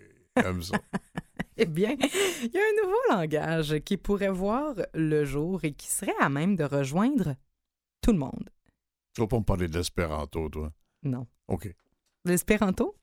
comme 0.42 0.62
ça. 0.62 0.78
Eh 1.58 1.64
bien, 1.64 1.96
il 1.98 2.50
y 2.52 2.58
a 2.58 2.60
un 2.60 2.84
nouveau 2.84 3.00
langage 3.08 3.78
qui 3.78 3.96
pourrait 3.96 4.28
voir 4.28 4.74
le 4.92 5.24
jour 5.24 5.64
et 5.64 5.72
qui 5.72 5.86
serait 5.86 6.12
à 6.20 6.28
même 6.28 6.54
de 6.54 6.64
rejoindre 6.64 7.34
tout 8.02 8.12
le 8.12 8.18
monde. 8.18 8.50
Tu 9.14 9.22
vas 9.22 9.26
pas 9.26 9.38
me 9.38 9.44
parler 9.44 9.66
de 9.66 9.78
l'espéranto, 9.78 10.50
toi? 10.50 10.70
Non. 11.02 11.26
OK. 11.48 11.74
L'espéranto? 12.26 12.94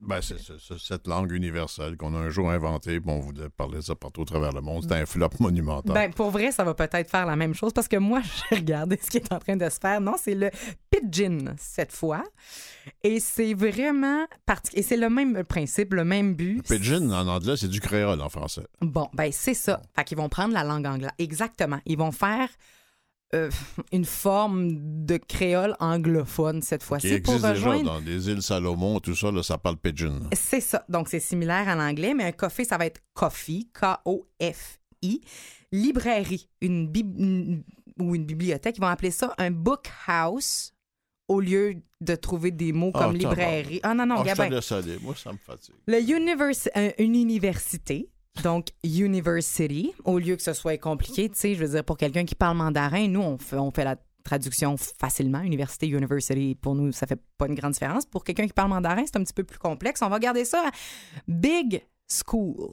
Ben, 0.00 0.20
c'est 0.20 0.36
cette 0.78 1.06
langue 1.06 1.32
universelle 1.32 1.96
qu'on 1.96 2.14
a 2.14 2.18
un 2.18 2.28
jour 2.28 2.50
inventée, 2.50 3.00
puis 3.00 3.10
on 3.10 3.20
voulait 3.20 3.48
parler 3.48 3.80
ça 3.80 3.94
partout 3.94 4.20
au 4.20 4.24
travers 4.26 4.52
le 4.52 4.60
monde. 4.60 4.84
C'est 4.86 4.94
un 4.94 5.06
flop 5.06 5.30
monumental. 5.40 5.94
Ben, 5.94 6.12
pour 6.12 6.30
vrai, 6.30 6.52
ça 6.52 6.62
va 6.62 6.74
peut-être 6.74 7.08
faire 7.10 7.24
la 7.24 7.36
même 7.36 7.54
chose 7.54 7.72
parce 7.72 7.88
que 7.88 7.96
moi, 7.96 8.20
j'ai 8.50 8.56
regardé 8.56 8.98
ce 9.02 9.08
qui 9.08 9.16
est 9.16 9.32
en 9.32 9.38
train 9.38 9.56
de 9.56 9.66
se 9.70 9.78
faire. 9.80 10.00
Non, 10.02 10.16
c'est 10.20 10.34
le 10.34 10.50
pidgin 10.90 11.54
cette 11.56 11.92
fois. 11.92 12.22
Et 13.02 13.18
c'est 13.18 13.54
vraiment 13.54 14.26
parti- 14.44 14.76
Et 14.78 14.82
c'est 14.82 14.98
le 14.98 15.08
même 15.08 15.42
principe, 15.44 15.94
le 15.94 16.04
même 16.04 16.34
but. 16.34 16.62
Pidgin, 16.68 17.10
en 17.10 17.26
anglais, 17.26 17.56
c'est 17.56 17.68
du 17.68 17.80
créole 17.80 18.20
en 18.20 18.28
français. 18.28 18.66
Bon, 18.82 19.08
ben, 19.14 19.30
c'est 19.32 19.54
ça. 19.54 19.80
Fait 19.96 20.04
qu'ils 20.04 20.18
vont 20.18 20.28
prendre 20.28 20.52
la 20.52 20.64
langue 20.64 20.86
anglaise. 20.86 21.12
Exactement. 21.18 21.80
Ils 21.86 21.96
vont 21.96 22.12
faire 22.12 22.48
euh, 23.34 23.50
une 23.92 24.04
forme 24.04 25.04
de 25.06 25.16
créole 25.16 25.76
anglophone 25.80 26.62
cette 26.62 26.80
Qui 26.82 26.86
fois-ci 26.86 27.20
pour 27.20 27.34
existe 27.34 27.36
déjà 27.54 27.70
rejoindre. 27.70 27.84
dans 27.94 28.00
les 28.00 28.28
îles 28.28 28.42
Salomon, 28.42 29.00
tout 29.00 29.14
ça, 29.14 29.30
là, 29.32 29.42
ça 29.42 29.58
parle 29.58 29.76
Pidgin. 29.76 30.28
C'est 30.32 30.60
ça. 30.60 30.84
Donc, 30.88 31.08
c'est 31.08 31.20
similaire 31.20 31.68
à 31.68 31.74
l'anglais, 31.74 32.14
mais 32.14 32.24
un 32.24 32.32
coffee, 32.32 32.64
ça 32.64 32.76
va 32.78 32.86
être 32.86 33.00
coffee, 33.14 33.68
K-O-F-I. 33.72 35.20
Librairie, 35.72 36.48
une 36.60 36.86
bib- 36.88 37.18
une- 37.18 37.64
ou 37.98 38.14
une 38.14 38.24
bibliothèque, 38.24 38.76
ils 38.76 38.80
vont 38.80 38.86
appeler 38.88 39.10
ça 39.10 39.34
un 39.38 39.50
book 39.50 39.86
house 40.06 40.72
au 41.28 41.40
lieu 41.40 41.76
de 42.00 42.14
trouver 42.16 42.50
des 42.50 42.72
mots 42.72 42.90
Ah, 42.94 43.04
comme 43.04 43.16
librairie. 43.16 43.80
Ah 43.82 43.94
non, 43.94 44.04
non, 44.06 44.16
Ah, 44.18 44.24
je 44.26 44.32
te 44.32 44.36
Gabin. 44.36 44.54
laisse 44.56 44.72
aller. 44.72 44.98
Moi, 45.00 45.14
ça 45.16 45.32
me 45.32 45.38
fatigue. 45.38 45.74
Le 45.86 45.98
univers- 46.00 46.68
euh, 46.76 46.90
une 46.98 47.14
université, 47.14 48.10
donc 48.42 48.68
university, 48.82 49.92
au 50.04 50.18
lieu 50.18 50.36
que 50.36 50.42
ce 50.42 50.52
soit 50.52 50.76
compliqué, 50.78 51.28
tu 51.28 51.36
sais, 51.38 51.54
je 51.54 51.64
veux 51.64 51.70
dire, 51.70 51.84
pour 51.84 51.96
quelqu'un 51.96 52.24
qui 52.24 52.34
parle 52.34 52.56
mandarin, 52.56 53.08
nous, 53.08 53.20
on 53.22 53.38
fait, 53.38 53.56
on 53.56 53.70
fait 53.70 53.84
la 53.84 53.96
traduction 54.24 54.76
facilement. 54.76 55.40
Université, 55.40 55.86
university, 55.86 56.54
pour 56.54 56.74
nous, 56.74 56.92
ça 56.92 57.06
fait 57.06 57.20
pas 57.38 57.46
une 57.46 57.54
grande 57.54 57.72
différence. 57.72 58.06
Pour 58.06 58.24
quelqu'un 58.24 58.46
qui 58.46 58.52
parle 58.52 58.70
mandarin, 58.70 59.04
c'est 59.06 59.16
un 59.16 59.22
petit 59.24 59.34
peu 59.34 59.44
plus 59.44 59.58
complexe. 59.58 60.02
On 60.02 60.08
va 60.08 60.18
garder 60.18 60.44
ça 60.44 60.64
à 60.66 60.70
big 61.28 61.82
school. 62.08 62.70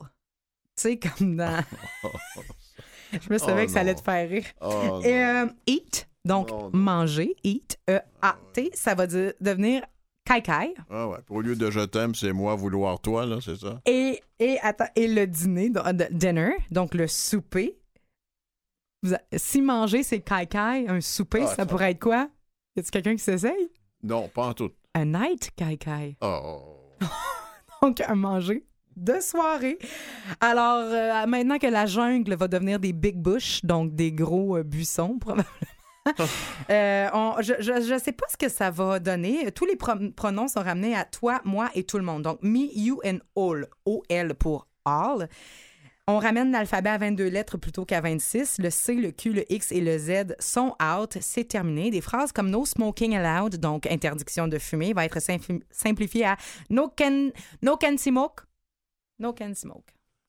Tu 0.75 0.83
sais, 0.83 0.97
comme 0.99 1.35
dans... 1.35 1.63
je 3.11 3.29
me 3.31 3.37
savais 3.37 3.63
Oh 3.63 3.65
que 3.65 3.71
ça 3.71 3.81
allait 3.81 3.95
te 3.95 4.01
faire 4.01 4.29
rire. 4.29 4.45
Oh, 4.61 5.01
euh, 5.05 5.47
eat, 5.67 6.07
donc 6.25 6.49
Non, 6.49 6.63
non. 6.63 6.69
manger, 6.73 7.35
eat, 7.43 7.77
E-A-T, 7.89 8.71
ça 8.73 8.95
va 8.95 9.05
dire, 9.07 9.33
devenir 9.41 9.83
kai 10.25 10.41
kai. 10.41 10.73
Ah 10.89 11.07
ouais. 11.07 11.17
Au 11.29 11.41
lieu 11.41 11.55
de 11.55 11.69
je 11.71 11.81
t'aime, 11.81 12.15
c'est 12.15 12.31
moi 12.33 12.55
vouloir 12.55 12.99
toi, 12.99 13.25
là, 13.25 13.37
c'est 13.43 13.55
ça? 13.57 13.81
Et, 13.85 14.21
et, 14.39 14.57
attends, 14.61 14.85
et 14.95 15.07
le 15.07 15.25
dîner, 15.27 15.69
donc, 15.69 15.85
euh, 15.87 15.93
dinner, 16.11 16.51
donc 16.71 16.93
le 16.93 17.07
souper. 17.07 17.77
Vous 19.03 19.13
a- 19.15 19.21
si 19.35 19.61
manger, 19.61 20.03
c'est 20.03 20.19
kai 20.21 20.45
kai, 20.47 20.85
un 20.87 21.01
souper, 21.01 21.41
Ah, 21.43 21.47
ça 21.47 21.55
ça- 21.57 21.65
pourrait 21.65 21.91
être 21.91 22.01
quoi? 22.01 22.29
Y 22.75 22.79
a-t-il 22.79 22.91
quelqu'un 22.91 23.15
qui 23.15 23.23
s'essaye? 23.23 23.69
Non, 24.03 24.29
pas 24.29 24.47
en 24.47 24.53
tout. 24.53 24.71
Un 24.93 25.05
night 25.05 25.51
kai 25.55 25.77
kai. 25.77 26.17
Oh. 26.21 26.77
Donc, 27.81 28.01
un 28.01 28.15
manger 28.15 28.63
de 28.95 29.19
soirée. 29.19 29.79
Alors, 30.39 30.79
euh, 30.83 31.25
maintenant 31.25 31.57
que 31.57 31.65
la 31.67 31.85
jungle 31.87 32.35
va 32.35 32.47
devenir 32.47 32.79
des 32.79 32.93
big 32.93 33.15
bush, 33.17 33.61
donc 33.63 33.95
des 33.95 34.11
gros 34.11 34.57
euh, 34.57 34.63
buissons, 34.63 35.17
probablement. 35.19 35.47
euh, 36.69 37.09
on- 37.13 37.35
je, 37.41 37.53
je 37.59 37.99
sais 38.03 38.11
pas 38.11 38.25
ce 38.29 38.37
que 38.37 38.49
ça 38.49 38.71
va 38.71 38.99
donner. 38.99 39.51
Tous 39.51 39.65
les 39.65 39.75
pro- 39.75 40.09
pronoms 40.15 40.47
sont 40.47 40.61
ramenés 40.61 40.95
à 40.95 41.05
toi, 41.05 41.41
moi 41.45 41.69
et 41.75 41.83
tout 41.83 41.97
le 41.97 42.03
monde. 42.03 42.23
Donc, 42.23 42.39
me, 42.41 42.67
you 42.75 42.99
and 43.05 43.19
all. 43.35 43.67
O-L 43.85 44.33
pour 44.35 44.67
all. 44.85 45.27
On 46.07 46.17
ramène 46.17 46.51
l'alphabet 46.51 46.89
à 46.89 46.97
22 46.97 47.27
lettres 47.29 47.57
plutôt 47.57 47.85
qu'à 47.85 48.01
26. 48.01 48.57
Le 48.57 48.69
C, 48.71 48.95
le 48.95 49.11
Q, 49.11 49.31
le 49.31 49.49
X 49.53 49.71
et 49.71 49.79
le 49.81 49.97
Z 49.99 50.35
sont 50.39 50.75
out. 50.81 51.17
C'est 51.21 51.43
terminé. 51.47 51.91
Des 51.91 52.01
phrases 52.01 52.31
comme 52.31 52.49
no 52.49 52.65
smoking 52.65 53.15
allowed, 53.15 53.57
donc 53.57 53.85
interdiction 53.85 54.47
de 54.47 54.57
fumer, 54.57 54.93
va 54.93 55.05
être 55.05 55.19
simpli- 55.19 55.61
simplifié 55.69 56.25
à 56.25 56.37
no 56.69 56.89
can, 56.89 57.29
no 57.61 57.77
can 57.77 57.97
smoke. 57.97 58.41
No 59.19 59.31
can 59.33 59.53
smoke. 59.53 59.85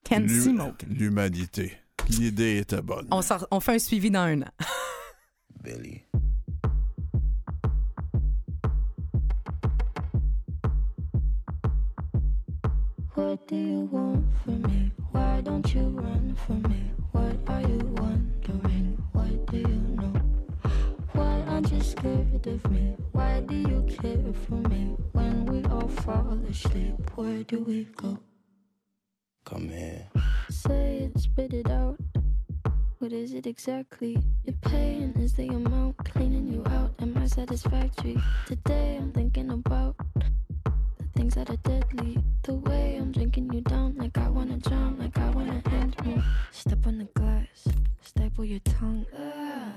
Can 0.07 0.27
smoke. 0.27 0.83
L'humanité. 0.87 1.73
L'idée 2.09 2.59
était 2.59 2.81
bonne. 2.81 3.07
On, 3.11 3.21
sort- 3.23 3.47
on 3.49 3.59
fait 3.59 3.73
un 3.73 3.79
suivi 3.79 4.11
dans 4.11 4.19
un 4.21 4.43
an. 4.43 4.51
Billy. 5.63 6.05
What 13.15 13.47
do 13.47 13.55
you 13.55 13.79
want 13.91 14.25
from 14.43 14.61
me? 14.63 14.91
Why 15.11 15.39
don't 15.41 15.73
you 15.73 15.83
run 15.83 16.35
from 16.45 16.63
me? 16.63 16.91
What 17.13 17.37
are 17.47 17.61
you 17.61 17.79
wondering? 17.95 19.01
What 19.13 19.45
do 19.45 19.57
you 19.57 19.67
know? 19.67 20.13
Why 21.13 21.41
aren't 21.47 21.71
you 21.71 21.81
scared 21.81 22.45
of 22.45 22.69
me? 22.69 22.95
Why 23.13 23.39
do 23.39 23.55
you 23.55 23.87
care 23.87 24.33
for 24.47 24.55
me? 24.67 24.97
When 25.13 25.45
we 25.45 25.63
all 25.71 25.87
fall 25.87 26.37
asleep, 26.49 26.95
where 27.15 27.43
do 27.43 27.59
we 27.59 27.85
go? 27.95 28.19
Come 29.45 29.69
here. 29.69 30.09
Say 30.49 31.09
it, 31.15 31.19
spit 31.19 31.53
it 31.53 31.69
out. 31.69 31.97
What 33.03 33.11
is 33.11 33.33
it 33.33 33.45
exactly? 33.45 34.17
Your 34.45 34.55
pain 34.61 35.13
is 35.19 35.33
the 35.33 35.49
amount 35.49 35.97
cleaning 36.05 36.47
you 36.47 36.63
out. 36.67 36.93
Am 37.01 37.17
I 37.17 37.25
satisfactory? 37.25 38.17
Today 38.45 38.95
I'm 38.95 39.11
thinking 39.11 39.51
about 39.51 39.97
the 40.15 41.09
things 41.13 41.35
that 41.35 41.49
are 41.49 41.57
deadly. 41.57 42.17
The 42.43 42.53
way 42.53 42.95
I'm 42.95 43.11
drinking 43.11 43.51
you 43.51 43.59
down, 43.59 43.95
like 43.97 44.17
I 44.17 44.29
wanna 44.29 44.55
drown, 44.55 44.99
like 44.99 45.17
I 45.17 45.29
wanna 45.31 45.61
end 45.73 45.97
me. 46.05 46.23
Step 46.51 46.87
on 46.87 46.99
the 46.99 47.03
glass, 47.13 47.67
staple 47.99 48.45
your 48.45 48.61
tongue. 48.61 49.05
Ah, 49.19 49.72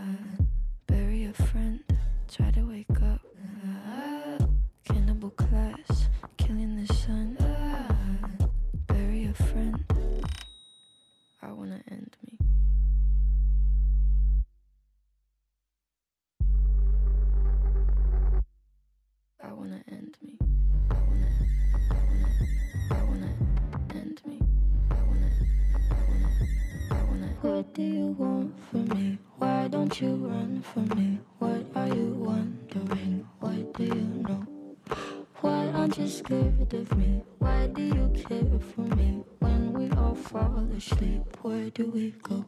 of 36.74 36.96
me? 36.96 37.22
Why 37.38 37.66
do 37.68 37.82
you 37.82 38.12
care 38.14 38.58
for 38.74 38.80
me? 38.96 39.22
When 39.38 39.72
we 39.72 39.90
all 39.90 40.14
fall 40.14 40.66
asleep, 40.76 41.22
where 41.42 41.70
do 41.70 41.90
we 41.90 42.10
go? 42.22 42.44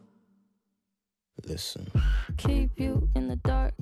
Listen. 1.45 1.87
keep 2.37 2.79
you 2.79 3.07
in 3.15 3.27
the 3.27 3.37
dark. 3.37 3.73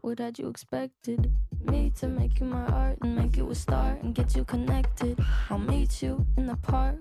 What 0.00 0.18
had 0.18 0.38
you 0.38 0.48
expected? 0.48 1.30
Me 1.60 1.90
to 1.96 2.08
make 2.08 2.40
you 2.40 2.46
my 2.46 2.66
art 2.66 2.98
and 3.02 3.16
make 3.16 3.36
you 3.36 3.50
a 3.50 3.54
star 3.54 3.98
and 4.02 4.14
get 4.14 4.34
you 4.36 4.44
connected. 4.44 5.18
I'll 5.50 5.58
meet 5.58 6.02
you 6.02 6.24
in 6.36 6.46
the 6.46 6.56
park. 6.56 7.00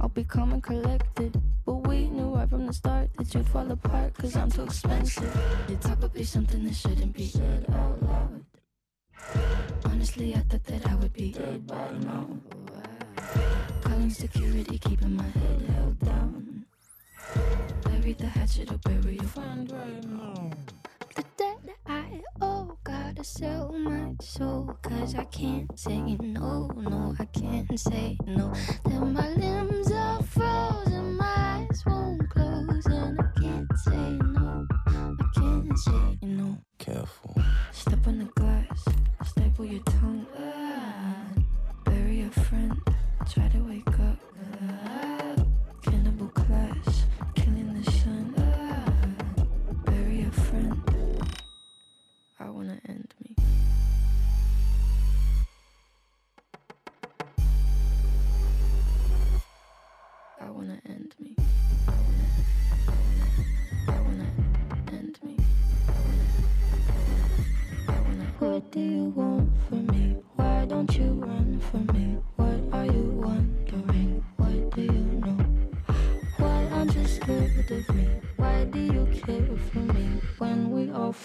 I'll 0.00 0.08
be 0.08 0.24
calm 0.24 0.52
and 0.52 0.62
collected. 0.62 1.40
But 1.64 1.86
we 1.86 2.08
knew 2.08 2.34
right 2.34 2.48
from 2.48 2.66
the 2.66 2.72
start 2.72 3.10
that 3.18 3.34
you'd 3.34 3.48
fall 3.48 3.70
apart 3.70 4.14
cause 4.14 4.36
I'm 4.36 4.50
too 4.50 4.64
expensive. 4.64 5.34
Would 6.00 6.12
be 6.12 6.24
something 6.24 6.64
that 6.64 6.74
shouldn't 6.74 7.12
be 7.12 7.26
said 7.26 7.66
out 7.70 8.02
loud. 8.02 8.44
Honestly, 9.84 10.34
I 10.34 10.40
thought 10.40 10.64
that 10.64 10.86
I 10.86 10.94
would 10.96 11.12
be 11.12 11.32
dead 11.32 11.66
by 11.66 11.90
now. 12.00 12.28
Calling 13.82 14.10
security, 14.10 14.78
keeping 14.78 15.16
my 15.16 15.24
head 15.24 15.62
held 15.74 15.98
down. 16.00 16.64
Bury 17.84 18.12
the 18.14 18.26
hatchet 18.26 18.70
or 18.72 18.78
bury 18.78 19.16
your 19.16 19.24
friend 19.24 19.70
right 19.70 20.04
now. 20.04 20.50
The 21.14 21.24
debt 21.36 21.58
I 21.86 22.20
owe, 22.40 22.76
gotta 22.84 23.24
sell 23.24 23.72
my 23.72 24.14
soul, 24.20 24.76
cause 24.82 25.14
I 25.14 25.24
can't 25.24 25.78
say 25.78 25.98
no, 26.20 26.68
no, 26.76 27.14
I 27.18 27.24
can't 27.26 27.78
say 27.78 28.16
no. 28.26 28.52
Till 28.88 29.04
my 29.06 29.28
limbs 29.30 29.90
are 29.92 30.22
frozen, 30.22 31.16
my 31.16 31.66
eyes 31.70 31.82
won't 31.86 32.28
close, 32.30 32.86
and 32.86 33.20
I 33.20 33.40
can't 33.40 33.78
say 33.84 34.18
no, 34.22 34.66
I 34.86 35.14
can't 35.34 35.78
say 35.78 36.18
no. 36.22 36.58
Careful. 36.78 37.36
Step 37.72 38.06
on 38.06 38.18
the 38.18 38.24
glass, 38.36 38.57
staple 39.24 39.64
your 39.64 39.82
tongue, 39.84 40.26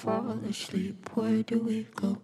fall 0.03 0.39
asleep, 0.49 1.09
where 1.15 1.43
do 1.43 1.59
we 1.59 1.83
go? 1.95 2.17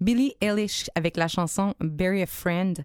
Billie 0.00 0.34
Eilish 0.40 0.88
avec 0.94 1.16
la 1.16 1.28
chanson 1.28 1.74
Bury 1.80 2.22
a 2.22 2.26
Friend. 2.26 2.82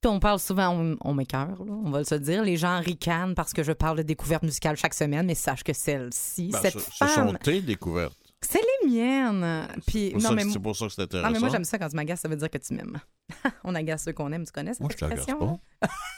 Puis 0.00 0.08
on 0.08 0.20
parle 0.20 0.38
souvent, 0.38 0.68
on, 0.70 0.96
on 1.00 1.12
m'écoeure, 1.14 1.64
là, 1.64 1.72
on 1.72 1.90
va 1.90 1.98
le 1.98 2.04
se 2.04 2.14
dire. 2.14 2.44
Les 2.44 2.56
gens 2.56 2.78
ricanent 2.80 3.34
parce 3.34 3.52
que 3.52 3.64
je 3.64 3.72
parle 3.72 3.98
de 3.98 4.02
découvertes 4.02 4.44
musicales 4.44 4.76
chaque 4.76 4.94
semaine, 4.94 5.26
mais 5.26 5.34
sache 5.34 5.64
que 5.64 5.72
celle-ci, 5.72 6.50
Ben, 6.52 6.60
cette 6.62 6.74
ce, 6.74 6.78
ce 6.78 6.90
sont 6.98 7.06
femme, 7.06 7.38
tes 7.42 7.60
découvertes. 7.60 8.16
c'est 8.40 8.60
les 8.84 8.88
miennes. 8.90 9.66
Puis, 9.88 10.04
C'est 10.06 10.10
pour 10.12 10.22
non, 10.22 10.28
ça 10.28 10.34
mais, 10.36 10.44
que- 10.44 10.50
c'est 10.52 10.58
pour 10.60 10.76
ça 10.76 10.86
que 10.86 10.92
c'est 10.92 11.02
intéressant. 11.02 11.26
non, 11.28 11.32
mais 11.32 11.40
moi, 11.40 11.48
j'aime 11.48 11.64
ça 11.64 11.78
quand 11.80 11.88
tu 11.88 11.96
m'agaces, 11.96 12.20
ça 12.20 12.28
veut 12.28 12.36
dire 12.36 12.48
que 12.50 12.58
tu 12.58 12.74
m'aimes. 12.74 13.00
on 13.64 13.74
agace 13.74 14.04
ceux 14.04 14.12
qu'on 14.12 14.30
aime, 14.30 14.44
tu 14.46 14.52
connais 14.52 14.70
cette 14.72 14.82
Moi, 14.82 14.90
je 14.96 15.04
expression? 15.04 15.58
pas. 15.80 15.88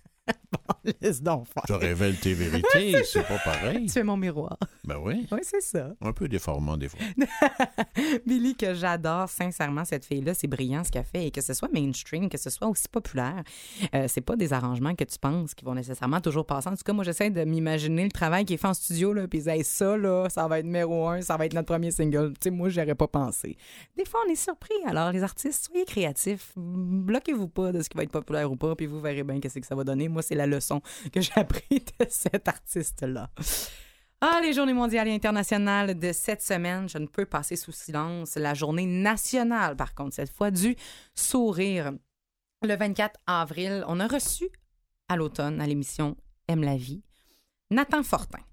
Laisse 1.01 1.21
donc 1.21 1.47
faire. 1.47 1.63
Je 1.67 1.73
révèle 1.73 2.17
tes 2.19 2.33
vérités, 2.33 3.03
c'est 3.03 3.25
pas 3.25 3.37
pareil. 3.43 3.85
Tu 3.85 3.99
es 3.99 4.03
mon 4.03 4.17
miroir. 4.17 4.57
Ben 4.83 4.97
oui, 5.01 5.27
Oui, 5.31 5.39
c'est 5.43 5.61
ça. 5.61 5.91
un 6.01 6.11
peu 6.11 6.27
déformant 6.27 6.75
des 6.77 6.89
fois. 6.89 6.99
Billy, 8.25 8.55
que 8.55 8.73
j'adore 8.73 9.29
sincèrement, 9.29 9.85
cette 9.85 10.05
fille-là, 10.05 10.33
c'est 10.33 10.47
brillant 10.47 10.83
ce 10.83 10.91
qu'elle 10.91 11.05
fait. 11.05 11.27
Et 11.27 11.31
que 11.31 11.41
ce 11.41 11.53
soit 11.53 11.69
mainstream, 11.71 12.29
que 12.29 12.37
ce 12.37 12.49
soit 12.49 12.67
aussi 12.67 12.87
populaire, 12.89 13.43
euh, 13.93 14.05
c'est 14.07 14.21
pas 14.21 14.35
des 14.35 14.53
arrangements 14.53 14.95
que 14.95 15.03
tu 15.03 15.17
penses 15.19 15.53
qui 15.53 15.63
vont 15.65 15.75
nécessairement 15.75 16.19
toujours 16.21 16.45
passer. 16.45 16.69
En 16.69 16.75
tout 16.75 16.83
cas, 16.83 16.93
moi, 16.93 17.03
j'essaie 17.03 17.29
de 17.29 17.43
m'imaginer 17.43 18.03
le 18.03 18.11
travail 18.11 18.45
qui 18.45 18.55
est 18.55 18.57
fait 18.57 18.67
en 18.67 18.73
studio, 18.73 19.13
là, 19.13 19.27
puis 19.27 19.47
hey, 19.47 19.63
ça, 19.63 19.95
là, 19.97 20.27
ça 20.29 20.47
va 20.47 20.59
être 20.59 20.65
numéro 20.65 21.07
un, 21.07 21.21
ça 21.21 21.37
va 21.37 21.45
être 21.45 21.53
notre 21.53 21.67
premier 21.67 21.91
single. 21.91 22.33
Tu 22.33 22.45
sais, 22.45 22.49
moi, 22.49 22.69
j'aurais 22.69 22.95
pas 22.95 23.07
pensé. 23.07 23.55
Des 23.97 24.05
fois, 24.05 24.21
on 24.27 24.31
est 24.31 24.35
surpris. 24.35 24.73
Alors, 24.87 25.11
les 25.11 25.23
artistes, 25.23 25.67
soyez 25.71 25.85
créatifs. 25.85 26.53
Bloquez-vous 26.57 27.47
pas 27.47 27.71
de 27.71 27.81
ce 27.81 27.89
qui 27.89 27.97
va 27.97 28.03
être 28.03 28.11
populaire 28.11 28.51
ou 28.51 28.55
pas, 28.55 28.75
puis 28.75 28.87
vous 28.87 28.99
verrez 28.99 29.23
bien 29.23 29.39
qu'est-ce 29.39 29.59
que 29.59 29.65
ça 29.67 29.75
va 29.75 29.83
donner. 29.83 30.07
Moi, 30.09 30.21
c'est 30.21 30.35
la 30.41 30.47
leçon 30.47 30.81
que 31.11 31.21
j'ai 31.21 31.33
appris 31.35 31.79
de 31.99 32.05
cet 32.09 32.47
artiste-là. 32.47 33.29
Ah, 34.21 34.39
les 34.43 34.53
journées 34.53 34.73
mondiales 34.73 35.07
et 35.07 35.15
internationales 35.15 35.97
de 35.97 36.11
cette 36.11 36.43
semaine, 36.43 36.87
je 36.87 36.99
ne 36.99 37.07
peux 37.07 37.25
passer 37.25 37.55
sous 37.55 37.71
silence 37.71 38.35
la 38.35 38.53
journée 38.53 38.85
nationale, 38.85 39.75
par 39.75 39.95
contre, 39.95 40.15
cette 40.15 40.31
fois, 40.31 40.51
du 40.51 40.75
sourire. 41.15 41.91
Le 42.63 42.75
24 42.75 43.19
avril, 43.25 43.83
on 43.87 43.99
a 43.99 44.07
reçu 44.07 44.47
à 45.09 45.15
l'automne, 45.15 45.59
à 45.59 45.65
l'émission 45.65 46.15
Aime 46.47 46.63
la 46.63 46.77
vie, 46.77 47.01
Nathan 47.71 48.03
Fortin, 48.03 48.43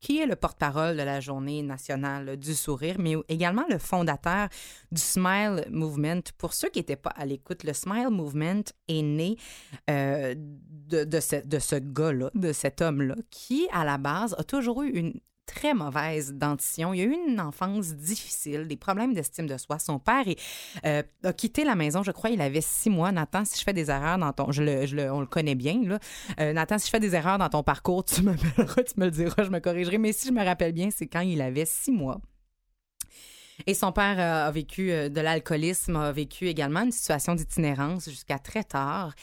qui 0.00 0.18
est 0.18 0.26
le 0.26 0.36
porte-parole 0.36 0.96
de 0.96 1.02
la 1.02 1.20
journée 1.20 1.62
nationale 1.62 2.36
du 2.36 2.54
sourire, 2.54 2.96
mais 2.98 3.14
également 3.28 3.64
le 3.68 3.78
fondateur 3.78 4.48
du 4.92 5.00
Smile 5.00 5.66
Movement. 5.70 6.22
Pour 6.38 6.54
ceux 6.54 6.68
qui 6.68 6.78
n'étaient 6.78 6.96
pas 6.96 7.10
à 7.10 7.26
l'écoute, 7.26 7.64
le 7.64 7.72
Smile 7.72 8.10
Movement 8.10 8.62
est 8.88 9.02
né 9.02 9.36
euh, 9.90 10.34
de, 10.36 11.20
ce, 11.20 11.44
de 11.44 11.58
ce 11.58 11.76
gars-là, 11.76 12.30
de 12.34 12.52
cet 12.52 12.80
homme-là, 12.80 13.16
qui, 13.30 13.68
à 13.72 13.84
la 13.84 13.98
base, 13.98 14.34
a 14.38 14.44
toujours 14.44 14.82
eu 14.82 14.90
une 14.90 15.20
très 15.48 15.74
mauvaise 15.74 16.34
dentition. 16.34 16.92
Il 16.92 17.00
a 17.00 17.04
eu 17.04 17.16
une 17.28 17.40
enfance 17.40 17.94
difficile, 17.94 18.68
des 18.68 18.76
problèmes 18.76 19.14
d'estime 19.14 19.46
de 19.46 19.56
soi. 19.56 19.78
Son 19.78 19.98
père 19.98 20.24
euh, 20.84 21.02
a 21.24 21.32
quitté 21.32 21.64
la 21.64 21.74
maison, 21.74 22.02
je 22.02 22.12
crois, 22.12 22.30
il 22.30 22.40
avait 22.40 22.60
six 22.60 22.90
mois. 22.90 23.10
Nathan, 23.10 23.44
si 23.44 23.58
je 23.58 23.64
fais 23.64 23.72
des 23.72 23.90
erreurs 23.90 24.18
dans 24.18 24.32
ton... 24.32 24.44
On 24.48 25.20
le 25.20 25.26
connaît 25.26 25.54
bien. 25.54 25.98
Euh, 26.38 26.64
si 26.78 26.86
je 26.86 26.90
fais 26.90 27.00
des 27.00 27.14
erreurs 27.14 27.38
dans 27.38 27.48
ton 27.48 27.62
parcours, 27.62 28.04
tu 28.04 28.22
m'appelleras, 28.22 28.82
tu 28.82 29.00
me 29.00 29.06
le 29.06 29.10
diras, 29.10 29.42
je 29.42 29.50
me 29.50 29.58
corrigerai. 29.58 29.98
Mais 29.98 30.12
si 30.12 30.28
je 30.28 30.32
me 30.32 30.44
rappelle 30.44 30.72
bien, 30.72 30.90
c'est 30.94 31.06
quand 31.06 31.20
il 31.20 31.40
avait 31.40 31.64
six 31.64 31.92
mois. 31.92 32.20
Et 33.66 33.74
son 33.74 33.90
père 33.90 34.18
euh, 34.20 34.48
a 34.48 34.50
vécu 34.50 34.88
de 34.88 35.20
l'alcoolisme, 35.20 35.96
a 35.96 36.12
vécu 36.12 36.46
également 36.46 36.82
une 36.82 36.92
situation 36.92 37.34
d'itinérance 37.34 38.08
jusqu'à 38.08 38.38
très 38.38 38.64
tard. 38.64 39.14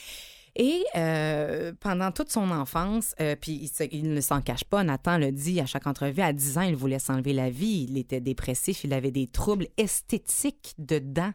Et 0.55 0.83
euh, 0.95 1.73
pendant 1.81 2.11
toute 2.11 2.31
son 2.31 2.49
enfance, 2.49 3.13
euh, 3.19 3.35
puis 3.39 3.69
il, 3.91 4.13
ne 4.13 4.21
s'en 4.21 4.41
cache 4.41 4.63
pas, 4.63 4.83
Nathan 4.83 5.17
le 5.17 5.31
dit 5.31 5.59
à 5.59 5.65
chaque 5.65 5.85
entrevue, 5.85 6.21
à 6.21 6.31
10 6.31 6.57
ans, 6.57 6.61
il 6.61 6.77
voulait 6.77 6.99
s'enlever 6.99 7.33
la 7.33 7.49
vie, 7.49 7.87
il 7.89 7.97
était 7.97 8.21
dépressif, 8.21 8.85
il 8.85 8.93
avait 8.93 9.11
des 9.11 9.27
troubles 9.27 9.67
esthétiques 9.75 10.73
de 10.77 10.99
dents 10.99 11.33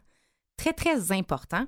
très, 0.57 0.73
très 0.73 1.11
importants. 1.11 1.65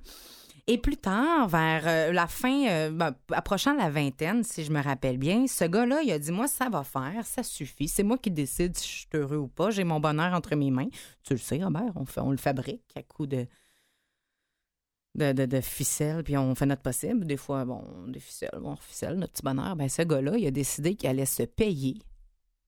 Et 0.66 0.78
plus 0.78 0.97
tard, 0.97 1.47
vers 1.47 1.84
euh, 1.86 2.12
la 2.12 2.26
fin, 2.26 2.89
ben, 2.89 3.14
approchant 3.34 3.76
la 3.76 3.89
vingtaine, 3.89 4.43
si 4.43 4.64
je 4.64 4.72
me 4.72 4.82
rappelle 4.82 5.18
bien, 5.18 5.45
ce 5.45 5.66
gars-là, 5.66 6.01
il 6.01 6.12
a 6.12 6.18
dit 6.18 6.32
Moi, 6.32 6.47
ça 6.47 6.70
va 6.70 6.84
faire, 6.84 7.26
ça 7.26 7.43
suffit. 7.43 7.89
C'est 7.89 8.04
moi 8.04 8.18
qui 8.18 8.32
décide 8.32 8.76
si 8.78 8.88
je 8.88 8.93
suis 8.93 9.08
heureux 9.14 9.38
ou 9.38 9.49
pas. 9.49 9.72
J'ai 9.72 9.84
mon 9.84 9.99
bonheur 9.99 10.34
entre 10.34 10.56
mes 10.56 10.72
mains. 10.72 10.88
Tu 11.24 11.34
le 11.34 11.39
sais, 11.39 11.62
Robert, 11.62 11.91
on, 11.95 12.06
on 12.22 12.32
le 12.32 12.38
fabrique 12.38 12.93
à 12.95 13.04
coup 13.04 13.28
de, 13.28 13.45
de, 15.16 15.32
de, 15.32 15.61
ficelles, 15.61 16.24
puis 16.24 16.38
on 16.38 16.55
fait 16.55 16.66
notre 16.66 16.82
possible. 16.82 17.26
Des 17.26 17.38
fois, 17.38 17.66
bon, 17.66 17.84
des 18.07 18.20
ficelles, 18.20 18.49
on 18.64 18.76
ficelle 18.76 19.16
notre 19.16 19.34
petit 19.34 19.43
bonheur. 19.43 19.76
Ben, 19.76 19.89
ce 19.89 20.01
gars-là, 20.01 20.38
il 20.38 20.47
a 20.47 20.51
décidé 20.51 20.95
qu'il 20.95 21.09
allait 21.09 21.26
se 21.26 21.43
payer 21.43 21.99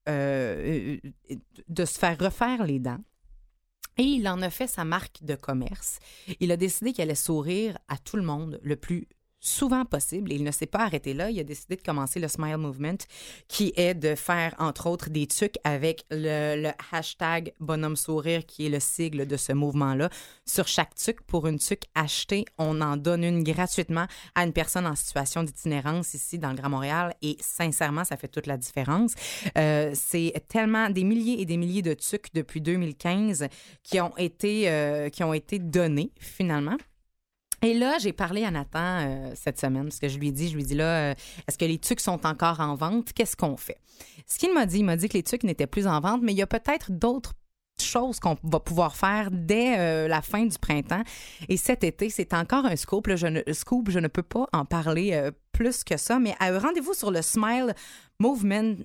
euh, 0.08 0.98
euh, 1.32 1.36
de 1.68 1.86
se 1.86 1.98
faire 1.98 2.18
refaire 2.20 2.64
les 2.64 2.80
dents. 2.80 3.00
Et 3.98 4.04
il 4.04 4.28
en 4.28 4.42
a 4.42 4.50
fait 4.50 4.68
sa 4.68 4.84
marque 4.84 5.24
de 5.24 5.36
commerce. 5.36 6.00
Il 6.40 6.52
a 6.52 6.58
décidé 6.58 6.92
qu'il 6.92 7.02
allait 7.02 7.16
sourire 7.16 7.78
à 7.88 7.98
tout 7.98 8.18
le 8.18 8.24
monde 8.24 8.60
le 8.62 8.76
plus 8.76 9.08
souvent 9.46 9.86
possible 9.86 10.32
et 10.32 10.36
il 10.36 10.44
ne 10.44 10.52
s'est 10.52 10.66
pas 10.66 10.80
arrêté 10.80 11.14
là. 11.14 11.30
Il 11.30 11.40
a 11.40 11.44
décidé 11.44 11.76
de 11.76 11.82
commencer 11.82 12.20
le 12.20 12.28
Smile 12.28 12.58
Movement 12.58 12.98
qui 13.48 13.74
est 13.76 13.94
de 13.94 14.16
faire, 14.16 14.56
entre 14.58 14.88
autres, 14.88 15.10
des 15.10 15.28
trucs 15.28 15.56
avec 15.64 16.06
le, 16.10 16.72
hashtag 16.92 17.54
bonhomme 17.60 17.96
sourire 17.96 18.46
qui 18.46 18.66
est 18.66 18.70
le 18.70 18.80
sigle 18.80 19.28
de 19.28 19.38
ce 19.38 19.54
mouvement-là. 19.54 20.10
Sur 20.46 20.68
chaque 20.68 20.96
tuc, 20.96 21.22
pour 21.22 21.48
une 21.48 21.60
tuc 21.60 21.84
achetée, 21.94 22.46
on 22.58 22.82
en 22.82 22.98
donne 22.98 23.24
une 23.24 23.44
gratuitement 23.44 24.08
à 24.34 24.44
une 24.44 24.54
personne 24.54 24.88
en 24.88 24.96
situation 24.96 25.44
d'itinérance 25.44 26.14
ici 26.14 26.40
dans 26.40 26.50
le 26.50 26.56
Grand 26.56 26.70
Montréal 26.70 27.14
et 27.22 27.38
sincèrement, 27.40 28.04
ça 28.04 28.18
fait 28.18 28.28
toute 28.28 28.48
la 28.48 28.58
différence. 28.58 29.14
Euh, 29.58 29.92
c'est 29.94 30.34
tellement 30.48 30.90
des 30.90 31.04
milliers 31.04 31.42
et 31.42 31.46
des 31.46 31.58
milliers 31.58 31.82
de 31.82 31.94
tucs 31.94 32.34
depuis 32.34 32.62
2015 32.62 33.48
qui 33.84 34.00
ont 34.02 34.16
été, 34.18 34.70
euh, 34.70 35.10
qui 35.10 35.24
ont 35.24 35.34
été 35.34 35.60
donnés 35.60 36.12
finalement. 36.20 36.78
Et 37.62 37.74
là, 37.74 37.98
j'ai 38.00 38.14
parlé 38.14 38.44
à 38.44 38.52
Nathan 38.52 38.80
euh, 38.80 39.32
cette 39.36 39.60
semaine, 39.60 39.86
parce 39.86 40.00
que 40.00 40.08
je 40.08 40.18
lui 40.18 40.30
ai 40.30 40.32
dit, 40.32 40.50
je 40.50 40.56
lui 40.56 40.64
ai 40.64 40.66
dit 40.66 40.76
là, 40.76 41.12
euh, 41.12 41.14
est-ce 41.48 41.58
que 41.58 41.66
les 41.66 41.78
tucs 41.78 42.00
sont 42.00 42.26
encore 42.26 42.60
en 42.60 42.76
vente? 42.76 43.14
Qu'est-ce 43.14 43.36
qu'on 43.36 43.58
fait? 43.58 43.78
Ce 44.28 44.38
qu'il 44.38 44.54
m'a 44.54 44.66
dit, 44.66 44.80
il 44.80 44.86
m'a 44.86 44.98
dit 44.98 45.08
que 45.08 45.14
les 45.14 45.24
tucs 45.24 45.44
n'étaient 45.44 45.68
plus 45.68 45.88
en 45.88 46.00
vente, 46.00 46.22
mais 46.22 46.34
il 46.34 46.38
y 46.38 46.42
a 46.42 46.48
peut-être 46.48 46.92
d'autres 46.92 47.34
choses 47.82 48.20
qu'on 48.20 48.38
va 48.44 48.60
pouvoir 48.62 48.96
faire 48.96 49.30
dès 49.32 49.78
euh, 49.78 50.08
la 50.08 50.22
fin 50.22 50.46
du 50.46 50.58
printemps. 50.58 51.04
Et 51.50 51.58
cet 51.58 51.84
été, 51.84 52.10
c'est 52.10 52.34
encore 52.34 52.66
un 52.66 52.76
scoop. 52.76 53.08
là, 53.08 53.16
je 53.16 53.28
ne, 53.28 53.42
scoop, 53.54 53.90
je 53.90 54.00
ne 54.00 54.08
peux 54.08 54.24
pas 54.24 54.48
en 54.54 54.66
parler 54.66 55.30
plus 55.52 55.84
que 55.84 55.98
ça, 55.98 56.20
mais 56.20 56.36
rendez-vous 56.40 56.94
sur 56.94 57.12
le 57.12 57.22
Smile 57.22 57.74
Movement 58.20 58.76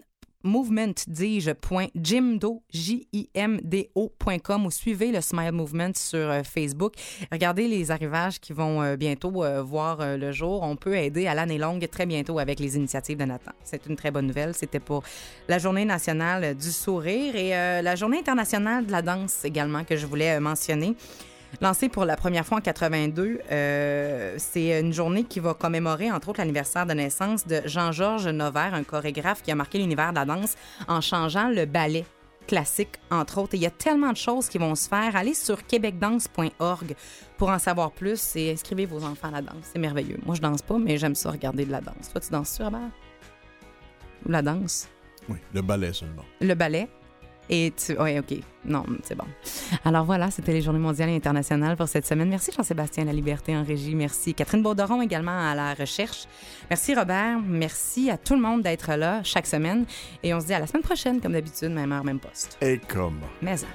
movement, 0.43 0.95
dis-je, 1.07 1.51
point 1.53 1.89
jimdo, 1.95 2.63
J-I-M-D-O.com 2.73 4.67
ou 4.67 4.71
suivez 4.71 5.13
le 5.13 5.21
Smile 5.21 5.53
Movement 5.53 5.93
sur 5.95 6.19
euh, 6.31 6.43
Facebook. 6.43 6.95
Regardez 7.31 7.69
les 7.69 7.91
arrivages 7.91 8.41
qui 8.41 8.53
vont 8.53 8.83
euh, 8.83 8.97
bientôt 8.97 9.45
euh, 9.45 9.63
voir 9.63 10.17
le 10.17 10.33
jour. 10.33 10.63
On 10.63 10.77
peut 10.77 10.97
aider 10.97 11.27
à 11.27 11.35
l'année 11.35 11.59
longue 11.59 11.87
très 11.89 12.07
bientôt 12.07 12.39
avec 12.39 12.61
les 12.61 12.77
initiatives 12.77 13.19
de 13.19 13.25
Nathan. 13.25 13.53
C'est 13.65 13.87
une 13.87 13.97
très 13.97 14.11
bonne 14.11 14.27
nouvelle. 14.27 14.55
C'était 14.55 14.81
pour 14.81 15.03
la 15.49 15.59
Journée 15.59 15.85
nationale 15.85 16.55
du 16.55 16.71
sourire 16.71 17.37
et 17.37 17.51
la 17.51 17.97
Journée 17.97 18.19
internationale 18.19 18.87
de 18.87 18.93
la 18.93 19.03
danse 19.03 19.45
également 19.45 19.85
que 19.85 19.97
je 19.97 20.07
voulais 20.07 20.41
mentionner. 20.41 20.97
Lancé 21.61 21.89
pour 21.89 22.05
la 22.05 22.17
première 22.17 22.47
fois 22.47 22.59
en 22.59 22.61
82, 22.61 23.41
euh, 23.51 24.35
c'est 24.39 24.81
une 24.81 24.93
journée 24.93 25.25
qui 25.25 25.41
va 25.41 25.53
commémorer, 25.53 26.11
entre 26.11 26.29
autres, 26.31 26.41
l'anniversaire 26.41 26.87
de 26.87 26.93
naissance 26.93 27.47
de 27.47 27.61
Jean-Georges 27.67 28.29
Nover, 28.29 28.71
un 28.73 28.85
chorégraphe 28.85 29.43
qui 29.43 29.51
a 29.51 29.55
marqué 29.55 29.79
l'univers 29.79 30.11
de 30.11 30.17
la 30.17 30.25
danse 30.25 30.55
en 30.89 31.01
changeant 31.01 31.49
le 31.49 31.67
ballet 31.67 32.05
classique, 32.47 32.97
entre 33.11 33.39
autres. 33.39 33.55
Et 33.55 33.59
il 33.59 33.63
y 33.63 33.67
a 33.67 33.71
tellement 33.71 34.13
de 34.13 34.17
choses 34.17 34.49
qui 34.49 34.59
vont 34.59 34.75
se 34.75 34.89
faire. 34.89 35.15
Allez 35.17 35.35
sur 35.35 35.67
québecdanse.org 35.67 36.95
pour 37.37 37.49
en 37.51 37.59
savoir 37.59 37.93
plus 37.93 38.37
et 38.37 38.53
inscrivez 38.53 38.87
vos 38.87 39.05
enfants 39.05 39.29
à 39.29 39.33
la 39.33 39.43
danse. 39.43 39.71
C'est 39.73 39.79
merveilleux. 39.79 40.19
Moi, 40.25 40.35
je 40.35 40.41
danse 40.41 40.63
pas, 40.63 40.79
mais 40.79 40.99
j'aime 40.99 41.15
ça 41.15 41.31
regarder 41.31 41.65
de 41.65 41.73
la 41.73 41.81
danse. 41.81 42.11
Toi, 42.11 42.21
tu 42.21 42.31
danses-tu, 42.31 42.63
Robert? 42.63 42.91
Ou 44.27 44.31
la 44.31 44.43
danse? 44.43 44.89
Oui, 45.29 45.39
le 45.53 45.63
ballet 45.63 45.93
seulement. 45.93 46.25
Le 46.41 46.55
ballet? 46.55 46.89
Et 47.51 47.73
tu. 47.77 47.97
Oui, 47.99 48.19
OK. 48.19 48.39
Non, 48.65 48.85
c'est 49.03 49.17
bon. 49.17 49.25
Alors 49.85 50.05
voilà, 50.05 50.31
c'était 50.31 50.53
les 50.53 50.63
Journées 50.63 50.79
mondiales 50.79 51.09
et 51.09 51.17
internationales 51.17 51.77
pour 51.77 51.89
cette 51.89 52.07
semaine. 52.07 52.29
Merci 52.29 52.53
Jean-Sébastien 52.57 53.05
La 53.05 53.13
Liberté 53.13 53.57
en 53.57 53.65
régie. 53.65 53.95
Merci 53.95 54.35
Catherine 54.35 54.63
Bauderon 54.63 55.03
également 55.03 55.51
à 55.51 55.55
la 55.55 55.75
recherche. 55.75 56.27
Merci 56.69 56.95
Robert. 56.95 57.41
Merci 57.45 58.11
à 58.11 58.17
tout 58.17 58.35
le 58.35 58.41
monde 58.41 58.63
d'être 58.63 58.95
là 58.95 59.23
chaque 59.25 59.47
semaine. 59.47 59.85
Et 60.23 60.33
on 60.33 60.41
se 60.41 60.47
dit 60.47 60.55
à 60.55 60.61
la 60.61 60.67
semaine 60.67 60.83
prochaine, 60.83 61.21
comme 61.21 61.33
d'habitude, 61.33 61.71
même 61.71 61.91
heure, 61.91 62.05
même 62.05 62.21
poste. 62.21 62.57
Et 62.61 62.79
comme. 62.79 63.21
Mais 63.43 63.57
ça. 63.57 63.67